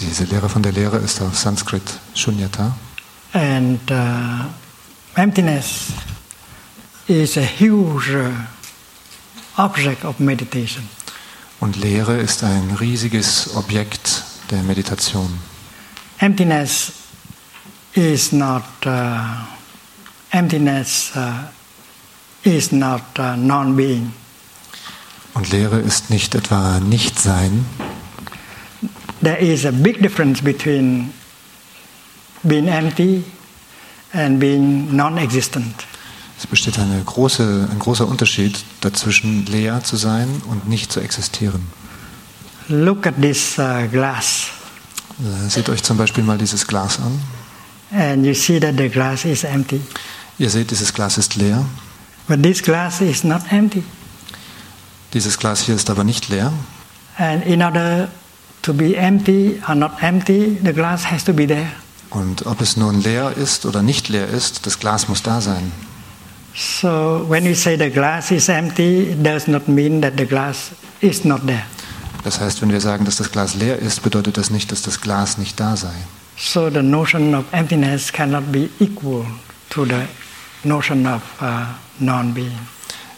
Diese 0.00 0.24
Lehre 0.24 0.48
von 0.48 0.62
der 0.62 0.72
Lehre 0.72 0.98
ist 1.04 1.20
auf 1.20 1.36
Sanskrit 1.36 1.82
Shunyata. 2.14 2.72
And 3.32 3.90
uh, 3.90 4.44
emptiness 5.14 5.92
is 7.08 7.36
a 7.36 7.46
huge 7.60 8.16
object 9.56 10.04
of 10.04 10.20
meditation. 10.20 10.88
Und 11.60 11.76
Leere 11.76 12.16
ist 12.16 12.42
ein 12.42 12.76
riesiges 12.80 13.48
Objekt 13.54 14.24
der 14.50 14.62
Meditation. 14.62 15.38
Emptiness 16.18 16.92
is 17.94 18.32
not 18.32 18.64
uh, 18.86 19.46
emptiness 20.30 21.12
is 22.44 22.72
not 22.72 23.02
non-being. 23.18 24.12
Und 25.34 25.50
Leere 25.50 25.78
ist 25.78 26.10
nicht 26.10 26.34
etwa 26.34 26.78
Nichtsein. 26.80 27.64
There 29.22 29.38
is 29.38 29.64
a 29.64 29.70
big 29.70 30.02
difference 30.02 30.42
between 30.42 31.10
being 32.42 32.66
empty 32.68 33.24
and 34.12 34.38
being 34.40 34.94
non-existent. 34.94 35.74
Es 36.38 36.46
besteht 36.46 36.78
eine 36.78 37.00
große, 37.02 37.68
ein 37.70 37.78
großer 37.78 38.06
Unterschied 38.06 38.58
dazwischen, 38.80 39.46
leer 39.46 39.82
zu 39.84 39.96
sein 39.96 40.28
und 40.48 40.68
nicht 40.68 40.90
zu 40.92 41.00
existieren. 41.00 41.62
Look 42.68 43.06
at 43.06 43.14
this 43.20 43.58
uh, 43.58 43.86
glass, 43.90 44.48
Äh, 45.20 45.48
Seht 45.48 45.68
euch 45.68 45.82
zum 45.82 45.98
Beispiel 45.98 46.24
mal 46.24 46.38
dieses 46.38 46.66
Glas 46.66 46.98
an. 46.98 47.20
and 47.92 48.24
you 48.24 48.32
see 48.34 48.58
that 48.58 48.74
the 48.78 48.88
glass 48.88 49.24
is 49.24 49.44
empty. 49.44 49.80
Ihr 50.38 50.48
seht, 50.50 50.70
dieses 50.70 50.92
Glas 50.92 51.18
ist 51.18 51.36
leer. 51.36 51.64
But 52.26 52.42
this 52.42 52.62
glass 52.62 53.00
is 53.02 53.22
not 53.22 53.42
empty. 53.50 53.84
Dieses 55.12 55.38
Glas 55.38 55.60
hier 55.60 55.74
ist 55.74 55.90
aber 55.90 56.04
nicht 56.04 56.28
leer. 56.28 56.52
And 57.18 57.44
in 57.44 57.62
order 57.62 58.08
to 58.62 58.72
be 58.72 58.96
empty 58.96 59.60
or 59.68 59.74
not 59.74 60.02
empty, 60.02 60.58
the 60.64 60.72
glass 60.72 61.10
has 61.10 61.24
to 61.24 61.32
be 61.32 61.46
there. 61.46 61.70
Und 62.10 62.46
ob 62.46 62.60
es 62.60 62.76
nun 62.76 63.00
leer 63.02 63.32
ist 63.36 63.64
oder 63.64 63.82
nicht 63.82 64.08
leer 64.08 64.28
ist, 64.28 64.66
das 64.66 64.78
Glas 64.78 65.08
muss 65.08 65.22
da 65.22 65.40
sein. 65.40 65.72
So 66.54 67.24
when 67.28 67.44
we 67.44 67.54
say 67.54 67.76
the 67.78 67.90
glass 67.90 68.30
is 68.30 68.48
empty, 68.48 69.12
it 69.12 69.24
does 69.24 69.46
not 69.46 69.68
mean 69.68 70.02
that 70.02 70.14
the 70.18 70.26
glass 70.26 70.70
is 71.00 71.24
not 71.24 71.46
there. 71.46 71.64
Das 72.24 72.40
heißt, 72.40 72.62
wenn 72.62 72.70
wir 72.70 72.80
sagen, 72.80 73.04
dass 73.04 73.16
das 73.16 73.32
Glas 73.32 73.54
leer 73.54 73.78
ist, 73.78 74.02
bedeutet 74.02 74.36
das 74.36 74.50
nicht, 74.50 74.70
dass 74.70 74.82
das 74.82 75.00
Glas 75.00 75.38
nicht 75.38 75.58
da 75.58 75.76
sei. 75.76 75.94
So 76.36 76.70
the 76.70 76.82
notion 76.82 77.34
of 77.34 77.44
emptiness 77.52 78.12
cannot 78.12 78.52
be 78.52 78.68
equal 78.78 79.26
to 79.70 79.84
the 79.84 80.02
notion 80.64 81.06
of 81.06 81.22
uh, 81.40 81.64
non-being. 81.98 82.58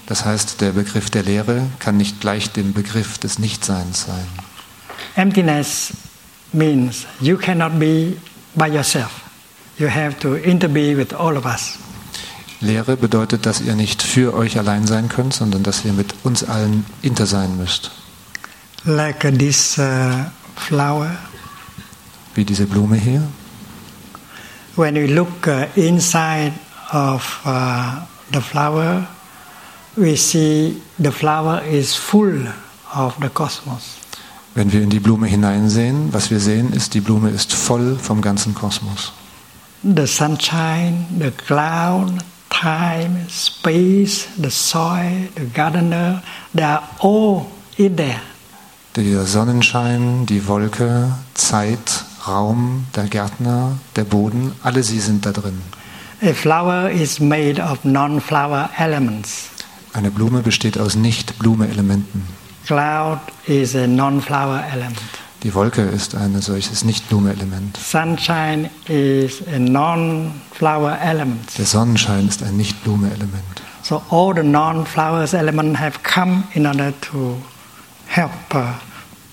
Das 0.06 0.24
heißt, 0.24 0.60
der 0.60 0.72
Begriff 0.72 1.10
der 1.10 1.22
Leere 1.22 1.66
kann 1.78 1.96
nicht 1.96 2.20
gleich 2.20 2.50
dem 2.50 2.72
Begriff 2.72 3.18
des 3.18 3.38
Nichtseins 3.38 4.04
sein. 4.06 4.26
Emptiness 5.16 5.92
means 6.52 7.06
you 7.20 7.36
cannot 7.36 7.78
be 7.78 8.16
by 8.54 8.66
yourself. 8.66 9.10
You 9.78 9.88
have 9.88 10.18
to 10.20 10.34
interbe 10.36 10.96
with 10.96 11.12
all 11.14 11.36
of 11.36 11.44
us. 11.46 11.78
Leere 12.60 12.96
bedeutet, 12.96 13.46
dass 13.46 13.60
ihr 13.60 13.74
nicht 13.74 14.02
für 14.02 14.34
euch 14.34 14.58
allein 14.58 14.86
sein 14.86 15.08
könnt, 15.08 15.34
sondern 15.34 15.62
dass 15.62 15.84
ihr 15.84 15.92
mit 15.92 16.14
uns 16.22 16.44
allen 16.44 16.84
inter 17.02 17.26
sein 17.26 17.56
müsst. 17.56 17.90
Like 18.84 19.20
this 19.38 19.78
uh, 19.78 20.24
flower, 20.56 21.10
Wie 22.34 22.44
diese 22.44 22.66
Blume 22.66 22.96
hier. 22.96 23.22
when 24.76 24.94
we 24.94 25.06
look 25.06 25.46
uh, 25.46 25.66
inside 25.76 26.52
of 26.92 27.40
uh, 27.44 28.00
the 28.32 28.40
flower, 28.40 29.06
we 29.96 30.16
see 30.16 30.80
the 30.98 31.12
flower 31.12 31.62
is 31.70 31.94
full 31.94 32.46
of 32.94 33.16
the 33.20 33.28
cosmos. 33.28 33.98
Wenn 34.54 34.72
wir 34.72 34.82
in 34.82 34.90
die 34.90 35.00
Blume 35.00 35.26
hineinsehen, 35.26 36.12
was 36.12 36.30
wir 36.30 36.38
sehen, 36.38 36.72
ist, 36.72 36.94
die 36.94 37.00
Blume 37.00 37.30
ist 37.30 37.52
voll 37.52 37.96
vom 37.98 38.20
ganzen 38.20 38.54
Kosmos. 38.54 39.12
The 39.82 40.06
sunshine, 40.06 41.06
the 41.18 41.32
cloud, 41.32 42.12
time, 42.50 43.26
space, 43.28 44.28
the 44.40 44.50
soil, 44.50 45.28
the 45.34 45.46
gardener, 45.52 46.22
they 46.54 46.62
are 46.62 46.82
all 47.00 47.46
in 47.76 47.96
there. 47.96 48.20
Der 48.96 49.26
Sonnenschein, 49.26 50.24
die 50.26 50.46
Wolke, 50.46 51.12
Zeit, 51.34 52.04
Raum, 52.28 52.86
der 52.94 53.08
Gärtner, 53.08 53.72
der 53.96 54.04
Boden, 54.04 54.52
alle 54.62 54.84
sie 54.84 55.00
sind 55.00 55.26
da 55.26 55.32
drin. 55.32 55.60
A 56.22 56.32
flower 56.32 56.88
is 56.90 57.18
made 57.18 57.60
of 57.60 57.84
non-flower 57.84 58.70
elements. 58.78 59.50
Eine 59.94 60.10
Blume 60.10 60.42
besteht 60.42 60.76
aus 60.76 60.96
Nicht-Blume-Elementen. 60.96 62.26
Cloud 62.66 63.20
is 63.46 63.76
a 63.76 63.86
non-flower 63.86 64.60
element. 64.72 64.98
Die 65.44 65.54
Wolke 65.54 65.82
ist 65.82 66.16
ein 66.16 66.40
solches 66.40 66.84
Nicht-Blume-Element. 66.84 67.76
Sunshine 67.76 68.70
is 68.88 69.40
a 69.46 69.60
non-flower 69.60 70.98
element. 71.00 71.56
Der 71.56 71.64
Sonnenschein 71.64 72.26
ist 72.26 72.42
ein 72.42 72.56
Nicht-Blume-Element. 72.56 73.62
So 73.82 74.02
all 74.10 74.34
the 74.34 74.42
non-flowers 74.42 75.32
elements 75.32 75.78
have 75.78 76.00
come 76.02 76.42
in 76.54 76.66
order 76.66 76.92
to 77.12 77.36
help 78.06 78.32
uh, 78.52 78.72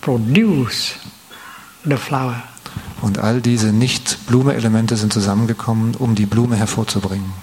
produce 0.02 0.94
the 1.86 1.98
flower. 1.98 2.44
Und 3.02 3.18
all 3.18 3.42
diese 3.42 3.74
Nicht-Blume-Elemente 3.74 4.96
sind 4.96 5.12
zusammengekommen, 5.12 5.96
um 5.96 6.14
die 6.14 6.28
Blume 6.28 6.56
hervorzubringen. 6.56 7.34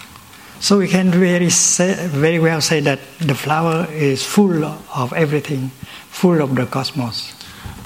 So 0.61 0.79
we 0.79 0.89
can 0.89 1.13
very, 1.13 1.51
say, 1.51 1.95
very 2.09 2.41
well 2.41 2.61
say 2.61 2.81
that 2.81 2.99
the 3.21 3.35
flower 3.35 3.87
is 3.93 4.25
full 4.25 4.65
of 4.65 5.13
everything, 5.13 5.71
full 6.11 6.41
of 6.43 6.57
the 6.57 6.67
cosmos. 6.67 7.35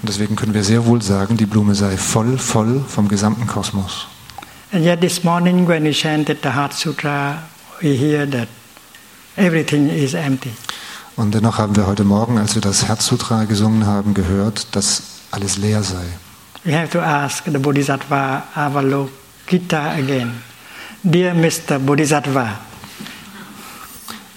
Und 0.01 0.09
deswegen 0.09 0.35
können 0.37 0.55
wir 0.55 0.65
sehr 0.65 0.87
wohl 0.87 1.01
sagen, 1.01 1.37
die 1.37 1.47
Blume 1.47 1.75
sei 1.75 1.97
voll, 1.97 2.39
voll 2.39 2.81
vom 2.89 3.09
gesamten 3.09 3.47
Kosmos. 3.47 4.09
And 4.73 4.85
yet 4.85 5.01
this 5.01 5.23
morning 5.23 5.69
when 5.69 5.85
we 5.85 5.93
chanted 5.93 6.39
the 6.43 6.55
Heart 6.55 6.73
Sutra, 6.73 7.43
we 7.81 7.95
hear 7.95 8.29
that 8.31 8.49
everything 9.37 9.89
is 9.89 10.15
empty. 10.15 10.51
Und 11.15 11.35
dennoch 11.35 11.59
haben 11.59 11.77
wir 11.77 11.87
heute 11.87 12.05
Morgen, 12.05 12.39
als 12.39 12.55
wir 12.55 12.63
das 12.63 12.89
Herzsutra 12.89 13.45
gesungen 13.45 13.87
haben, 13.87 14.15
gehört, 14.15 14.75
dass 14.75 15.03
alles 15.31 15.59
leer 15.59 15.83
sei. 15.83 16.05
We 16.65 16.75
have 16.77 16.91
to 16.91 17.01
ask 17.01 17.45
the 17.45 17.59
Bodhisattva 17.59 18.45
Avalokita 18.55 19.93
again. 19.93 20.43
Dear 21.05 21.35
Mr. 21.35 21.79
Bodhisattva, 21.79 22.59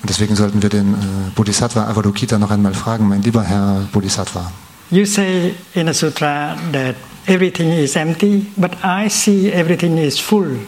Und 0.01 0.09
deswegen 0.09 0.36
sollten 0.36 0.61
wir 0.61 0.70
den 0.70 0.93
äh, 0.93 0.97
Bodhisattva 1.36 1.86
Avalokita 1.88 2.38
noch 2.39 2.51
einmal 2.51 2.74
fragen, 2.74 3.07
mein 3.07 3.22
lieber 3.22 3.43
Herr 3.43 3.88
Bodhisattva. 3.91 4.51
you 4.91 5.05
say 5.05 5.53
in 5.74 5.88
the 5.88 5.93
sutra 5.93 6.55
that 6.72 6.95
everything 7.28 7.72
is 7.72 7.95
empty, 7.95 8.45
but 8.57 8.72
I 8.84 9.09
see 9.09 9.51
everything 9.51 9.97
is 9.97 10.20
full. 10.20 10.59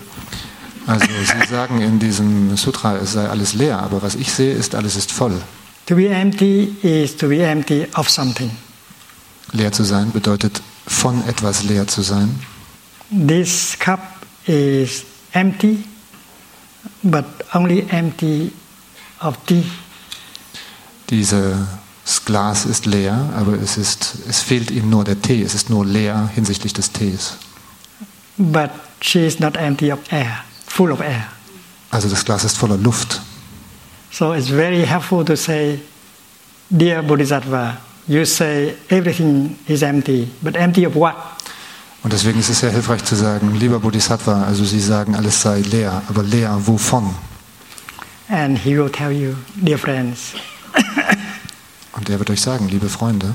Also 0.87 1.05
Sie 1.05 1.47
sagen 1.49 1.81
in 1.81 1.99
diesem 1.99 2.55
Sutra, 2.57 2.95
es 2.97 3.13
sei 3.13 3.27
alles 3.27 3.53
leer, 3.53 3.79
aber 3.79 4.01
was 4.01 4.15
ich 4.15 4.31
sehe, 4.31 4.53
ist, 4.53 4.73
alles 4.75 4.95
ist 4.95 5.11
voll. 5.11 5.39
To 5.87 5.95
be 5.95 6.07
empty 6.09 6.75
is 6.81 7.15
to 7.17 7.27
be 7.27 7.43
empty 7.43 7.85
of 7.95 8.09
something. 8.09 8.51
Leer 9.51 9.71
zu 9.71 9.83
sein 9.83 10.11
bedeutet, 10.11 10.61
von 10.87 11.23
etwas 11.27 11.63
leer 11.63 11.87
zu 11.87 12.01
sein. 12.01 12.39
This 13.11 13.77
cup 13.79 13.99
is 14.45 15.03
empty, 15.37 15.83
but 17.03 17.25
only 17.53 17.85
empty 17.91 18.51
of 19.21 19.37
tea. 19.45 19.63
Dieses 21.09 21.55
Glas 22.25 22.65
ist 22.65 22.85
leer, 22.85 23.29
aber 23.37 23.53
es, 23.53 23.77
ist, 23.77 24.17
es 24.27 24.41
fehlt 24.41 24.71
ihm 24.71 24.89
nur 24.89 25.03
der 25.03 25.21
Tee. 25.21 25.41
Es 25.43 25.53
ist 25.55 25.69
nur 25.69 25.85
leer 25.85 26.29
hinsichtlich 26.35 26.73
des 26.73 26.91
Tees. 26.91 27.37
But 28.37 28.71
she 29.01 29.25
is 29.25 29.39
not 29.39 29.55
empty 29.57 29.91
of 29.91 29.99
air, 30.11 30.43
full 30.65 30.91
of 30.91 30.99
air. 30.99 31.27
Also 31.91 32.09
das 32.09 32.25
Glas 32.25 32.43
ist 32.43 32.57
voller 32.57 32.77
Luft. 32.77 33.21
So 34.11 34.33
it's 34.33 34.49
very 34.49 34.85
helpful 34.85 35.23
to 35.25 35.35
say, 35.35 35.79
Dear 36.69 37.01
Bodhisattva, 37.01 37.77
you 38.07 38.25
say 38.25 38.75
everything 38.89 39.57
is 39.67 39.83
empty, 39.83 40.27
but 40.41 40.55
empty 40.55 40.85
of 40.85 40.95
what? 40.95 41.15
Und 42.07 42.13
deswegen 42.13 42.39
ist 42.39 42.47
es 42.47 42.61
sehr 42.61 42.71
hilfreich 42.71 43.03
zu 43.03 43.15
sagen, 43.15 43.53
lieber 43.55 43.79
Bodhisattva, 43.79 44.43
also 44.43 44.63
Sie 44.63 44.79
sagen, 44.79 45.13
alles 45.13 45.41
sei 45.41 45.59
leer, 45.59 46.01
aber 46.07 46.23
leer 46.23 46.57
wovon? 46.65 47.13
And 48.29 48.57
he 48.57 48.77
will 48.77 48.89
tell 48.89 49.11
you, 49.11 49.35
dear 49.57 49.77
friends, 49.77 50.31
Und 51.91 52.09
er 52.09 52.17
wird 52.17 52.29
euch 52.29 52.39
sagen, 52.39 52.69
liebe 52.69 52.87
Freunde, 52.87 53.33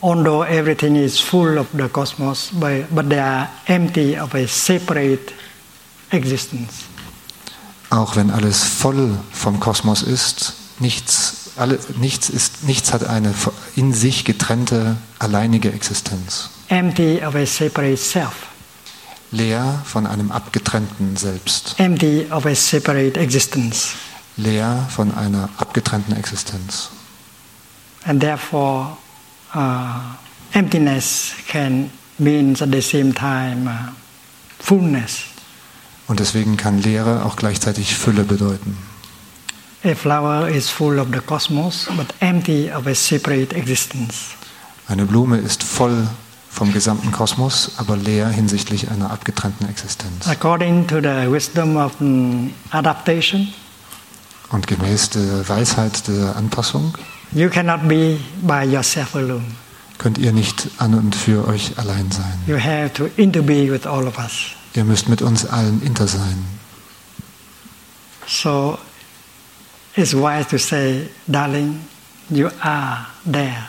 although 0.00 0.42
everything 0.42 0.96
is 0.96 1.20
full 1.20 1.58
of 1.58 1.66
the 1.76 1.86
cosmos, 1.86 2.48
but, 2.52 3.10
they 3.10 3.18
are 3.20 3.46
empty 3.66 4.18
of 4.18 4.34
a 4.34 4.46
separate 4.46 5.34
existence. 6.10 6.84
auch 7.90 8.16
wenn 8.16 8.30
alles 8.30 8.64
voll 8.64 9.18
vom 9.32 9.60
Kosmos 9.60 10.00
ist, 10.00 10.54
nichts, 10.78 11.37
alle, 11.58 11.78
nichts, 11.98 12.28
ist, 12.28 12.64
nichts 12.64 12.92
hat 12.92 13.04
eine 13.04 13.34
in 13.76 13.92
sich 13.92 14.24
getrennte, 14.24 14.96
alleinige 15.18 15.72
Existenz. 15.72 16.50
Empty 16.68 17.22
of 17.24 17.34
a 17.34 17.46
separate 17.46 17.96
self, 17.96 18.46
Leer 19.30 19.82
von 19.84 20.06
einem 20.06 20.30
abgetrennten 20.30 21.16
Selbst. 21.16 21.74
empty 21.78 22.26
of 22.30 22.46
a 22.46 22.54
separate 22.54 23.18
existence. 23.20 23.90
Leer 24.36 24.86
von 24.88 25.14
einer 25.14 25.48
abgetrennten 25.58 26.16
Existenz. 26.16 26.90
And 28.04 28.20
therefore, 28.20 28.96
uh, 29.54 29.98
emptiness 30.52 31.32
can 31.48 31.90
mean 32.18 32.52
at 32.60 32.72
the 32.72 32.80
same 32.80 33.12
time 33.12 33.68
uh, 33.68 33.92
fullness. 34.60 35.24
Und 36.06 36.20
deswegen 36.20 36.56
kann 36.56 36.80
Leere 36.80 37.26
auch 37.26 37.36
gleichzeitig 37.36 37.94
Fülle 37.96 38.24
bedeuten. 38.24 38.78
A 39.84 39.94
flower 39.94 40.48
is 40.48 40.68
full 40.70 40.98
of 40.98 41.08
the 41.12 41.20
cosmos, 41.20 41.88
but 41.96 42.12
empty 42.20 42.70
of 42.72 42.86
a 42.86 42.94
separate 42.94 43.54
existence. 43.54 44.34
Eine 44.88 45.04
Blume 45.06 45.38
ist 45.38 45.62
voll 45.62 46.08
vom 46.50 46.72
gesamten 46.72 47.12
Kosmos, 47.12 47.72
aber 47.76 47.96
leer 47.96 48.28
hinsichtlich 48.28 48.90
einer 48.90 49.10
abgetrennten 49.10 49.68
Existenz. 49.68 50.26
According 50.26 50.86
to 50.88 50.96
the 51.00 51.30
wisdom 51.30 51.76
of 51.76 51.92
mm, 52.00 52.48
adaptation, 52.70 53.48
Und 54.50 54.66
gemäß 54.66 55.10
der 55.10 55.46
Weisheit 55.48 56.08
der 56.08 56.34
Anpassung 56.34 56.94
you 57.32 57.48
cannot 57.50 57.86
be 57.86 58.18
by 58.42 58.64
yourself 58.64 59.14
alone. 59.14 59.44
könnt 59.98 60.16
ihr 60.18 60.32
nicht 60.32 60.68
an 60.78 60.94
und 60.94 61.14
für 61.14 61.46
euch 61.46 61.78
allein 61.78 62.10
sein. 62.10 62.32
You 62.46 62.56
have 62.58 62.92
to 62.94 63.08
interbe 63.16 63.70
with 63.70 63.86
all 63.86 64.06
of 64.08 64.18
us. 64.18 64.32
Ihr 64.74 64.84
müsst 64.84 65.08
mit 65.08 65.22
uns 65.22 65.44
allen 65.46 65.82
inter 65.82 66.08
sein. 66.08 66.44
So 68.26 68.78
it's 69.98 70.14
wise 70.14 70.46
to 70.46 70.58
say, 70.58 71.08
darling, 71.28 71.80
you 72.30 72.50
are 72.62 73.06
there. 73.26 73.66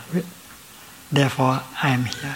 Therefore, 1.12 1.62
I 1.82 1.90
am 1.90 2.06
here. 2.06 2.36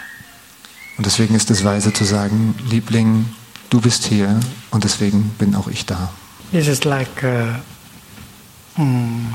Und 0.98 1.06
deswegen 1.06 1.36
ist 1.36 1.50
es 1.52 1.64
weise 1.64 1.94
zu 1.94 2.04
sagen, 2.04 2.56
Liebling, 2.70 3.26
du 3.70 3.82
bist 3.82 4.06
hier 4.06 4.40
und 4.72 4.84
deswegen 4.84 5.30
bin 5.38 5.56
auch 5.56 5.68
ich 5.68 5.86
da. 5.86 6.10
This 6.52 6.68
is 6.68 6.84
like, 6.86 7.24
uh, 7.24 8.82
mm, 8.82 9.34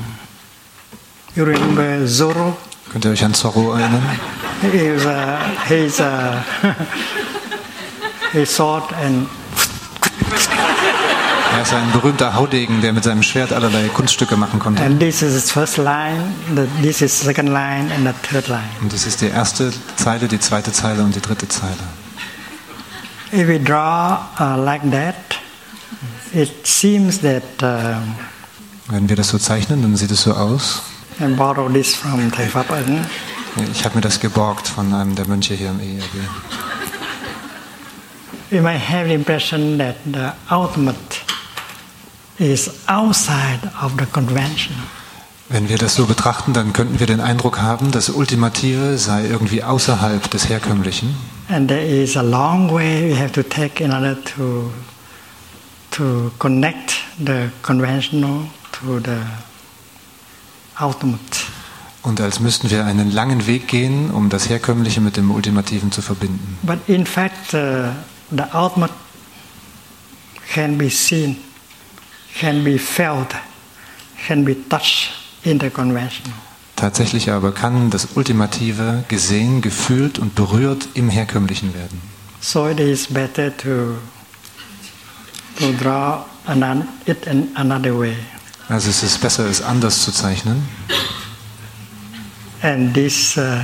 you 1.35 1.43
remember 1.43 2.05
Zorro? 2.05 2.57
Könnt 2.91 3.05
ihr 3.05 3.11
euch 3.11 3.23
an 3.23 3.33
Zorro 3.33 3.73
erinnern? 3.73 4.03
He 4.61 4.91
was, 4.91 5.05
uh, 5.05 5.37
he's, 5.67 5.99
uh, 5.99 6.41
he 8.33 8.45
sword 8.45 8.91
and 9.03 9.27
Er 11.55 11.63
ist 11.63 11.73
ein 11.73 11.91
berühmter 11.91 12.35
Haudegen, 12.35 12.81
der 12.81 12.93
mit 12.93 13.03
seinem 13.03 13.23
Schwert 13.23 13.51
allerlei 13.51 13.87
Kunststücke 13.89 14.37
machen 14.37 14.59
konnte. 14.59 14.83
and 14.83 14.99
this 14.99 15.21
is 15.21 15.33
his 15.33 15.51
first 15.51 15.77
line, 15.77 16.33
this 16.81 17.01
is 17.01 17.17
second 17.19 17.47
line, 17.49 17.91
and 17.93 18.05
the 18.07 18.13
third 18.29 18.47
line. 18.47 18.69
Und 18.81 18.93
das 18.93 19.05
ist 19.05 19.21
die 19.21 19.27
erste 19.27 19.71
Zeile, 19.97 20.27
die 20.27 20.39
zweite 20.39 20.71
Zeile 20.71 21.03
und 21.03 21.15
die 21.15 21.21
dritte 21.21 21.47
Zeile. 21.47 21.73
If 23.33 23.47
we 23.47 23.59
draw 23.59 24.19
uh, 24.39 24.55
like 24.57 24.81
that, 24.91 25.15
it 26.33 26.65
seems 26.65 27.19
that 27.21 27.43
um 27.61 28.15
Wenn 28.87 29.07
wir 29.07 29.15
das 29.15 29.29
so 29.29 29.37
zeichnen, 29.37 29.81
dann 29.83 29.95
sieht 29.95 30.11
es 30.11 30.23
so 30.23 30.33
aus. 30.33 30.81
I 31.19 31.25
borrowed 31.27 31.73
this 31.73 31.95
from 31.95 32.19
Ấn. 32.19 33.05
Ich 33.71 33.83
habe 33.85 33.95
mir 33.95 34.01
das 34.01 34.19
geborgt 34.19 34.67
von 34.67 34.93
einem 34.93 35.15
der 35.15 35.27
Mönche 35.27 35.53
hier 35.53 35.69
im 35.69 35.79
ERG. 35.79 36.27
We 38.51 38.61
might 38.61 38.79
have 38.79 39.07
the 39.07 39.13
impression 39.13 39.77
that 39.77 39.95
the 40.05 40.31
ultimate 40.49 41.18
is 42.39 42.71
outside 42.87 43.59
of 43.83 43.93
the 43.99 44.05
convention. 44.05 44.75
Wenn 45.49 45.67
wir 45.67 45.77
das 45.77 45.95
so 45.95 46.05
betrachten, 46.05 46.53
dann 46.53 46.73
könnten 46.73 46.99
wir 46.99 47.07
den 47.07 47.21
Eindruck 47.21 47.59
haben, 47.59 47.91
das 47.91 48.09
Ultimative 48.09 48.97
sei 48.99 49.25
irgendwie 49.25 49.63
außerhalb 49.63 50.29
des 50.29 50.47
Herkömmlichen. 50.47 51.15
And 51.49 51.67
there 51.67 51.83
is 51.83 52.15
a 52.15 52.21
long 52.21 52.71
way 52.71 53.11
we 53.11 53.19
have 53.19 53.31
to 53.31 53.41
take 53.41 53.83
in 53.83 53.91
order 53.91 54.15
to, 54.35 54.71
to 55.91 56.31
connect 56.37 57.01
the 57.17 57.49
conventional 57.63 58.45
to 58.73 58.99
the 58.99 59.17
ultimate. 60.79 61.19
Und 62.03 62.21
als 62.21 62.39
müssten 62.39 62.69
wir 62.69 62.85
einen 62.85 63.11
langen 63.11 63.45
Weg 63.47 63.67
gehen, 63.67 64.11
um 64.11 64.29
das 64.29 64.49
Herkömmliche 64.49 65.01
mit 65.01 65.17
dem 65.17 65.31
Ultimativen 65.31 65.91
zu 65.91 66.01
verbinden. 66.01 66.57
But 66.61 66.77
in 66.87 67.05
fact, 67.05 67.53
uh, 67.53 67.89
the 68.29 68.43
ultimate 68.53 68.93
can 70.53 70.77
be 70.77 70.89
seen, 70.89 71.37
can 72.39 72.63
be 72.63 72.77
felt, 72.77 73.35
can 74.27 74.45
be 74.45 74.55
touched 74.69 75.11
in 75.43 75.59
the 75.59 75.69
conventional. 75.69 76.33
Tatsächlich 76.75 77.29
aber 77.29 77.51
kann 77.51 77.89
das 77.89 78.07
Ultimative 78.15 79.03
gesehen, 79.09 79.61
gefühlt 79.61 80.17
und 80.17 80.35
berührt 80.35 80.87
im 80.93 81.09
Herkömmlichen 81.09 81.73
werden. 81.73 82.01
So 82.39 82.69
it 82.69 82.79
is 82.79 83.05
better 83.07 83.55
to, 83.57 83.97
to 85.59 85.73
draw 85.73 86.23
another, 86.45 86.87
it 87.05 87.27
in 87.27 87.49
another 87.55 87.99
way. 87.99 88.15
Also 88.69 88.89
es 88.89 89.03
ist 89.03 89.19
besser, 89.19 89.45
es 89.49 89.61
anders 89.61 90.03
zu 90.03 90.13
zeichnen. 90.13 90.63
And 92.61 92.93
this 92.93 93.37
uh, 93.37 93.63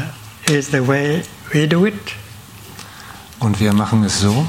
is 0.52 0.68
the 0.72 0.86
way 0.86 1.24
we 1.54 1.66
do 1.68 1.86
it. 1.86 1.94
Und 3.40 3.60
wir 3.62 3.72
machen 3.72 4.04
es 4.04 4.20
so. 4.20 4.46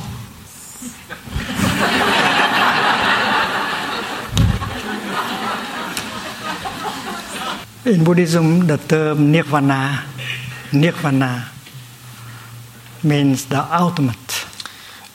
In 7.87 8.03
Buddhism, 8.03 8.67
the 8.67 8.79
term 8.79 9.31
nirvana, 9.31 10.03
nirvana 10.73 11.45
means 13.05 13.47
the 13.49 13.63
ultimate. 13.71 14.17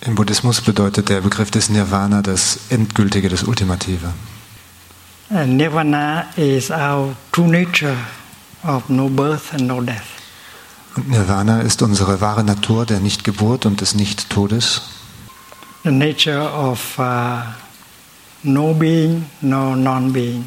Im 0.06 0.16
Buddhismus 0.16 0.62
bedeutet 0.62 1.10
der 1.10 1.20
Begriff 1.20 1.52
des 1.52 1.70
Nirvana 1.70 2.22
das 2.22 2.60
Endgültige, 2.70 3.28
das 3.28 3.44
Ultimative. 3.44 4.14
And 5.30 5.58
nirvana 5.58 6.28
is 6.38 6.72
our 6.72 7.14
true 7.34 7.48
nature 7.50 7.98
of 8.64 8.88
no 8.90 9.10
birth 9.10 9.54
and 9.54 9.68
no 9.68 9.82
death. 9.82 10.08
Und 10.96 11.10
Nirvana 11.10 11.62
ist 11.62 11.82
unsere 11.82 12.22
wahre 12.22 12.44
Natur 12.46 12.86
der 12.86 13.02
Nichtgeburt 13.02 13.66
und 13.66 13.82
des 13.82 13.96
Nicht-Todes, 13.96 14.82
The 15.84 15.92
nature 15.92 16.42
of 16.54 16.98
uh, 17.00 17.42
no 18.44 18.74
being, 18.74 19.26
no 19.42 19.76
non-being. 19.76 20.46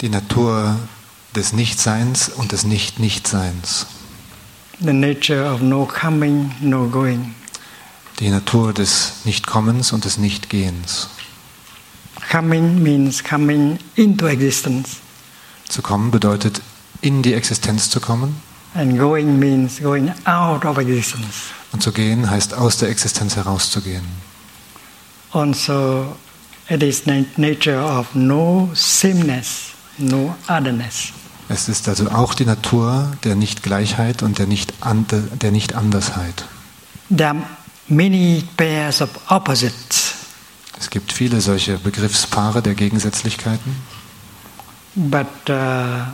die 0.00 0.08
Natur 0.08 0.76
des 1.36 1.52
Nichtseins 1.52 2.28
und 2.28 2.52
des 2.52 2.64
Nicht-Nichtseins, 2.64 3.86
The 4.80 4.92
nature 4.92 5.50
of 5.50 5.62
no 5.62 5.86
coming, 5.86 6.52
no 6.60 6.86
going. 6.88 7.34
die 8.20 8.28
Natur 8.30 8.72
des 8.74 9.12
Nichtkommens 9.24 9.92
und 9.92 10.04
des 10.04 10.18
Nichtgehens. 10.18 11.08
Coming 12.30 12.82
means 12.82 13.22
coming 13.22 13.78
into 13.94 14.26
existence, 14.26 14.96
Zu 15.68 15.82
kommen 15.82 16.10
bedeutet, 16.10 16.60
in 17.02 17.22
die 17.22 17.34
Existenz 17.34 17.90
zu 17.90 18.00
kommen, 18.00 18.36
and 18.74 18.98
going 18.98 19.38
means 19.38 19.80
going 19.80 20.10
out 20.26 20.64
of 20.64 20.78
existence. 20.78 21.50
und 21.72 21.82
zu 21.82 21.92
gehen 21.92 22.28
heißt 22.30 22.54
aus 22.54 22.78
der 22.78 22.88
Existenz 22.90 23.36
herauszugehen. 23.36 24.04
Also, 25.32 26.16
it 26.68 26.82
is 26.82 27.02
the 27.04 27.26
nature 27.36 27.82
of 27.82 28.14
no 28.14 28.70
sameness, 28.74 29.72
no 29.98 30.34
otherness. 30.48 31.12
Es 31.48 31.68
ist 31.68 31.88
also 31.88 32.10
auch 32.10 32.34
die 32.34 32.44
Natur 32.44 33.12
der 33.24 33.36
Nichtgleichheit 33.36 34.22
und 34.22 34.38
der 34.38 34.46
Nicht 34.46 34.74
der 34.82 35.50
Nicht-Andersheit. 35.52 36.44
There 37.08 37.30
are 37.30 37.36
many 37.88 38.42
pairs 38.56 39.00
of 39.00 39.10
opposites, 39.28 40.14
Es 40.78 40.90
gibt 40.90 41.12
viele 41.12 41.40
solche 41.40 41.78
Begriffspaare 41.78 42.60
der 42.62 42.74
Gegensätzlichkeiten, 42.74 43.76
but 44.94 45.26
uh, 45.48 45.54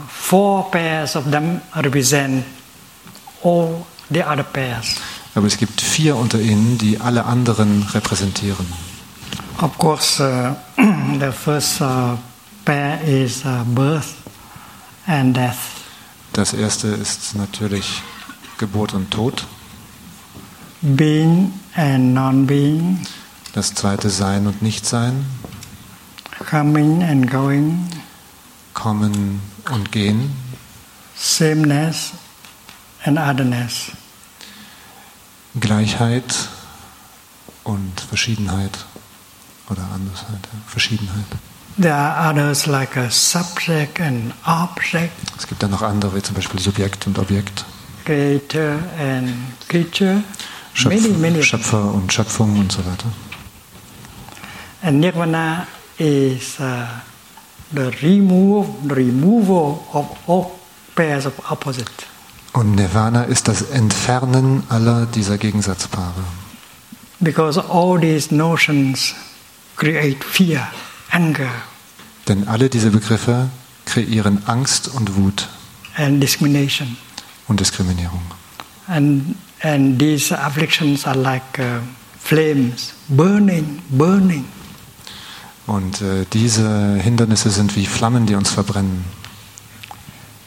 four 0.09 0.71
pairs 0.71 1.17
of 1.17 1.31
them 1.31 1.61
represent 1.75 2.45
all 3.43 3.85
the 4.11 4.23
other 4.23 4.45
pairs. 4.45 4.97
aber 5.35 5.47
es 5.47 5.57
gibt 5.57 5.81
vier 5.81 6.17
unter 6.17 6.39
ihnen, 6.39 6.77
die 6.79 7.01
alle 7.01 7.25
anderen 7.25 7.85
repräsentieren. 7.95 8.67
Of 9.61 9.79
course, 9.79 10.23
uh, 10.23 10.55
the 11.19 11.33
first 11.33 11.81
uh, 11.81 12.17
pair 12.65 13.01
is 13.03 13.45
uh, 13.45 13.65
birth 13.65 14.22
and 15.07 15.37
death. 15.37 15.57
Das 16.33 16.53
erste 16.53 16.89
ist 16.89 17.35
natürlich 17.35 18.03
Geburt 18.59 18.95
und 18.95 19.11
Tod, 19.11 19.47
being 20.81 21.53
and 21.75 22.15
non-being, 22.15 23.01
das 23.53 23.75
zweite 23.75 24.09
Sein 24.11 24.47
und 24.47 24.63
Nichtsein, 24.63 25.27
coming 26.49 27.03
and 27.03 27.31
going, 27.31 27.89
Kommen 28.75 29.43
und 29.71 29.93
Gehen, 29.93 30.35
sameness 31.15 32.13
and 33.05 33.19
otherness. 33.19 33.93
Gleichheit 35.61 36.49
und 37.65 38.01
Verschiedenheit 38.01 38.87
oder 39.69 39.83
Andersheit, 39.95 40.41
ja, 40.51 40.59
Verschiedenheit. 40.67 41.27
There 41.81 41.95
are 41.95 42.31
others 42.31 42.67
like 42.67 42.97
a 42.97 43.11
subject 43.11 44.01
and 44.01 44.35
object, 44.47 45.13
Es 45.39 45.47
gibt 45.47 45.63
dann 45.63 45.71
noch 45.71 45.83
andere, 45.83 46.15
wie 46.15 46.23
zum 46.23 46.35
Beispiel 46.35 46.61
Subjekt 46.61 47.07
und 47.07 47.19
Objekt, 47.19 47.65
creator 48.05 48.79
and 48.99 49.33
creature, 49.69 50.23
Schöpf 50.75 50.95
many, 50.95 51.09
many. 51.17 51.43
Schöpfer 51.43 51.93
und 51.95 52.13
Schöpfung 52.13 52.59
und 52.59 52.71
so 52.71 52.81
weiter. 52.81 53.07
And 54.83 55.01
nirvana 55.01 55.67
is 55.99 56.59
uh, 56.61 56.87
the 57.73 57.91
remove, 58.03 58.69
the 58.89 58.95
removal 58.95 59.83
of 59.93 60.07
all 60.27 60.53
pairs 60.95 61.27
of 61.27 61.33
opposite. 61.51 62.07
Und 62.53 62.75
Nirvana 62.75 63.25
ist 63.25 63.49
das 63.49 63.63
Entfernen 63.63 64.63
aller 64.69 65.07
dieser 65.07 65.39
Gegensatzpaare. 65.39 66.23
Because 67.21 67.59
all 67.59 67.99
these 67.99 68.35
notions 68.35 69.15
create 69.77 70.23
fear, 70.23 70.69
anger, 71.13 71.51
Denn 72.29 72.49
alle 72.49 72.69
diese 72.69 72.91
Begriffe 72.91 73.51
kreieren 73.85 74.43
Angst 74.47 74.89
und 74.89 75.17
Wut 75.17 75.49
and 75.97 76.21
discrimination. 76.23 76.97
und 77.49 77.61
Diskriminierung. 77.61 78.23
And, 78.89 79.37
and 79.63 79.99
these 79.99 80.33
afflictions 80.37 81.07
are 81.07 81.17
like 81.19 81.59
uh, 81.59 81.81
flames, 82.19 82.95
burning, 83.09 83.81
burning. 83.91 84.45
Und 85.67 86.01
äh, 86.03 86.27
diese 86.33 86.97
Hindernisse 86.97 87.51
sind 87.51 87.77
wie 87.77 87.87
Flammen, 87.87 88.27
die 88.27 88.35
uns 88.35 88.51
verbrennen. 88.51 89.05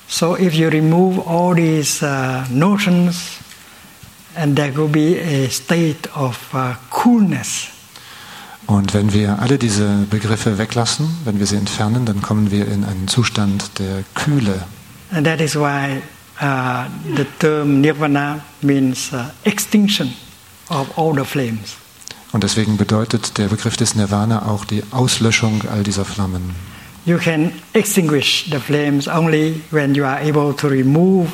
So 0.07 0.38
if 0.38 0.53
you 0.53 0.68
remove 0.70 1.20
all 1.26 1.55
these 1.55 2.01
uh, 2.05 2.43
notions, 2.49 3.16
and 4.36 4.55
there 4.57 4.76
will 4.76 4.89
be 4.89 5.18
a 5.20 5.49
state 5.49 6.09
of 6.16 6.38
uh, 6.53 6.76
coolness. 6.89 7.68
Und 8.68 8.93
wenn 8.93 9.13
wir 9.13 9.39
alle 9.39 9.57
diese 9.57 10.05
Begriffe 10.09 10.57
weglassen, 10.57 11.07
wenn 11.24 11.39
wir 11.39 11.45
sie 11.45 11.55
entfernen, 11.55 12.05
dann 12.05 12.22
kommen 12.22 12.49
wir 12.49 12.68
in 12.68 12.84
einen 12.84 13.07
Zustand 13.07 13.78
der 13.80 14.03
Kühle. 14.16 14.66
And 15.11 15.26
that 15.26 15.39
is 15.39 15.55
why 15.55 16.01
uh, 16.41 16.86
the 17.16 17.26
term 17.39 17.82
nirvana 17.82 18.41
means 18.61 19.13
uh, 19.13 19.26
extinction 19.43 20.13
of 20.70 20.88
all 20.97 21.13
the 21.13 21.26
flames. 21.26 21.78
Und 22.32 22.43
deswegen 22.43 22.76
bedeutet 22.76 23.38
der 23.38 23.47
Begriff 23.47 23.78
des 23.78 23.95
Nirvana 23.95 24.47
auch 24.47 24.66
die 24.66 24.84
Auslöschung 24.91 25.61
all 25.72 25.84
dieser 25.84 26.03
Flammen. 26.03 26.55
You 27.05 27.18
can 27.18 27.51
extinguish 27.74 28.45
the 28.49 28.59
flames 28.59 29.07
only 29.07 29.61
when 29.70 29.93
you 29.93 30.05
are 30.05 30.20
able 30.20 30.53
to 30.55 30.68
remove 30.68 31.30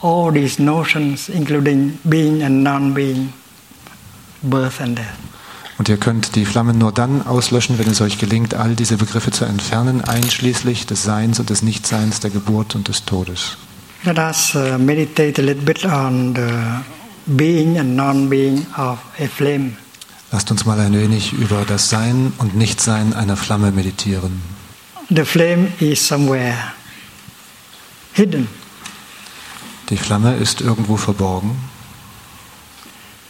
all 0.00 0.32
these 0.32 0.62
notions, 0.62 1.28
including 1.28 1.98
being 2.04 2.42
and 2.42 2.62
non 2.62 2.94
being, 2.94 3.32
birth 4.42 4.80
and 4.80 4.96
death. 4.96 5.18
Und 5.78 5.88
ihr 5.88 5.98
könnt 5.98 6.36
die 6.36 6.46
Flammen 6.46 6.78
nur 6.78 6.92
dann 6.92 7.26
auslöschen, 7.26 7.78
wenn 7.78 7.88
es 7.88 8.00
euch 8.00 8.18
gelingt, 8.18 8.54
all 8.54 8.74
diese 8.74 8.96
Begriffe 8.96 9.30
zu 9.30 9.44
entfernen, 9.44 10.02
einschließlich 10.02 10.86
des 10.86 11.02
Seins 11.02 11.38
und 11.38 11.50
des 11.50 11.62
Nichtseins, 11.62 12.20
der 12.20 12.30
Geburt 12.30 12.74
und 12.74 12.88
des 12.88 13.04
Todes. 13.04 13.58
Let 14.04 14.18
us 14.18 14.54
uh, 14.54 14.78
meditate 14.78 15.40
a 15.40 15.44
little 15.44 15.62
bit 15.62 15.84
on 15.84 16.34
the 16.34 16.82
being 17.26 17.78
and 17.78 17.96
non 17.96 18.28
being 18.28 18.66
of 18.76 18.98
a 19.18 19.26
flame. 19.26 19.76
Lasst 20.32 20.50
uns 20.50 20.64
mal 20.64 20.78
ein 20.80 20.92
wenig 20.92 21.32
über 21.32 21.64
das 21.66 21.90
Sein 21.90 22.32
und 22.38 22.56
Nichtsein 22.56 23.12
einer 23.14 23.36
Flamme 23.36 23.70
meditieren. 23.70 24.42
The 25.08 25.24
flame 25.24 25.68
is 25.80 26.06
somewhere 26.06 26.54
hidden. 28.12 28.48
Die 29.90 29.96
Flamme 29.96 30.36
ist 30.36 30.60
irgendwo 30.60 30.96
verborgen. 30.96 31.56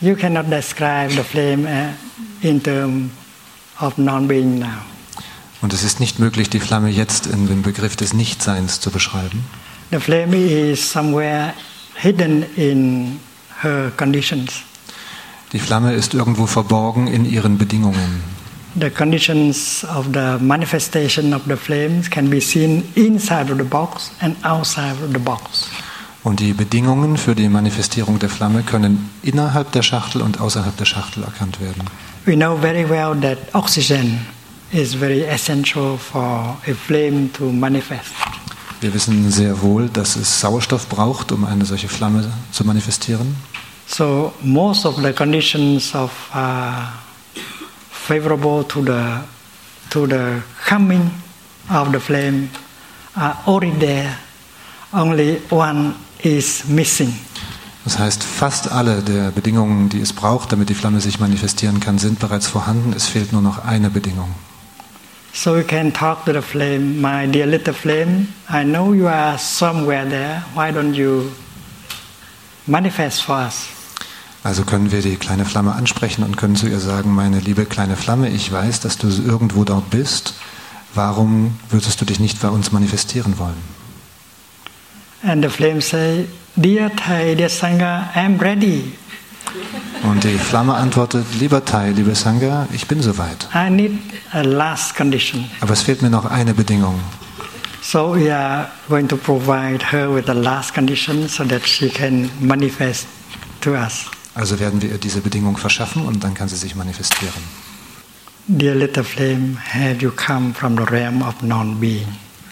You 0.00 0.14
cannot 0.14 0.50
describe 0.50 1.10
the 1.10 1.22
flame 1.22 1.66
uh, 1.66 2.05
in 2.42 2.62
terms 2.62 3.10
of 3.80 3.96
now. 3.98 4.66
Und 5.62 5.72
es 5.72 5.82
ist 5.82 6.00
nicht 6.00 6.18
möglich, 6.18 6.50
die 6.50 6.60
Flamme 6.60 6.90
jetzt 6.90 7.26
in 7.26 7.46
dem 7.48 7.62
Begriff 7.62 7.96
des 7.96 8.12
Nichtseins 8.12 8.80
zu 8.80 8.90
beschreiben. 8.90 9.44
The 9.90 10.00
flame 10.00 10.36
is 10.36 10.90
somewhere 10.90 11.54
hidden 11.94 12.44
in 12.56 13.20
her 13.62 13.90
conditions. 13.96 14.62
Die 15.52 15.58
Flamme 15.58 15.94
ist 15.94 16.12
irgendwo 16.12 16.46
verborgen 16.46 17.06
in 17.06 17.24
ihren 17.24 17.56
Bedingungen. 17.56 18.22
The 18.78 18.90
conditions 18.90 19.86
of 19.96 20.08
the 20.12 20.36
manifestation 20.38 21.32
of 21.32 21.42
the 21.46 21.56
flames 21.56 22.10
can 22.10 22.28
be 22.28 22.40
seen 22.40 22.84
inside 22.94 23.50
of 23.50 23.56
the 23.56 23.64
box 23.64 24.10
and 24.20 24.36
outside 24.44 24.96
of 25.02 25.12
the 25.12 25.18
box. 25.18 25.70
Und 26.26 26.40
die 26.40 26.54
Bedingungen 26.54 27.18
für 27.18 27.36
die 27.36 27.48
Manifestierung 27.48 28.18
der 28.18 28.28
Flamme 28.28 28.64
können 28.64 29.10
innerhalb 29.22 29.70
der 29.70 29.82
Schachtel 29.82 30.22
und 30.22 30.40
außerhalb 30.40 30.76
der 30.76 30.84
Schachtel 30.84 31.22
erkannt 31.22 31.60
werden. 31.60 31.84
We 32.24 32.34
know 32.34 32.56
very 32.56 32.84
well 32.90 33.14
that 33.20 33.38
oxygen 33.54 34.26
is 34.72 34.92
very 34.92 35.22
essential 35.22 35.96
for 35.96 36.56
a 36.66 36.74
flame 36.74 37.30
to 37.34 37.44
manifest. 37.52 38.10
Wir 38.80 38.92
wissen 38.92 39.30
sehr 39.30 39.62
wohl, 39.62 39.88
dass 39.88 40.16
es 40.16 40.40
Sauerstoff 40.40 40.88
braucht, 40.88 41.30
um 41.30 41.44
eine 41.44 41.64
solche 41.64 41.86
Flamme 41.86 42.28
zu 42.50 42.64
manifestieren. 42.64 43.36
So 43.86 44.32
most 44.42 44.84
of 44.84 44.96
the 44.96 45.12
conditions 45.12 45.94
of 45.94 46.10
uh, 46.34 46.88
favorable 47.92 48.66
to 48.66 48.82
the 48.82 49.20
to 49.90 50.08
the 50.08 50.42
coming 50.68 51.08
of 51.70 51.92
the 51.92 52.00
flame 52.00 52.48
are 53.14 53.36
already 53.46 53.78
there. 53.78 54.16
Only 54.92 55.40
one 55.50 55.94
is 56.26 56.64
missing. 56.66 57.14
Das 57.84 58.00
heißt, 58.00 58.24
fast 58.24 58.72
alle 58.72 59.00
der 59.00 59.30
Bedingungen, 59.30 59.88
die 59.88 60.00
es 60.00 60.12
braucht, 60.12 60.50
damit 60.50 60.68
die 60.68 60.74
Flamme 60.74 61.00
sich 61.00 61.20
manifestieren 61.20 61.78
kann, 61.78 61.98
sind 61.98 62.18
bereits 62.18 62.48
vorhanden. 62.48 62.92
Es 62.96 63.06
fehlt 63.06 63.32
nur 63.32 63.42
noch 63.42 63.64
eine 63.64 63.90
Bedingung. 63.90 64.34
So 65.32 65.56
you 65.56 65.62
can 65.62 65.92
talk 65.92 66.24
to 66.24 66.32
the 66.32 66.40
flame, 66.40 67.00
my 67.00 67.30
dear 67.30 67.46
little 67.46 67.72
flame. 67.72 68.28
I 68.50 68.64
know 68.64 68.92
you 68.92 69.06
are 69.06 69.38
somewhere 69.38 70.08
there. 70.08 70.42
Why 70.54 70.76
don't 70.76 70.94
you 70.94 71.30
manifest 72.66 73.22
for 73.22 73.36
us? 73.36 73.66
Also 74.42 74.64
können 74.64 74.90
wir 74.90 75.02
die 75.02 75.16
kleine 75.16 75.44
Flamme 75.44 75.74
ansprechen 75.74 76.24
und 76.24 76.36
können 76.36 76.56
zu 76.56 76.66
ihr 76.66 76.80
sagen, 76.80 77.14
meine 77.14 77.38
liebe 77.38 77.66
kleine 77.66 77.96
Flamme, 77.96 78.30
ich 78.30 78.50
weiß, 78.50 78.80
dass 78.80 78.96
du 78.96 79.08
irgendwo 79.08 79.64
dort 79.64 79.90
bist. 79.90 80.34
Warum 80.94 81.58
würdest 81.70 82.00
du 82.00 82.04
dich 82.04 82.18
nicht 82.18 82.40
bei 82.40 82.48
uns 82.48 82.72
manifestieren 82.72 83.38
wollen? 83.38 83.75
And 85.26 85.42
the 85.42 85.50
flame 85.50 85.80
say, 85.80 86.26
Dear 86.54 86.88
Thai, 86.90 87.34
dear 87.34 87.48
Sangha, 87.48 88.12
I'm 88.14 88.38
ready. 88.38 88.92
Und 90.04 90.22
die 90.22 90.38
Flamme 90.38 90.74
antwortet, 90.74 91.26
lieber 91.40 91.64
Thai, 91.64 91.90
liebe 91.90 92.14
Sangha, 92.14 92.68
ich 92.72 92.86
bin 92.86 93.02
soweit. 93.02 93.48
I 93.52 93.68
need 93.68 93.98
a 94.32 94.42
last 94.42 94.94
condition. 94.94 95.44
Aber 95.60 95.72
es 95.72 95.82
fehlt 95.82 96.00
mir 96.00 96.10
noch 96.10 96.26
eine 96.26 96.54
Bedingung. 96.54 97.00
So 97.82 98.14
we 98.14 98.32
are 98.32 98.68
going 98.88 99.08
to 99.08 99.16
provide 99.16 99.92
her 99.92 100.14
with 100.14 100.26
the 100.26 100.32
last 100.34 100.72
condition 100.74 101.28
so 101.28 101.44
that 101.44 101.66
she 101.66 101.88
can 101.88 102.30
manifest 102.40 103.06
to 103.62 103.72
us. 103.74 104.06
Also 104.34 104.60
werden 104.60 104.80
wir 104.80 104.90
ihr 104.90 104.98
diese 104.98 105.20
Bedingung 105.20 105.56
verschaffen 105.56 106.06
und 106.06 106.22
dann 106.22 106.34
kann 106.34 106.48
sie 106.48 106.56
sich 106.56 106.76
manifestieren. 106.76 107.42
Dear 108.46 108.76
little 108.76 109.02
flame, 109.02 109.56
have 109.72 110.00
you 110.00 110.12
come 110.12 110.54
from 110.54 110.76
the 110.76 110.84
realm 110.84 111.22
of 111.22 111.42
non-being? 111.42 112.06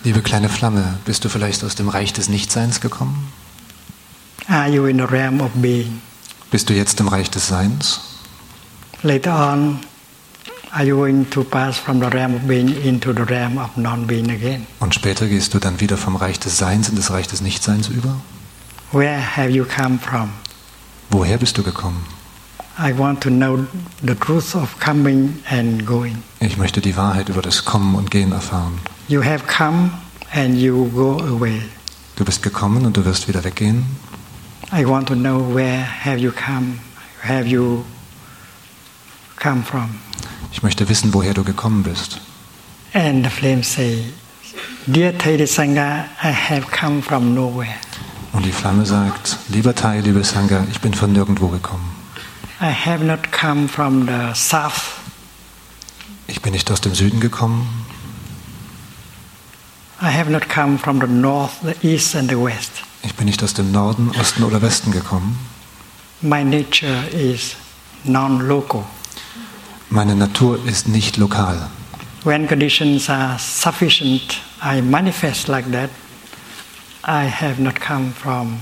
Liebe 0.05 0.21
kleine 0.21 0.51
Flamme, 0.51 0.99
bist 1.07 1.25
du 1.25 1.31
vielleicht 1.31 1.65
aus 1.65 1.77
dem 1.77 1.89
Reich 1.89 2.13
des 2.13 2.29
Nichtseins 2.29 2.83
gekommen? 2.83 3.33
Are 4.49 4.69
you 4.69 4.85
in 4.85 4.99
the 4.99 5.05
realm 5.05 5.41
of 5.41 5.51
being? 5.55 6.03
Bist 6.51 6.69
du 6.69 6.75
jetzt 6.75 7.01
im 7.01 7.09
Reich 7.09 7.31
des 7.31 7.49
Seins? 7.49 8.01
Later 9.03 9.53
on, 9.55 9.79
are 10.73 10.85
you 10.85 10.97
going 10.97 11.29
to 11.31 11.43
pass 11.43 11.79
from 11.79 12.01
the 12.01 12.09
realm 12.09 12.35
of 12.35 12.43
being 12.43 12.69
into 12.85 13.15
the 13.15 13.23
realm 13.23 13.57
of 13.57 13.79
non-being 13.79 14.31
again? 14.31 14.67
Und 14.79 14.95
später 14.95 15.27
gehst 15.27 15.55
du 15.55 15.59
dann 15.59 15.81
wieder 15.81 15.97
vom 15.97 16.17
Reich 16.17 16.39
des 16.39 16.59
Seins 16.59 16.91
in 16.91 16.97
das 16.97 17.11
Reich 17.11 17.27
des 17.29 17.41
Nichtseins 17.41 17.89
über? 17.89 18.15
Where 18.93 19.19
have 19.37 19.49
you 19.49 19.65
come 19.65 19.99
from? 19.99 20.29
Woher 21.09 21.39
bist 21.39 21.57
du 21.57 21.63
gekommen? 21.63 22.05
I 22.79 22.93
want 22.99 23.23
to 23.23 23.31
know 23.31 23.65
the 24.03 24.15
truth 24.15 24.55
of 24.55 24.79
coming 24.81 25.39
and 25.49 25.87
going. 25.87 26.23
Ich 26.41 26.59
möchte 26.59 26.83
die 26.83 26.95
Wahrheit 26.95 27.31
über 27.31 27.41
das 27.41 27.65
Kommen 27.65 27.95
und 27.95 28.11
Gehen 28.11 28.33
erfahren. 28.33 28.79
You 29.09 29.23
have 29.23 29.47
come 29.47 29.91
and 30.33 30.59
you 30.59 30.91
go 30.95 31.19
away. 31.19 31.63
Du 32.17 32.25
bist 32.25 32.43
gekommen 32.43 32.87
und 32.87 32.97
du 32.97 33.05
wirst 33.05 33.29
wieder 33.29 33.45
weggehen. 33.45 33.85
I 34.73 34.87
want 34.87 35.09
to 35.09 35.15
know 35.15 35.41
where 35.55 35.85
have 35.85 36.19
you 36.19 36.33
come? 36.33 36.79
Have 37.23 37.47
you 37.47 37.85
come 39.37 39.63
from? 39.63 39.91
Ich 40.53 40.63
möchte 40.63 40.89
wissen, 40.89 41.13
woher 41.13 41.35
du 41.35 41.45
gekommen 41.45 41.83
bist. 41.83 42.21
And 42.95 43.25
the 43.25 43.31
flames 43.31 43.67
say, 43.75 44.05
Dear 44.87 45.13
Thầy 45.19 45.47
Sangha, 45.47 46.07
I 46.23 46.33
have 46.33 46.71
come 46.71 47.03
from 47.03 47.35
nowhere. 47.35 47.75
Und 48.33 48.45
die 48.47 48.53
Flamme 48.53 48.87
sagt, 48.87 49.37
lieber 49.49 49.75
Thai, 49.75 50.01
liebe 50.01 50.25
Sangha, 50.25 50.67
ich 50.71 50.81
bin 50.81 50.95
von 50.95 51.13
nirgendwo 51.13 51.49
gekommen. 51.49 51.85
I 52.61 52.73
have 52.73 53.05
not 53.05 53.33
come 53.33 53.69
from 53.69 54.07
the 54.07 54.33
south. 54.35 54.95
Ich 56.27 56.41
bin 56.41 56.53
nicht 56.53 56.71
aus 56.71 56.81
dem 56.81 56.95
Süden 56.95 57.21
gekommen. 57.21 57.67
I 57.69 57.69
have 57.69 57.69
not 57.69 57.69
come 57.69 57.69
from 57.69 57.83
the 57.83 57.83
north, 57.83 57.83
the 57.83 57.93
east, 57.93 57.93
and 57.95 58.33
the 59.35 59.84
west. 59.84 59.84
Ich 63.03 63.14
bin 63.14 63.26
nicht 63.26 63.42
aus 63.42 63.55
dem 63.55 63.72
Norden, 63.72 64.11
Osten 64.18 64.42
oder 64.42 64.61
Westen 64.61 64.90
gekommen. 64.90 65.38
My 66.20 66.42
nature 66.42 67.07
is 67.12 67.55
non-local. 68.05 68.84
Meine 69.90 70.16
Natur 70.16 70.59
ist 70.66 70.88
nicht 70.88 71.16
lokal. 71.16 71.68
When 72.24 72.49
conditions 72.49 73.09
are 73.09 73.38
sufficient, 73.38 74.40
I 74.62 74.80
manifest 74.80 75.49
like 75.49 75.70
that. 75.72 75.90
I 77.07 77.28
have 77.28 77.61
not 77.61 77.80
come 77.80 78.12
from 78.12 78.61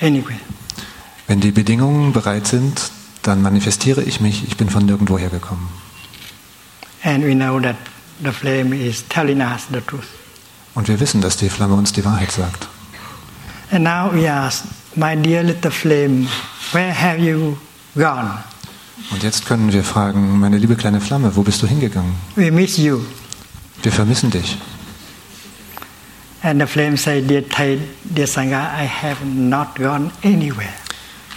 anywhere. 0.00 0.40
Wenn 1.26 1.40
die 1.40 1.52
Bedingungen 1.52 2.12
bereit 2.12 2.46
sind, 2.46 2.90
dann 3.22 3.42
manifestiere 3.42 4.02
ich 4.02 4.20
mich. 4.20 4.44
Ich 4.48 4.56
bin 4.56 4.70
von 4.70 4.86
nirgendwoher 4.86 5.28
gekommen. 5.28 5.68
And 7.02 7.24
we 7.24 7.34
know 7.34 7.60
that 7.60 7.76
the 8.22 8.32
flame 8.32 8.72
is 8.72 9.04
telling 9.08 9.40
us 9.40 9.66
the 9.70 9.80
truth. 9.80 10.08
Und 10.74 10.88
wir 10.88 11.00
wissen, 11.00 11.20
dass 11.20 11.36
die 11.36 11.48
Flamme 11.48 11.74
uns 11.74 11.92
die 11.92 12.04
Wahrheit 12.04 12.30
sagt. 12.32 12.68
And 13.70 13.84
now 13.84 14.12
we 14.12 14.30
ask, 14.30 14.64
my 14.94 15.16
dear 15.16 15.42
little 15.42 15.70
flame, 15.70 16.28
where 16.72 16.92
have 16.92 17.18
you 17.18 17.56
gone? 17.94 18.44
Und 19.10 19.22
jetzt 19.22 19.46
können 19.46 19.72
wir 19.72 19.84
fragen, 19.84 20.38
meine 20.38 20.58
liebe 20.58 20.76
kleine 20.76 21.00
Flamme, 21.00 21.34
wo 21.36 21.42
bist 21.42 21.62
du 21.62 21.66
hingegangen? 21.66 22.14
We 22.34 22.50
miss 22.50 22.76
you. 22.76 23.00
Wir 23.82 23.92
vermissen 23.92 24.30
dich. 24.30 24.58
And 26.42 26.60
the 26.60 26.66
flame 26.66 26.96
said, 26.96 27.28
Dear 27.28 27.48
Thai, 27.48 27.78
dear 28.04 28.26
Sangha, 28.26 28.70
I 28.78 28.86
have 28.86 29.24
not 29.24 29.74
gone 29.76 30.10
anywhere. 30.22 30.72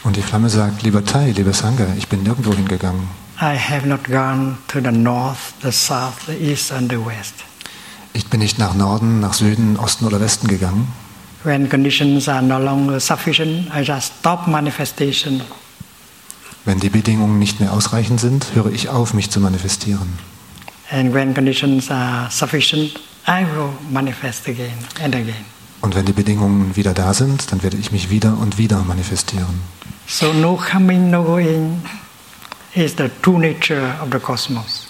Und 0.03 0.15
die 0.15 0.21
Flamme 0.21 0.49
sagt, 0.49 0.83
lieber 0.83 1.03
Tai, 1.03 1.31
lieber 1.31 1.53
Sangha, 1.53 1.85
ich 1.97 2.07
bin 2.07 2.23
nirgendwo 2.23 2.53
hingegangen. 2.53 3.07
I 3.41 3.55
have 3.55 3.87
not 3.87 4.03
gone 4.03 4.57
to 4.67 4.81
the 4.81 4.91
north, 4.91 5.53
the 5.61 5.71
south, 5.71 6.25
the 6.25 6.35
east, 6.35 6.73
and 6.73 6.91
the 6.91 6.97
west. 6.97 7.35
Ich 8.11 8.27
bin 8.27 8.41
nicht 8.41 8.59
nach 8.59 8.73
Norden, 8.73 9.21
nach 9.21 9.33
Süden, 9.33 9.77
Osten 9.77 10.05
oder 10.05 10.19
Westen 10.19 10.49
gegangen. 10.49 10.89
When 11.45 11.69
conditions 11.69 12.27
are 12.27 12.41
no 12.41 12.59
longer 12.59 12.99
sufficient, 12.99 13.73
I 13.73 13.81
just 13.81 14.11
stop 14.19 14.45
manifestation. 14.47 15.41
Wenn 16.65 16.81
die 16.81 16.89
Bedingungen 16.89 17.39
nicht 17.39 17.61
mehr 17.61 17.71
ausreichend 17.71 18.19
sind, 18.19 18.47
höre 18.55 18.73
ich 18.73 18.89
auf, 18.89 19.13
mich 19.13 19.29
zu 19.29 19.39
manifestieren. 19.39 20.19
And 20.91 21.13
when 21.13 21.33
conditions 21.33 21.89
are 21.89 22.29
sufficient, 22.29 22.99
I 23.25 23.45
will 23.45 23.69
manifest 23.89 24.49
again 24.49 24.79
and 25.01 25.15
again. 25.15 25.45
Und 25.79 25.95
wenn 25.95 26.05
die 26.05 26.11
Bedingungen 26.11 26.75
wieder 26.75 26.93
da 26.93 27.13
sind, 27.13 27.53
dann 27.53 27.63
werde 27.63 27.77
ich 27.77 27.93
mich 27.93 28.09
wieder 28.09 28.37
und 28.37 28.57
wieder 28.57 28.83
manifestieren. 28.83 29.61
So 30.07 30.33
no 30.33 30.57
coming, 30.57 31.09
no 31.09 31.23
going 31.23 31.81
is 32.75 32.95
the 32.95 33.09
true 33.21 33.39
nature 33.39 33.95
of 34.01 34.11
the 34.11 34.19
cosmos. 34.19 34.87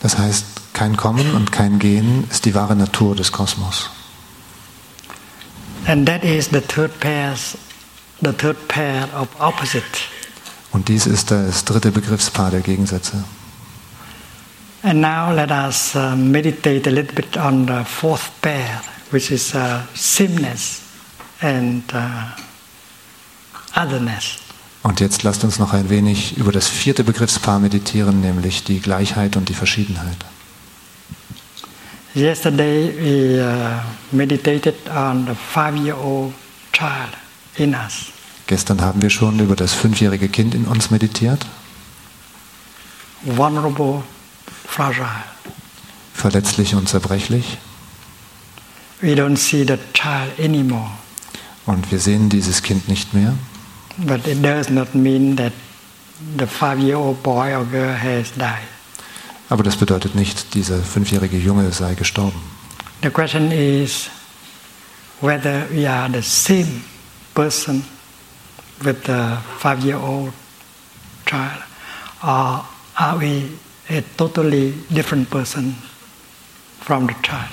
Das 0.00 0.16
heißt, 0.16 0.72
kein 0.72 0.96
Kommen 0.96 1.34
und 1.34 1.52
kein 1.52 1.78
Gehen 1.78 2.26
ist 2.30 2.44
die 2.44 2.54
wahre 2.54 2.74
Natur 2.74 3.14
des 3.14 3.32
Kosmos. 3.32 3.90
And 5.86 6.06
that 6.06 6.24
is 6.24 6.48
the 6.50 6.60
third 6.60 6.98
pairs, 7.00 7.56
the 8.20 8.32
third 8.32 8.68
pair 8.68 9.08
of 9.14 9.28
opposite. 9.38 9.84
Und 10.72 10.88
dies 10.88 11.06
ist 11.06 11.30
das 11.30 11.64
dritte 11.64 11.90
Begriffspaar 11.90 12.50
der 12.50 12.60
Gegensätze. 12.60 13.24
And 14.82 15.00
now 15.00 15.30
let 15.30 15.50
us 15.50 15.94
uh, 15.94 16.16
meditate 16.16 16.86
a 16.86 16.90
little 16.90 17.14
bit 17.14 17.36
on 17.36 17.66
the 17.66 17.84
fourth 17.84 18.30
pair, 18.40 18.80
which 19.10 19.30
is 19.30 19.54
uh, 19.54 19.82
sameness 19.94 20.80
and 21.42 21.82
uh, 21.92 22.30
otherness. 23.76 24.38
Und 24.82 25.00
jetzt 25.00 25.22
lasst 25.22 25.44
uns 25.44 25.58
noch 25.58 25.72
ein 25.74 25.90
wenig 25.90 26.38
über 26.38 26.52
das 26.52 26.68
vierte 26.68 27.04
Begriffspaar 27.04 27.58
meditieren, 27.58 28.20
nämlich 28.20 28.64
die 28.64 28.80
Gleichheit 28.80 29.36
und 29.36 29.48
die 29.48 29.54
Verschiedenheit. 29.54 30.16
Yesterday 32.14 32.92
we 32.98 33.40
uh, 33.40 33.80
meditated 34.10 34.74
on 34.88 35.26
the 35.26 35.34
five-year-old 35.34 36.32
child 36.72 37.10
in 37.56 37.74
us. 37.74 38.06
Gestern 38.46 38.80
haben 38.80 39.00
wir 39.00 39.10
schon 39.10 39.38
über 39.38 39.54
das 39.54 39.74
fünfjährige 39.74 40.28
Kind 40.28 40.54
in 40.56 40.64
uns 40.64 40.90
meditiert, 40.90 41.46
vulnerable, 43.22 44.02
fragile. 44.66 45.06
verletzlich 46.14 46.74
und 46.74 46.88
zerbrechlich. 46.88 47.58
We 49.00 49.14
don't 49.14 49.36
see 49.36 49.64
the 49.64 49.78
child 49.94 50.38
anymore, 50.38 50.90
Und 51.64 51.92
wir 51.92 52.00
sehen 52.00 52.28
dieses 52.28 52.62
Kind 52.62 52.88
nicht 52.88 53.14
mehr. 53.14 53.34
But 54.06 54.26
it 54.26 54.42
does 54.42 54.70
not 54.70 54.94
mean 54.94 55.36
that 55.36 55.52
the 56.36 56.46
five-year-old 56.46 57.22
boy 57.22 57.54
or 57.54 57.64
girl 57.64 57.94
has 57.94 58.32
died. 58.32 58.68
Aber 59.48 59.62
das 59.62 59.76
bedeutet 59.76 60.14
nicht, 60.14 60.54
dieser 60.54 60.78
fünfjährige 60.78 61.36
Junge 61.36 61.72
sei 61.72 61.94
gestorben. 61.94 62.40
The 63.02 63.10
question 63.10 63.50
is 63.50 64.08
whether 65.20 65.66
we 65.70 65.88
are 65.88 66.08
the 66.10 66.22
same 66.22 66.82
person 67.34 67.82
with 68.84 69.04
the 69.04 69.38
five-year-old 69.58 70.32
child, 71.26 71.62
or 72.22 72.64
are 72.96 73.18
we 73.18 73.50
a 73.88 74.02
totally 74.16 74.74
different 74.90 75.28
person 75.30 75.74
from 76.80 77.06
the 77.06 77.14
child? 77.22 77.50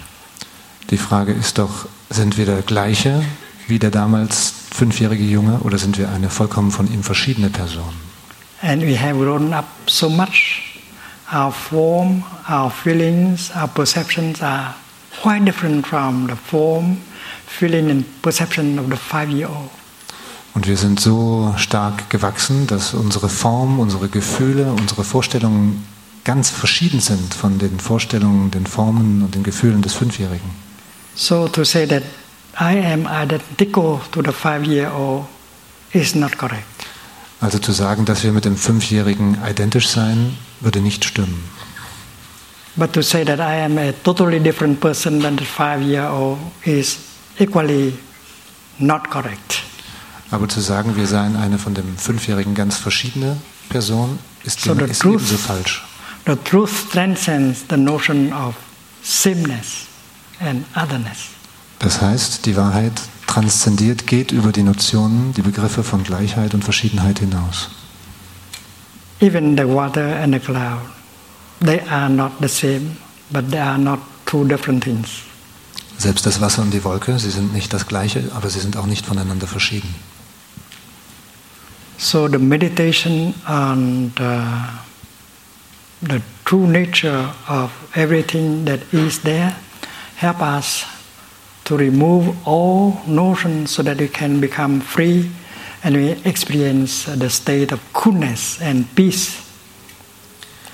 Die 0.89 0.98
Frage 0.98 1.34
ist 1.34 1.58
doch, 1.58 1.88
sind 2.10 2.38
wir 2.38 2.45
der 2.45 2.62
gleiche 2.62 3.24
wie 3.68 3.80
der 3.80 3.91
damals 3.91 4.53
fünfjährige 4.72 5.24
Junge 5.24 5.59
oder 5.59 5.78
sind 5.78 5.97
wir 5.97 6.09
eine 6.09 6.30
vollkommen 6.30 6.72
von 6.72 6.91
ihm 6.91 7.03
verschiedene 7.03 7.49
Person? 7.49 7.93
And 8.61 8.82
we 8.82 8.99
have 8.99 9.18
grown 9.18 9.53
up 9.53 9.65
so 9.88 10.09
much. 10.09 10.82
Our 11.32 11.51
form, 11.51 12.24
our 12.49 12.72
feelings, 12.72 13.51
our 13.55 13.68
perceptions 13.68 14.41
are 14.41 14.74
quite 15.22 15.43
different 15.45 15.86
from 15.86 16.28
the 16.28 16.36
form, 16.36 16.97
feeling, 17.45 17.91
and 17.91 18.22
perception 18.22 18.80
of 18.80 18.86
the 18.89 18.95
five-year-old. 18.95 19.70
Und 20.53 20.68
wir 20.68 20.78
sind 20.78 20.99
so 20.99 21.53
stark 21.57 22.09
gewachsen, 22.09 22.65
dass 22.65 22.93
unsere 22.93 23.30
Form, 23.30 23.80
unsere 23.80 24.07
Gefühle, 24.07 24.72
unsere 24.72 25.03
Vorstellungen 25.03 25.86
ganz 26.24 26.49
verschieden 26.49 26.99
sind 26.99 27.34
von 27.34 27.59
den 27.59 27.80
Vorstellungen, 27.80 28.49
den 28.49 28.65
Formen 28.65 29.22
und 29.22 29.36
den 29.36 29.43
Gefühlen 29.43 29.82
des 29.82 29.93
Fünfjährigen. 29.93 30.49
So 31.15 31.47
to 31.47 31.63
say 31.63 31.86
that 31.86 32.03
I 32.60 32.80
am 32.80 33.05
identical 33.08 33.99
to 34.12 34.22
the 34.22 34.32
five-year-old 34.32 35.26
is 35.93 36.16
not 36.16 36.38
correct. 36.38 36.66
Also 37.39 37.60
zu 37.60 37.72
sagen, 37.72 38.05
dass 38.05 38.24
wir 38.24 38.32
mit 38.32 38.45
dem 38.45 38.58
Fünfjährigen 38.58 39.38
identisch 39.47 39.88
seien, 39.89 40.36
würde 40.60 40.80
nicht 40.82 41.05
stimmen. 41.05 41.43
But 42.76 42.93
to 42.93 43.01
say 43.01 43.24
that 43.26 43.39
I 43.39 43.64
am 43.64 43.78
a 43.78 43.91
totally 44.03 44.39
different 44.39 44.80
person 44.80 45.22
than 45.22 45.38
the 45.38 45.45
five-year-old 45.45 46.39
is 46.64 46.97
equally 47.39 47.93
not 48.80 49.10
correct. 49.10 49.62
Aber 50.32 50.49
zu 50.49 50.60
sagen, 50.62 50.95
wir 50.95 51.05
seien 51.08 51.36
eine 51.36 51.58
von 51.60 51.74
dem 51.76 51.95
Fünfjährigen 51.97 52.53
ganz 52.55 52.78
verschiedene 52.78 53.38
Person, 53.70 54.18
ist, 54.43 54.62
So 54.62 54.74
the 54.74 54.84
ist 54.86 55.01
truth- 55.01 55.16
ebenso 55.22 55.38
falsch. 55.38 55.84
The 56.26 56.36
truth 56.36 56.91
transcends 56.91 57.64
the 57.70 57.78
notion 57.78 58.34
of 58.34 58.55
sameness 59.03 59.86
and 60.39 60.66
otherness. 60.76 61.30
Das 61.80 62.02
heißt, 62.02 62.46
die 62.46 62.56
Wahrheit 62.56 62.94
transzendiert, 63.28 64.08
geht 64.08 64.32
über 64.32 64.52
die 64.52 64.64
Notionen, 64.64 65.34
die 65.34 65.42
Begriffe 65.42 65.84
von 65.84 66.04
Gleichheit 66.04 66.54
und 66.54 66.64
Verschiedenheit 66.64 67.20
hinaus. 67.20 67.70
Even 69.20 69.58
the 69.58 69.68
water 69.68 70.16
and 70.22 70.34
the 70.34 70.40
cloud, 70.40 70.80
they 71.60 71.82
are 71.90 72.10
not 72.10 72.32
the 72.40 72.48
same, 72.48 72.98
but 73.30 73.50
they 73.52 73.60
are 73.60 73.78
not 73.78 74.00
two 74.26 74.44
different 74.46 74.84
things. 74.84 75.24
Selbst 75.98 76.26
das 76.26 76.40
Wasser 76.40 76.62
und 76.62 76.72
die 76.72 76.84
Wolke, 76.84 77.18
sie 77.18 77.32
sind 77.32 77.54
nicht 77.54 77.74
das 77.74 77.88
Gleiche, 77.88 78.24
aber 78.36 78.49
sie 78.49 78.60
sind 78.60 78.78
auch 78.78 78.86
nicht 78.86 79.06
voneinander 79.06 79.48
verschieden. 79.48 79.94
So 81.98 82.28
the 82.28 82.38
meditation 82.38 83.34
on 83.48 84.14
the, 84.16 86.08
the 86.08 86.22
true 86.45 86.68
nature 86.68 87.34
of 87.49 87.72
everything 87.95 88.66
that 88.66 88.80
is 88.91 89.20
there 89.22 89.56
help 90.18 90.40
us 90.41 90.86
to 91.68 91.76
remove 91.76 92.34
all 92.45 92.94
notions 93.06 93.72
so 93.72 93.84
that 93.84 93.99
we 93.99 94.07
can 94.07 94.39
become 94.39 94.80
free 94.80 95.30
and 95.84 95.95
we 95.95 96.11
experience 96.23 97.06
the 97.06 97.30
state 97.30 97.73
of 97.73 97.80
coolness 97.94 98.61
and 98.61 98.85
peace 98.95 99.35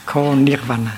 called 0.06 0.38
nirvana. 0.38 0.94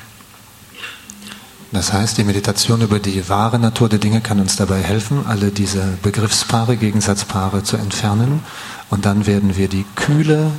Das 1.72 1.92
heißt, 1.92 2.18
die 2.18 2.24
Meditation 2.24 2.82
über 2.82 3.00
die 3.00 3.28
wahre 3.28 3.60
Natur 3.60 3.90
der 3.90 4.00
Dinge 4.00 4.22
kann 4.22 4.40
uns 4.40 4.56
dabei 4.56 4.82
helfen, 4.82 5.26
alle 5.28 5.52
diese 5.52 5.98
Begriffspaare, 6.04 6.78
Gegensatzpaare 6.78 7.64
zu 7.64 7.76
entfernen 7.76 8.42
und 8.90 9.06
dann 9.06 9.26
werden 9.26 9.58
wir 9.58 9.68
die 9.68 9.86
Kühle, 9.96 10.52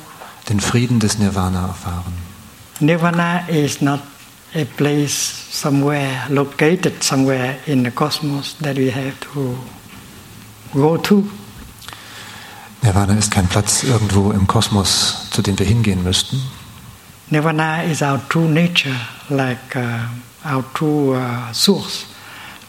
den 0.48 0.60
Frieden 0.60 0.98
des 0.98 1.18
Nirvana 1.18 1.68
erfahren. 1.68 2.12
Nirvana 2.80 3.48
is 3.48 3.80
not 3.80 4.00
a 4.54 4.64
place 4.64 5.46
somewhere 5.50 6.26
located 6.30 7.02
somewhere 7.02 7.58
in 7.66 7.82
the 7.82 7.90
cosmos 7.90 8.54
that 8.60 8.76
we 8.76 8.90
have 8.90 9.18
to 9.20 9.56
go 10.74 10.96
to. 10.96 11.24
Nirvana 12.82 13.14
ist 13.18 13.30
kein 13.30 13.48
Platz 13.48 13.82
irgendwo 13.82 14.30
im 14.32 14.46
Kosmos, 14.46 15.28
zu 15.30 15.42
dem 15.42 15.58
wir 15.58 15.66
hingehen 15.66 16.04
müssten. 16.04 16.40
Nirvana 17.30 17.82
is 17.82 18.02
our 18.02 18.20
true 18.28 18.48
nature, 18.48 18.94
like 19.28 19.74
uh, 19.74 20.06
our 20.44 20.62
true 20.74 21.14
uh, 21.14 21.52
source, 21.52 22.06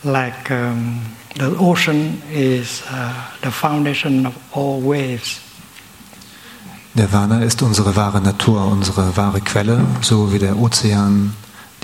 like 0.03 0.49
um, 0.49 1.01
the 1.35 1.55
ocean 1.59 2.21
is 2.33 2.81
uh, 2.89 3.13
the 3.41 3.51
foundation 3.51 4.25
of 4.25 4.33
all 4.53 4.81
waves. 4.81 5.39
Nirvana 6.95 7.43
ist 7.43 7.61
unsere 7.61 7.95
wahre 7.95 8.19
Natur, 8.19 8.65
unsere 8.65 9.15
wahre 9.15 9.41
Quelle, 9.41 9.85
so 10.01 10.33
wie 10.33 10.39
der 10.39 10.57
Ozean 10.57 11.33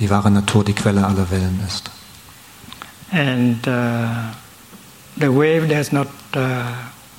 die 0.03 0.09
wahre 0.09 0.30
Natur, 0.30 0.63
die 0.65 0.73
Quelle 0.73 1.05
aller 1.05 1.30
Wellen 1.31 1.59
ist. 1.65 1.89
And 3.11 3.65
uh, 3.67 4.34
the 5.17 5.30
wave 5.30 5.67
does 5.67 5.91
not 5.91 6.07
uh, 6.35 6.63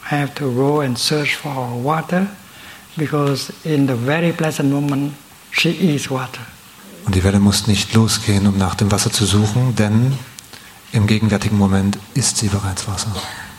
have 0.02 0.34
to 0.34 0.52
go 0.52 0.80
and 0.80 0.98
search 0.98 1.36
for 1.36 1.82
water 1.82 2.26
because 2.96 3.52
in 3.64 3.86
the 3.86 3.94
very 3.94 4.32
pleasant 4.32 4.70
moment 4.70 5.14
she 5.50 5.70
is 5.70 6.10
water. 6.10 6.42
Und 7.06 7.14
die 7.14 7.22
Welle 7.22 7.38
muss 7.38 7.66
nicht 7.66 7.94
losgehen, 7.94 8.46
um 8.46 8.58
nach 8.58 8.74
dem 8.74 8.90
Wasser 8.90 9.12
zu 9.12 9.24
suchen, 9.24 9.76
denn 9.76 10.12
im 10.92 11.06
gegenwärtigen 11.06 11.58
Moment 11.58 11.98
ist 12.14 12.38
sie 12.38 12.48
bereits 12.48 12.86
Wasser. 12.88 13.12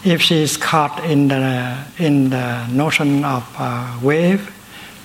If 0.04 0.22
she 0.22 0.44
is 0.44 0.60
caught 0.60 1.04
in 1.10 1.30
the, 1.30 2.04
in 2.04 2.30
the 2.30 2.72
notion 2.72 3.24
of 3.26 3.44
uh, 3.58 3.86
wave, 4.02 4.52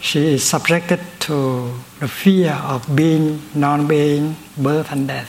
she 0.01 0.35
is 0.35 0.49
subjected 0.49 1.01
to 1.21 1.73
the 2.01 2.09
fear 2.09 2.53
of 2.67 2.87
being, 2.97 3.41
non 3.55 3.87
being, 3.87 4.37
birth, 4.57 4.91
and 4.93 5.09
death. 5.09 5.29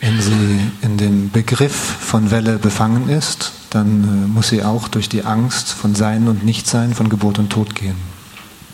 Wenn 0.00 0.20
sie 0.20 0.60
in 0.82 0.98
dem 0.98 1.30
Begriff 1.30 1.72
von 1.72 2.30
Welle 2.30 2.58
befangen 2.58 3.08
ist, 3.08 3.52
dann 3.70 4.04
äh, 4.04 4.28
muss 4.28 4.48
sie 4.48 4.62
auch 4.62 4.88
durch 4.88 5.08
die 5.08 5.24
Angst 5.24 5.72
von 5.72 5.94
Sein 5.94 6.28
und 6.28 6.44
Nichtsein, 6.44 6.94
von 6.94 7.08
Geburt 7.08 7.38
und 7.38 7.50
Tod 7.50 7.74
gehen. 7.74 7.96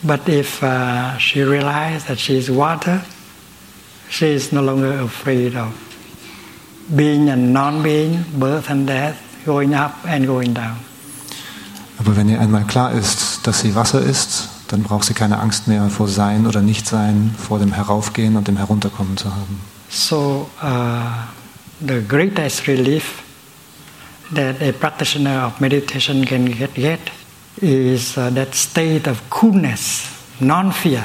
But 0.02 0.28
if 0.28 0.62
uh, 0.62 1.18
she 1.18 1.42
realizes 1.42 2.06
that 2.06 2.18
she 2.18 2.36
is 2.36 2.50
water, 2.50 3.02
she 4.08 4.34
is 4.34 4.50
no 4.50 4.62
longer 4.62 5.02
afraid 5.02 5.54
of 5.54 5.68
being 6.96 7.28
and 7.28 7.52
non-being, 7.52 8.24
birth 8.38 8.70
and 8.70 8.88
death, 8.88 9.16
going 9.44 9.74
up 9.74 9.94
and 10.06 10.26
going 10.26 10.54
down. 10.54 10.78
Aber 11.98 12.16
wenn 12.16 12.28
ihr 12.30 12.40
einmal 12.40 12.64
klar 12.64 12.92
ist, 12.92 13.40
dass 13.46 13.60
sie 13.60 13.74
Wasser 13.74 14.00
ist, 14.00 14.48
dann 14.70 14.84
braucht 14.84 15.04
sie 15.04 15.14
keine 15.14 15.40
Angst 15.40 15.66
mehr 15.66 15.88
vor 15.90 16.08
Sein 16.08 16.46
oder 16.46 16.62
Nichtsein, 16.62 17.34
vor 17.36 17.58
dem 17.58 17.72
Heraufgehen 17.72 18.36
und 18.36 18.46
dem 18.46 18.56
Herunterkommen 18.56 19.16
zu 19.16 19.30
haben. 19.30 19.60
So 19.88 20.48
uh, 20.62 21.00
the 21.80 22.00
greatest 22.06 22.68
relief 22.68 23.22
that 24.34 24.62
a 24.62 24.72
practitioner 24.72 25.46
of 25.46 25.60
meditation 25.60 26.24
can 26.24 26.46
get, 26.46 26.74
get 26.74 27.00
is 27.60 28.16
uh, 28.16 28.30
that 28.34 28.54
state 28.54 29.08
of 29.10 29.18
coolness, 29.28 30.06
non-fear, 30.38 31.04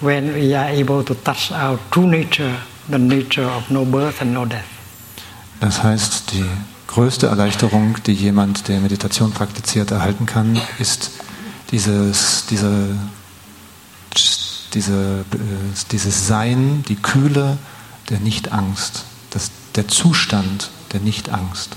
when 0.00 0.34
we 0.34 0.56
are 0.56 0.70
able 0.70 1.04
to 1.04 1.14
touch 1.14 1.52
our 1.52 1.78
true 1.90 2.06
nature, 2.06 2.56
the 2.88 2.98
nature 2.98 3.46
of 3.46 3.70
no 3.70 3.84
birth 3.84 4.22
and 4.22 4.32
no 4.32 4.46
death. 4.46 4.64
Das 5.60 5.82
heißt, 5.82 6.32
die 6.32 6.44
größte 6.86 7.26
Erleichterung, 7.26 7.96
die 8.06 8.12
jemand, 8.12 8.68
der 8.68 8.80
Meditation 8.80 9.32
praktiziert, 9.32 9.90
erhalten 9.90 10.26
kann, 10.26 10.58
ist 10.78 11.12
dieses, 11.70 12.46
diese, 12.46 12.96
diese, 14.74 15.24
äh, 15.32 15.88
dieses 15.90 16.26
Sein, 16.26 16.84
die 16.88 16.96
Kühle 16.96 17.58
der 18.10 18.20
Nichtangst, 18.20 19.04
der 19.74 19.88
Zustand 19.88 20.70
der 20.92 21.00
Nichtangst. 21.00 21.76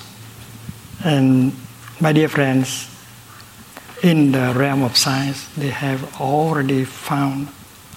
And 1.04 1.54
my 2.00 2.14
dear 2.14 2.30
friends, 2.30 2.88
in 4.02 4.32
the 4.32 4.54
realm 4.54 4.84
of 4.84 4.98
science, 4.98 5.48
they 5.58 5.72
have 5.72 6.04
already 6.20 6.86
found 6.86 7.48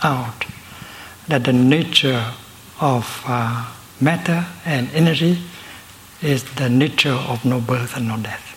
out 0.03 0.45
that 1.29 1.45
the 1.45 1.53
nature 1.53 2.33
of 2.81 3.23
uh, 3.27 3.65
matter 4.01 4.45
and 4.65 4.89
energy 4.95 5.39
is 6.21 6.45
the 6.57 6.69
nature 6.69 7.13
of 7.13 7.45
no 7.45 7.61
birth 7.61 7.97
and 7.97 8.09
no 8.09 8.17
death. 8.17 8.52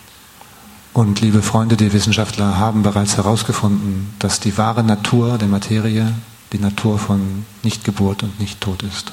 Und 0.96 1.20
liebe 1.20 1.42
Freunde, 1.42 1.76
die 1.76 1.92
Wissenschaftler 1.92 2.56
haben 2.56 2.82
bereits 2.82 3.18
herausgefunden, 3.18 4.14
dass 4.18 4.40
die 4.40 4.56
wahre 4.56 4.82
Natur 4.82 5.36
der 5.36 5.46
Materie 5.46 6.14
die 6.54 6.58
Natur 6.58 6.98
von 6.98 7.44
Nichtgeburt 7.62 8.22
und 8.22 8.40
Nichttod 8.40 8.82
ist. 8.82 9.12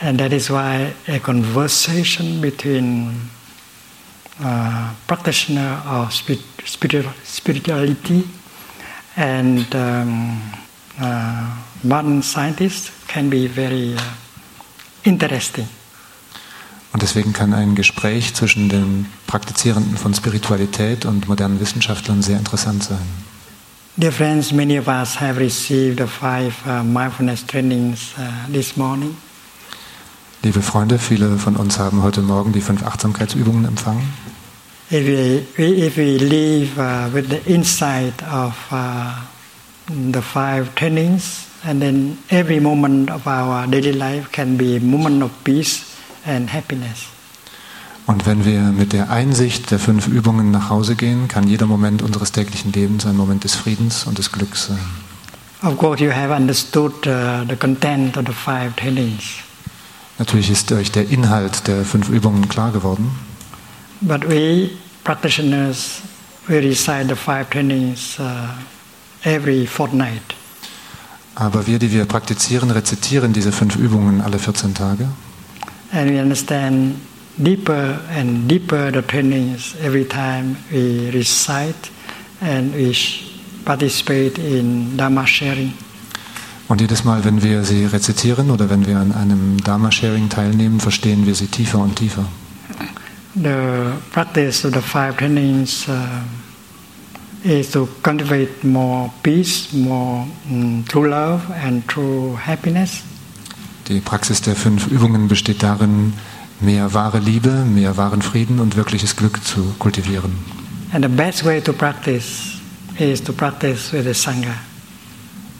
And 0.00 0.18
that 0.18 0.32
is 0.32 0.48
why 0.48 0.94
a 1.08 1.18
conversation 1.18 2.40
between 2.40 3.28
uh, 4.42 4.94
practitioner 5.06 5.82
of 5.86 6.10
spirit, 6.10 6.40
spirit, 6.64 7.04
spirituality 7.22 8.24
and 9.16 9.74
um, 9.74 10.40
uh, 11.02 11.44
modern 11.82 12.22
scientists 12.22 12.92
can 13.08 13.28
be 13.28 13.46
very 13.46 13.92
uh, 13.94 14.00
interesting. 15.02 15.68
Und 16.94 17.02
deswegen 17.02 17.34
kann 17.34 17.52
ein 17.52 17.74
Gespräch 17.74 18.32
zwischen 18.32 18.70
den 18.70 19.04
Praktizierenden 19.30 19.96
von 19.96 20.12
Spiritualität 20.12 21.04
und 21.04 21.28
modernen 21.28 21.60
Wissenschaftlern 21.60 22.20
sehr 22.20 22.36
interessant 22.36 22.82
sein. 22.82 22.98
Dear 23.96 24.10
friends, 24.10 24.50
many 24.50 24.76
of 24.76 24.88
us 24.88 25.20
have 25.20 25.38
received 25.38 25.98
the 25.98 26.06
five 26.08 26.52
uh, 26.66 26.82
mindfulness 26.82 27.46
trainings 27.46 28.12
uh, 28.18 28.52
this 28.52 28.76
morning. 28.76 29.16
Liebe 30.42 30.62
Freunde, 30.62 30.98
viele 30.98 31.36
von 31.38 31.54
uns 31.54 31.78
haben 31.78 32.02
heute 32.02 32.22
Morgen 32.22 32.52
die 32.52 32.60
fünf 32.60 32.82
Achtsamkeitsübungen 32.82 33.66
empfangen. 33.66 34.02
If 34.90 35.06
we, 35.06 35.44
if 35.58 35.96
we 35.96 36.16
live 36.16 36.76
uh, 36.76 37.14
with 37.14 37.28
the 37.30 37.40
insight 37.48 38.20
of 38.32 38.54
uh, 38.72 39.12
the 40.12 40.22
five 40.22 40.74
trainings, 40.74 41.46
and 41.64 41.80
then 41.80 42.18
every 42.30 42.58
moment 42.58 43.12
of 43.12 43.28
our 43.28 43.68
daily 43.68 43.92
life 43.92 44.32
can 44.32 44.56
be 44.56 44.76
a 44.76 44.80
moment 44.80 45.22
of 45.22 45.30
peace 45.44 45.84
and 46.26 46.50
happiness. 46.50 47.19
Und 48.10 48.26
wenn 48.26 48.44
wir 48.44 48.72
mit 48.72 48.92
der 48.92 49.08
Einsicht 49.08 49.70
der 49.70 49.78
fünf 49.78 50.08
Übungen 50.08 50.50
nach 50.50 50.68
Hause 50.68 50.96
gehen, 50.96 51.28
kann 51.28 51.46
jeder 51.46 51.66
Moment 51.66 52.02
unseres 52.02 52.32
täglichen 52.32 52.72
Lebens 52.72 53.06
ein 53.06 53.16
Moment 53.16 53.44
des 53.44 53.54
Friedens 53.54 54.02
und 54.02 54.18
des 54.18 54.32
Glücks 54.32 54.66
sein. 54.66 54.80
Of 55.62 55.78
course, 55.78 56.02
you 56.02 56.10
have 56.10 56.34
understood 56.34 56.92
uh, 57.06 57.44
the 57.48 57.54
content 57.54 58.16
of 58.16 58.24
the 58.26 58.32
five 58.32 58.74
trainings, 58.74 59.22
Natürlich 60.18 60.50
ist 60.50 60.72
euch 60.72 60.90
der 60.90 61.08
Inhalt 61.08 61.68
der 61.68 61.84
fünf 61.84 62.08
Übungen 62.08 62.48
klar 62.48 62.72
geworden, 62.72 63.12
but 64.00 64.28
we 64.28 64.70
practitioners 65.04 66.02
we 66.48 66.58
recite 66.58 67.06
the 67.06 67.14
five 67.14 67.48
trainings 67.48 68.18
uh, 68.18 68.48
every 69.22 69.68
fortnight. 69.68 70.34
aber 71.36 71.64
wir, 71.68 71.78
die 71.78 71.92
wir 71.92 72.06
praktizieren, 72.06 72.72
rezitieren 72.72 73.32
diese 73.32 73.52
fünf 73.52 73.76
Übungen 73.76 74.20
alle 74.20 74.40
14 74.40 74.74
Tage. 74.74 75.06
And 75.92 76.10
we 76.10 76.20
understand 76.20 76.96
deeper 77.38 77.98
and 78.10 78.48
deeper 78.48 78.90
the 78.90 79.02
trainings 79.02 79.74
every 79.82 80.04
time 80.04 80.56
we 80.72 81.10
recite 81.10 81.90
and 82.40 82.74
we 82.74 82.94
participate 83.64 84.38
in 84.38 84.96
Dharma 84.96 85.26
sharing. 85.26 85.72
Und 86.68 86.80
jedes 86.80 87.02
Mal, 87.02 87.24
wenn 87.24 87.42
wir 87.42 87.64
sie 87.64 87.84
rezitieren 87.84 88.48
oder 88.48 88.70
wenn 88.70 88.86
wir 88.86 88.96
an 88.98 89.10
einem 89.10 89.60
Dharma-Sharing 89.64 90.28
teilnehmen, 90.28 90.78
verstehen 90.78 91.26
wir 91.26 91.34
sie 91.34 91.48
tiefer 91.48 91.80
und 91.80 91.96
tiefer. 91.96 92.24
The 93.34 93.92
practice 94.12 94.64
of 94.64 94.74
the 94.74 94.80
five 94.80 95.16
trainings 95.16 95.88
uh, 95.88 96.22
is 97.42 97.70
to 97.72 97.88
cultivate 98.02 98.64
more 98.64 99.10
peace, 99.24 99.72
more 99.72 100.26
mm, 100.48 100.86
true 100.88 101.08
love, 101.08 101.42
and 101.64 101.86
true 101.88 102.36
happiness. 102.36 103.02
Die 103.88 103.98
Praxis 103.98 104.40
der 104.40 104.54
fünf 104.54 104.86
Übungen 104.86 105.26
besteht 105.26 105.64
darin, 105.64 106.12
mehr 106.60 106.92
wahre 106.94 107.18
Liebe, 107.18 107.50
mehr 107.50 107.96
wahren 107.96 108.22
Frieden 108.22 108.60
und 108.60 108.76
wirkliches 108.76 109.16
Glück 109.16 109.44
zu 109.44 109.74
kultivieren. 109.78 110.38
And 110.92 111.04
the 111.04 111.10
best 111.10 111.44
way 111.44 111.60
to 111.60 111.72
practice 111.72 112.58
is 112.98 113.22
to 113.22 113.32
practice 113.32 113.92
with 113.92 114.04
the 114.04 114.14
Sangha. 114.14 114.54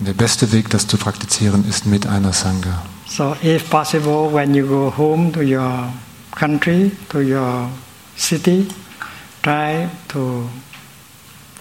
Der 0.01 0.15
beste 0.15 0.51
Weg, 0.53 0.71
das 0.71 0.87
zu 0.87 0.97
praktizieren, 0.97 1.69
ist 1.69 1.87
mit 1.87 2.07
einer 2.07 2.33
Sangha. 2.33 2.83
So, 3.07 3.37
if 3.43 3.69
possible, 3.71 4.33
when 4.33 4.55
you 4.55 4.67
go 4.67 4.93
home 4.97 5.33
to 5.33 5.41
your 5.41 5.93
country, 6.37 6.93
to 7.11 7.21
your 7.21 7.69
city, 8.17 8.69
try 9.43 9.89
to 10.09 10.49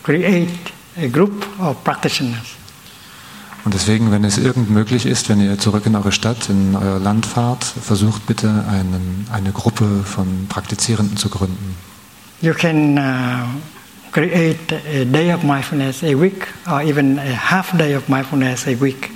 create 0.03 0.49
a 0.98 1.07
group 1.07 1.45
of 1.60 1.84
practitioners. 1.84 2.59
Und 3.65 3.73
deswegen, 3.73 4.11
wenn 4.11 4.23
es 4.23 4.38
irgend 4.38 4.69
möglich 4.69 5.06
ist, 5.06 5.27
wenn 5.30 5.41
ihr 5.41 5.60
zurück 5.60 5.86
in 5.86 5.95
eure 5.95 6.11
Stadt, 6.11 6.49
in 6.49 6.76
euer 6.76 6.98
Land 6.98 7.26
fahrt, 7.26 7.64
versucht 7.64 8.26
bitte 8.26 8.48
einen, 8.69 9.27
eine 9.31 9.52
Gruppe 9.52 10.03
von 10.06 10.48
Praktizierenden 10.48 11.18
zu 11.18 11.30
gründen. 11.30 11.76
You 12.41 12.53
can 12.53 12.98
uh, 12.98 13.02
create 14.11 14.72
a 14.72 15.03
day 15.03 15.34
of 15.34 15.44
mindfulness 15.44 16.03
a 16.03 16.19
week, 16.19 16.48
or 16.68 16.81
even 16.81 17.19
a 17.19 17.52
half 17.52 17.76
day 17.77 17.95
of 17.95 18.07
mindfulness 18.07 18.65
a 18.65 18.80
week. 18.80 19.11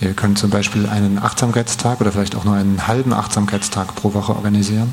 Ihr 0.00 0.12
könnt 0.12 0.38
zum 0.38 0.50
Beispiel 0.50 0.86
einen 0.86 1.18
Achtsamkeitstag 1.18 2.00
oder 2.00 2.12
vielleicht 2.12 2.34
auch 2.34 2.44
nur 2.44 2.56
einen 2.56 2.86
halben 2.86 3.12
Achtsamkeitstag 3.12 3.94
pro 3.94 4.12
Woche 4.12 4.34
organisieren. 4.34 4.90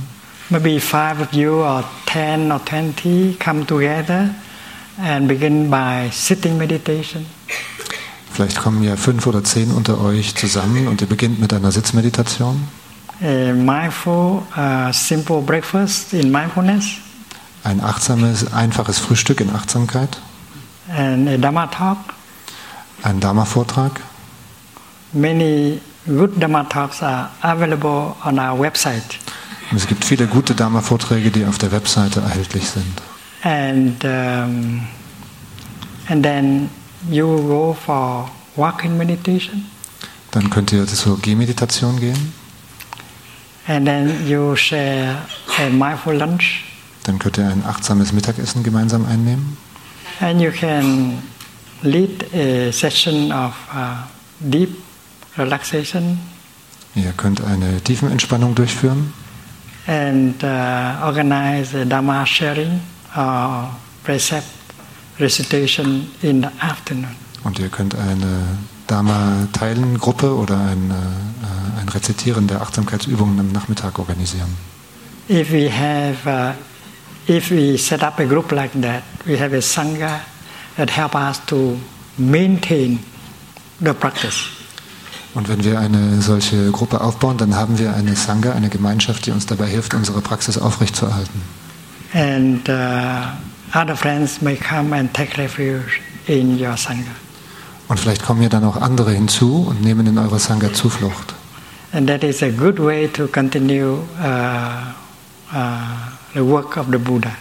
Maybe 0.49 0.80
five 0.80 1.19
of 1.19 1.34
you, 1.34 1.63
or 1.63 1.84
ten, 2.05 2.51
or 2.51 2.63
twenty, 2.63 3.35
come 3.43 3.65
together 3.65 4.30
and 5.03 5.27
begin 5.27 5.69
by 5.71 6.09
sitting 6.11 6.57
meditation. 6.57 7.25
Vielleicht 8.34 8.57
kommen 8.57 8.84
ja 8.84 8.95
fünf 8.95 9.27
oder 9.27 9.43
zehn 9.43 9.72
unter 9.72 10.01
euch 10.01 10.34
zusammen 10.34 10.88
und 10.88 11.01
ihr 11.01 11.07
beginnt 11.07 11.39
mit 11.39 11.53
einer 11.53 11.72
Sitzmeditation, 11.72 12.68
A 13.22 13.53
mindful, 13.53 14.41
uh, 14.57 14.91
simple 14.91 15.39
breakfast 15.41 16.14
in 16.14 16.31
mindfulness, 16.31 16.85
ein 17.64 17.80
achtsames, 17.80 18.51
einfaches 18.51 18.97
Frühstück 18.97 19.39
in 19.39 19.51
Achtsamkeit, 19.51 20.19
and 20.89 21.30
a 21.30 21.38
Dhamma 21.38 21.68
talk. 21.68 21.97
ein 23.03 23.19
Dharma-Vortrag. 23.19 23.99
Many 25.14 25.80
good 26.07 26.41
Dhamma 26.41 26.68
talks 26.69 27.03
are 27.03 27.30
available 27.41 28.15
on 28.26 28.39
our 28.39 28.57
website. 28.60 29.19
Und 29.69 29.77
es 29.77 29.88
gibt 29.88 30.03
viele 30.03 30.26
gute 30.27 30.55
Dharma-Vorträge, 30.55 31.30
die 31.30 31.45
auf 31.45 31.60
der 31.60 31.72
Webseite 31.72 32.22
erhältlich 32.22 32.68
sind. 32.68 33.01
And, 33.43 34.03
um, 34.03 34.88
and 36.10 36.23
then 36.23 36.69
you 37.09 37.25
go 37.47 37.73
for 37.73 38.30
walking 38.55 38.97
meditation, 38.97 39.65
Dann 40.31 40.49
könnt 40.49 40.71
ihr 40.71 40.85
zur 40.88 41.19
Gehmeditation 41.19 41.99
gehen, 41.99 42.34
and 43.67 43.85
then 43.85 44.27
you 44.27 44.55
share 44.55 45.17
a 45.59 45.69
mindful 45.69 46.15
lunch, 46.15 46.63
dann 47.03 47.19
könnt 47.19 47.38
ihr 47.38 47.47
ein 47.47 47.63
achtsames 47.65 48.11
Mittagessen 48.13 48.63
gemeinsam 48.63 49.05
einnehmen. 49.05 49.57
and 50.19 50.41
you 50.41 50.51
can 50.51 51.21
lead 51.84 52.23
a 52.34 52.71
session 52.71 53.31
of 53.31 53.53
uh, 53.73 53.95
deep 54.39 54.69
relaxation. 55.38 56.19
Ihr 56.95 57.11
könnt 57.17 57.43
eine 57.43 57.81
Tiefenentspannung 57.81 58.53
durchführen. 58.55 59.13
And 59.88 60.41
uh, 60.43 61.03
organize 61.05 61.75
a 61.77 61.84
Dharma 61.85 62.25
sharing 62.25 62.80
or 63.17 63.69
precept 64.03 64.45
recitation 65.19 66.07
in 66.22 66.41
the 66.41 66.49
afternoon. 66.60 67.15
und 67.44 67.60
ihr 67.60 67.69
könnt 67.69 67.95
eine 67.95 68.57
Dharma-Teilengruppe 68.88 70.35
oder 70.35 70.57
ein, 70.57 70.91
äh, 70.91 71.81
ein 71.81 71.90
Rezitieren 71.90 72.48
der 72.48 72.61
Achtsamkeitsübungen 72.61 73.40
am 73.40 73.52
Nachmittag 73.52 73.99
organisieren. 73.99 74.57
If 75.30 75.52
we 75.52 75.69
have, 75.72 76.18
uh, 76.26 77.31
if 77.31 77.49
we 77.49 77.77
set 77.77 78.03
up 78.03 78.19
a 78.19 78.26
group 78.26 78.52
like 78.52 78.72
that, 78.81 79.03
we 79.26 79.40
have 79.40 79.56
a 79.56 79.61
sangha 79.61 80.22
that 80.76 80.90
help 80.90 81.15
us 81.15 81.40
to 81.45 81.77
maintain 82.18 82.99
the 83.80 83.94
practice. 83.94 84.49
Und 85.34 85.49
wenn 85.49 85.64
wir 85.64 85.80
eine 85.80 86.22
solche 86.22 86.69
Gruppe 86.72 87.02
aufbauen, 87.02 87.38
dann 87.38 87.56
haben 87.56 87.80
wir 87.80 87.95
eine 87.95 88.15
Sangha, 88.15 88.52
eine 88.52 88.69
Gemeinschaft, 88.69 89.26
die 89.26 89.31
uns 89.31 89.48
dabei 89.48 89.65
hilft, 89.65 89.95
unsere 89.95 90.22
Praxis 90.22 90.60
aufrechtzuerhalten. 90.60 91.41
And 92.14 92.69
uh, 92.69 92.73
other 93.73 93.95
friends 93.95 94.41
may 94.41 94.55
come 94.55 94.93
and 94.93 95.13
take 95.13 95.37
refuge 95.37 96.01
in 96.27 96.57
your 96.59 96.77
sangha. 96.77 97.13
Und 97.87 97.99
vielleicht 97.99 98.23
kommen 98.23 98.41
ja 98.41 98.49
dann 98.49 98.63
auch 98.63 98.77
andere 98.77 99.11
hinzu 99.11 99.67
und 99.67 99.81
nehmen 99.81 100.07
in 100.07 100.17
eure 100.17 100.39
Sangha 100.39 100.73
Zuflucht. 100.73 101.33
And 101.91 102.07
that 102.07 102.23
is 102.23 102.41
a 102.41 102.49
good 102.49 102.79
way 102.79 103.07
to 103.09 103.27
continue 103.27 103.99
uh, 104.19 104.93
uh, 105.53 105.79
the 106.33 106.43
work 106.43 106.77
of 106.77 106.87
the 106.91 106.97
Buddha. 106.97 107.31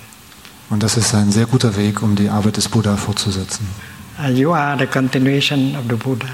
Und 0.69 0.83
das 0.83 0.97
ist 0.97 1.15
ein 1.15 1.31
sehr 1.31 1.47
guter 1.47 1.77
Weg, 1.77 2.03
um 2.03 2.17
die 2.17 2.29
Arbeit 2.29 2.57
des 2.57 2.69
Buddha 2.69 2.97
fortzusetzen. 2.97 3.67
Uh, 4.19 4.31
you 4.31 4.53
are 4.53 4.77
the 4.79 4.87
continuation 4.87 5.77
of 5.77 5.85
the 5.89 5.97
Buddha. 5.97 6.29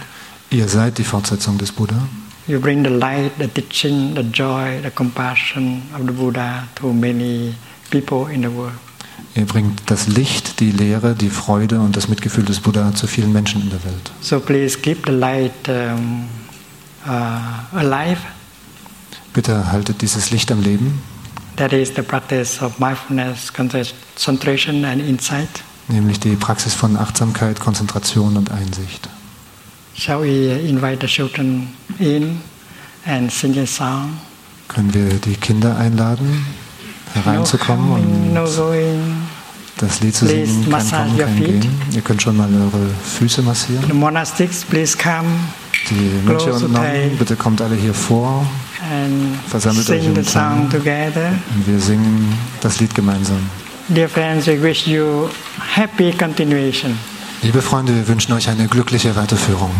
Ihr 0.50 0.66
seid 0.66 0.98
die 0.98 1.04
Fortsetzung 1.04 1.58
des 1.58 1.70
Buddha. 1.70 2.08
You 2.46 2.58
bring 2.58 2.82
the 2.82 2.90
light, 2.90 3.32
the 3.38 3.46
teaching, 3.46 4.14
the 4.14 4.22
joy, 4.22 4.80
the 4.82 4.90
compassion 4.90 5.82
of 5.94 6.06
the 6.06 6.12
Buddha 6.12 6.66
to 6.76 6.92
many 6.92 7.54
people 7.90 8.26
in 8.32 8.42
the 8.42 8.48
world. 8.48 8.88
Ihr 9.34 9.44
bringt 9.46 9.82
das 9.86 10.08
Licht, 10.08 10.58
die 10.60 10.70
Lehre, 10.72 11.14
die 11.14 11.30
Freude 11.30 11.80
und 11.80 11.96
das 11.96 12.08
Mitgefühl 12.08 12.44
des 12.44 12.60
Buddha 12.60 12.94
zu 12.94 13.06
vielen 13.06 13.32
Menschen 13.32 13.62
in 13.62 13.70
der 13.70 13.82
Welt. 13.84 14.10
So 14.20 14.40
please 14.40 14.78
keep 14.78 15.06
the 15.06 15.12
light 15.12 15.52
um, 15.68 16.24
uh, 17.06 17.76
alive. 17.76 18.18
Bitte 19.32 19.70
haltet 19.70 20.00
dieses 20.02 20.30
Licht 20.30 20.50
am 20.50 20.62
Leben, 20.62 21.00
That 21.56 21.72
is 21.72 21.90
the 21.94 22.02
practice 22.02 22.62
of 22.62 22.78
mindfulness, 22.78 23.52
concentration, 23.52 24.84
and 24.84 25.00
insight. 25.02 25.48
nämlich 25.88 26.20
die 26.20 26.36
Praxis 26.36 26.74
von 26.74 26.96
Achtsamkeit, 26.96 27.58
Konzentration 27.60 28.36
und 28.36 28.50
Einsicht. 28.50 29.08
Shall 29.96 30.22
we 30.22 30.52
invite 30.60 30.98
the 31.00 31.08
children 31.08 31.68
in 31.98 32.40
and 33.06 33.32
sing 33.32 33.58
a 33.58 33.66
song? 33.66 34.18
Können 34.68 34.92
wir 34.94 35.08
die 35.18 35.34
Kinder 35.34 35.76
einladen, 35.76 36.44
hereinzukommen 37.14 37.93
und 37.93 38.35
das 39.78 40.01
Lied 40.01 40.14
zu 40.14 40.26
singen? 40.26 40.68
Massage 40.70 41.10
Kommen, 41.10 41.36
feet. 41.36 41.60
Gehen. 41.62 41.82
Ihr 41.93 42.01
könnt 42.02 42.22
schon 42.22 42.36
mal 42.36 42.48
eure 42.52 42.89
Füße 43.18 43.43
massieren. 43.43 43.85
Die 45.90 46.10
Mönche 46.24 46.52
und 46.52 46.72
Nonnen, 46.72 47.16
bitte 47.18 47.36
kommt 47.36 47.62
alle 47.62 47.76
hier 47.76 47.94
vor 47.94 48.44
Versammelt 49.48 49.89
euch 49.90 50.05
im 50.05 50.14
und 50.14 51.66
wir 51.66 51.78
singen 51.80 52.32
das 52.60 52.80
Lied 52.80 52.94
gemeinsam. 52.94 53.39
Dear 53.89 54.09
friends, 54.09 54.47
we 54.47 54.62
wish 54.62 54.86
you 54.86 55.28
happy 55.74 56.12
continuation 56.12 56.98
Liebe 57.43 57.62
Freunde, 57.62 57.94
wir 57.94 58.09
wünschen 58.09 58.32
euch 58.32 58.48
eine 58.48 58.66
glückliche 58.66 59.14
Weiterführung. 59.14 59.70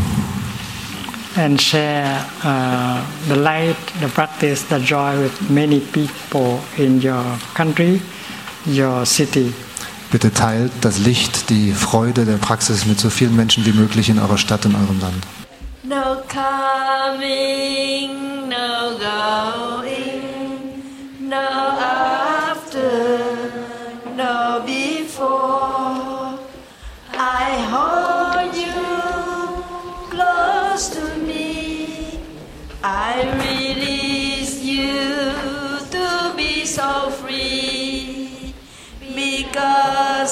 And 1.39 1.61
share 1.61 2.27
uh, 2.43 3.01
the 3.29 3.37
light, 3.37 3.77
the 4.01 4.09
practice, 4.09 4.65
the 4.65 4.81
joy 4.81 5.17
with 5.23 5.51
many 5.51 5.81
people 5.81 6.61
in 6.77 7.01
your 7.01 7.25
country, 7.55 8.01
your 8.67 9.07
city. 9.07 9.55
Bitte 10.11 10.33
teilt 10.33 10.73
das 10.81 10.99
Licht, 10.99 11.51
die 11.51 11.73
Freude 11.73 12.25
der 12.25 12.39
Praxis 12.39 12.87
mit 12.87 12.99
so 12.99 13.11
vielen 13.11 13.37
Menschen 13.37 13.65
wie 13.67 13.73
möglich 13.73 14.09
in 14.09 14.19
eurer 14.19 14.39
Stadt, 14.39 14.65
in 14.65 14.75
eurem 14.75 15.01
Land. 15.01 15.25
No 15.85 16.23
coming, 16.29 18.11
no 18.49 18.99
going, 18.99 20.23
no 21.21 22.18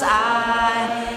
I 0.02 1.15